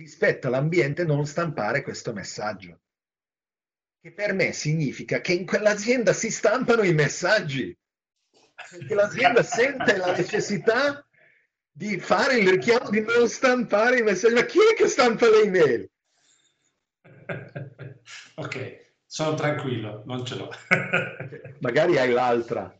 [0.01, 2.81] rispetto all'ambiente non stampare questo messaggio.
[4.01, 7.77] Che per me significa che in quell'azienda si stampano i messaggi
[8.69, 11.05] perché l'azienda sente la necessità
[11.71, 14.33] di fare il richiamo di non stampare i messaggi.
[14.33, 15.89] Ma chi è che stampa le email?
[18.35, 20.49] ok, sono tranquillo, non ce l'ho.
[21.61, 22.75] Magari hai l'altra.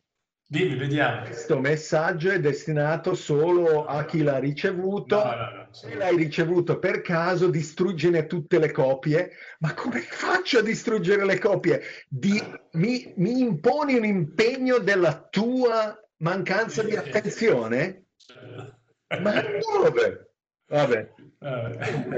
[0.52, 1.24] Dimmi, vediamo.
[1.24, 5.16] Questo messaggio è destinato solo a chi l'ha ricevuto.
[5.16, 9.32] No, no, no, Se l'hai ricevuto per caso, distruggine tutte le copie.
[9.60, 11.82] Ma come faccio a distruggere le copie?
[12.10, 12.38] Di,
[12.72, 18.08] mi, mi imponi un impegno della tua mancanza di attenzione?
[19.22, 20.34] Ma dove?
[20.68, 21.14] Vabbè.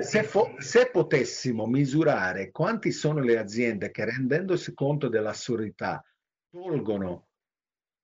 [0.01, 0.27] Se,
[0.57, 6.03] se, potessimo misurare quanti sono le aziende che rendendosi conto dell'assurdità
[6.49, 7.27] tolgono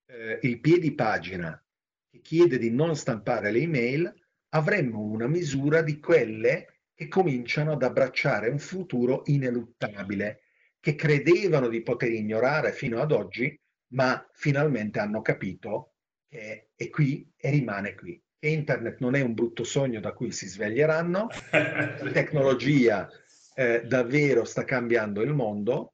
[0.10, 1.62] eh, il piedi pagina
[2.10, 4.14] che chiede di non stampare le email,
[4.50, 10.42] avremmo una misura di quelle che cominciano ad abbracciare un futuro ineluttabile,
[10.80, 13.58] che credevano di poter ignorare fino ad oggi,
[13.94, 15.94] ma finalmente hanno capito
[16.28, 18.22] che è qui e rimane qui.
[18.40, 23.08] Che internet non è un brutto sogno da cui si sveglieranno, la tecnologia
[23.54, 25.94] eh, davvero sta cambiando il mondo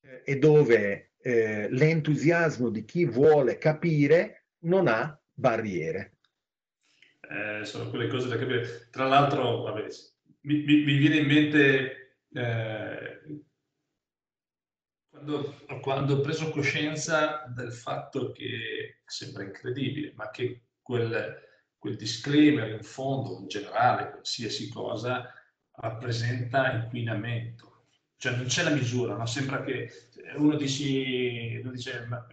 [0.00, 6.18] eh, e dove eh, l'entusiasmo di chi vuole capire non ha barriere.
[7.20, 8.88] Eh, sono quelle cose da capire.
[8.90, 9.86] Tra l'altro, vabbè,
[10.42, 13.20] mi, mi, mi, viene in mente eh,
[15.08, 21.38] quando, quando, ho preso coscienza del fatto che sembra incredibile, ma che quel,
[21.78, 25.32] quel disclaimer in fondo, in generale, qualsiasi cosa,
[25.76, 27.69] rappresenta inquinamento.
[28.20, 29.24] Cioè non c'è la misura, no?
[29.24, 29.90] sembra che
[30.36, 32.26] uno dice, uno dice ma,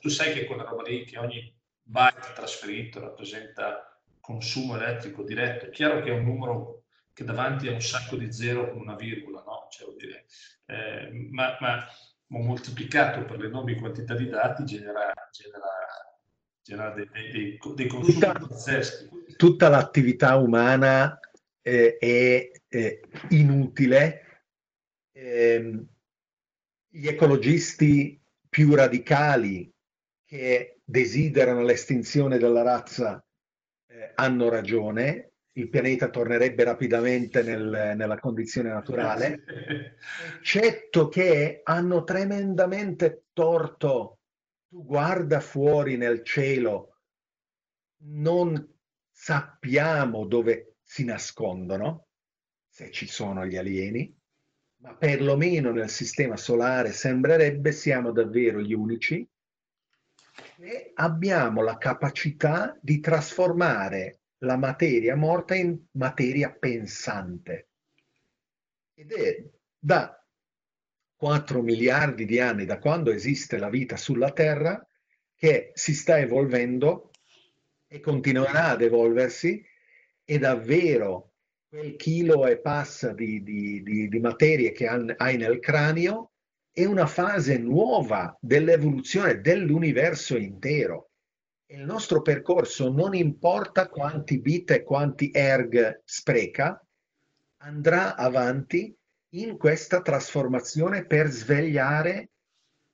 [0.00, 5.70] tu sai che quella roba lì, che ogni byte trasferito rappresenta consumo elettrico diretto, è
[5.70, 6.82] chiaro che è un numero
[7.12, 9.68] che davanti a un sacco di zero con una virgola, no?
[9.70, 10.26] Cioè, dire,
[10.66, 11.86] eh, ma, ma,
[12.26, 15.68] moltiplicato per l'enorme quantità di dati genera, genera,
[16.60, 19.08] genera dei, dei, dei, consumi tutta, pazzeschi.
[19.36, 21.16] Tutta l'attività umana
[21.62, 24.24] eh, è, è inutile.
[25.20, 25.84] Eh,
[26.90, 29.68] gli ecologisti più radicali
[30.24, 33.20] che desiderano l'estinzione della razza
[33.88, 39.42] eh, hanno ragione, il pianeta tornerebbe rapidamente nel, nella condizione naturale,
[40.38, 44.20] eccetto che hanno tremendamente torto.
[44.68, 47.00] Tu guarda fuori nel cielo,
[48.04, 48.78] non
[49.10, 52.06] sappiamo dove si nascondono,
[52.68, 54.17] se ci sono gli alieni,
[54.78, 59.26] ma perlomeno nel sistema solare sembrerebbe siamo davvero gli unici
[60.60, 67.68] e abbiamo la capacità di trasformare la materia morta in materia pensante.
[68.94, 69.44] Ed è
[69.78, 70.24] da
[71.16, 74.84] 4 miliardi di anni, da quando esiste la vita sulla Terra,
[75.34, 77.10] che si sta evolvendo
[77.88, 79.64] e continuerà ad evolversi
[80.24, 81.27] e davvero
[81.68, 86.32] quel chilo e passa di, di, di, di materie che hai nel cranio
[86.72, 91.10] è una fase nuova dell'evoluzione dell'universo intero.
[91.66, 96.82] Il nostro percorso, non importa quanti bit e quanti erg spreca,
[97.58, 98.96] andrà avanti
[99.32, 102.30] in questa trasformazione per svegliare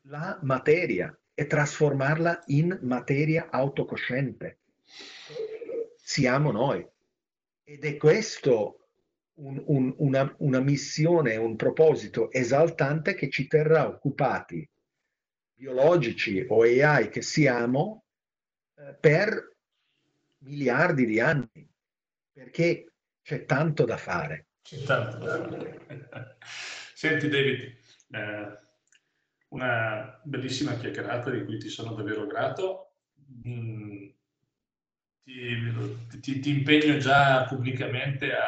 [0.09, 4.59] la materia e trasformarla in materia autocosciente.
[5.97, 6.85] Siamo noi.
[7.65, 8.89] Ed è questo
[9.35, 14.69] un, un, una, una missione, un proposito esaltante che ci terrà occupati,
[15.55, 18.05] biologici o AI che siamo,
[18.77, 19.57] eh, per
[20.39, 21.69] miliardi di anni,
[22.33, 22.93] perché
[23.23, 24.49] c'è tanto da fare.
[24.63, 26.37] C'è tanto da fare.
[26.95, 27.77] Senti David,
[28.11, 28.59] eh,
[29.49, 32.97] una bellissima chiacchierata di cui ti sono davvero grato.
[33.49, 34.04] Mm,
[35.25, 38.47] ti, ti, ti, impegno già pubblicamente a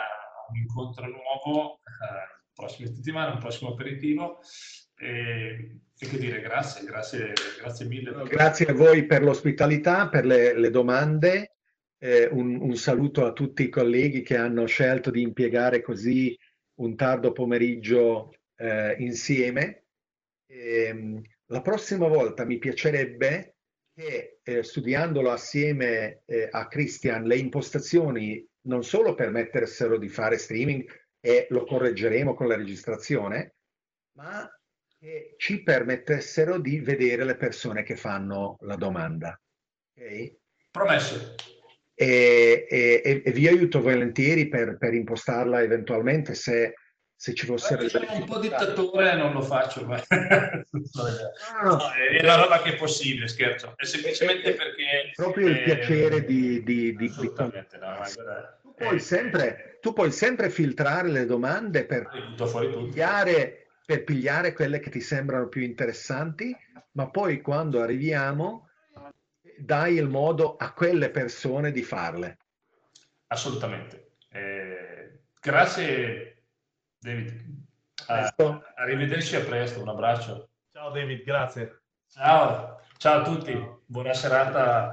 [0.51, 4.41] un incontro nuovo, eh, prossima settimana, un prossimo aperitivo.
[4.99, 8.13] E, e, che dire, grazie, grazie, grazie mille.
[8.29, 11.53] Grazie a voi per l'ospitalità, per le, le domande.
[11.99, 16.39] Eh, un, un, saluto a tutti i colleghi che hanno scelto di impiegare così
[16.75, 19.87] un tardo pomeriggio eh, insieme.
[20.47, 23.56] E, ehm, la prossima volta mi piacerebbe
[23.97, 30.85] che eh, studiandolo assieme eh, a Christian le impostazioni non solo permettessero di fare streaming
[31.19, 33.55] e lo correggeremo con la registrazione,
[34.17, 34.47] ma
[34.99, 39.41] che ci permettessero di vedere le persone che fanno la domanda.
[39.97, 40.39] Okay?
[40.71, 41.35] Promesso.
[41.95, 46.75] E, e, e, vi aiuto volentieri per, per impostarla eventualmente se
[47.17, 47.83] se ci fossero...
[47.83, 49.97] Beh, sono un po' dittatore non lo faccio, ma
[51.63, 51.79] no,
[52.11, 53.73] è la roba che è possibile, scherzo.
[53.75, 55.13] È semplicemente perché...
[55.15, 56.63] Proprio il piacere di...
[56.63, 57.33] di, di, di...
[57.37, 57.63] No,
[58.61, 62.07] tu, puoi sempre, tu puoi sempre filtrare le domande per
[62.37, 66.55] pigliare, per pigliare quelle che ti sembrano più interessanti,
[66.93, 68.69] ma poi quando arriviamo
[69.57, 72.37] dai il modo a quelle persone di farle.
[73.29, 74.11] Assolutamente.
[74.31, 76.36] Eh, grazie
[77.07, 77.41] David,
[78.09, 80.49] uh, arrivederci a presto, un abbraccio.
[80.73, 81.83] Ciao David, grazie.
[82.13, 83.57] Ciao, ciao a tutti,
[83.87, 84.91] buona serata,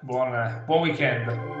[0.00, 1.56] buon, buon weekend.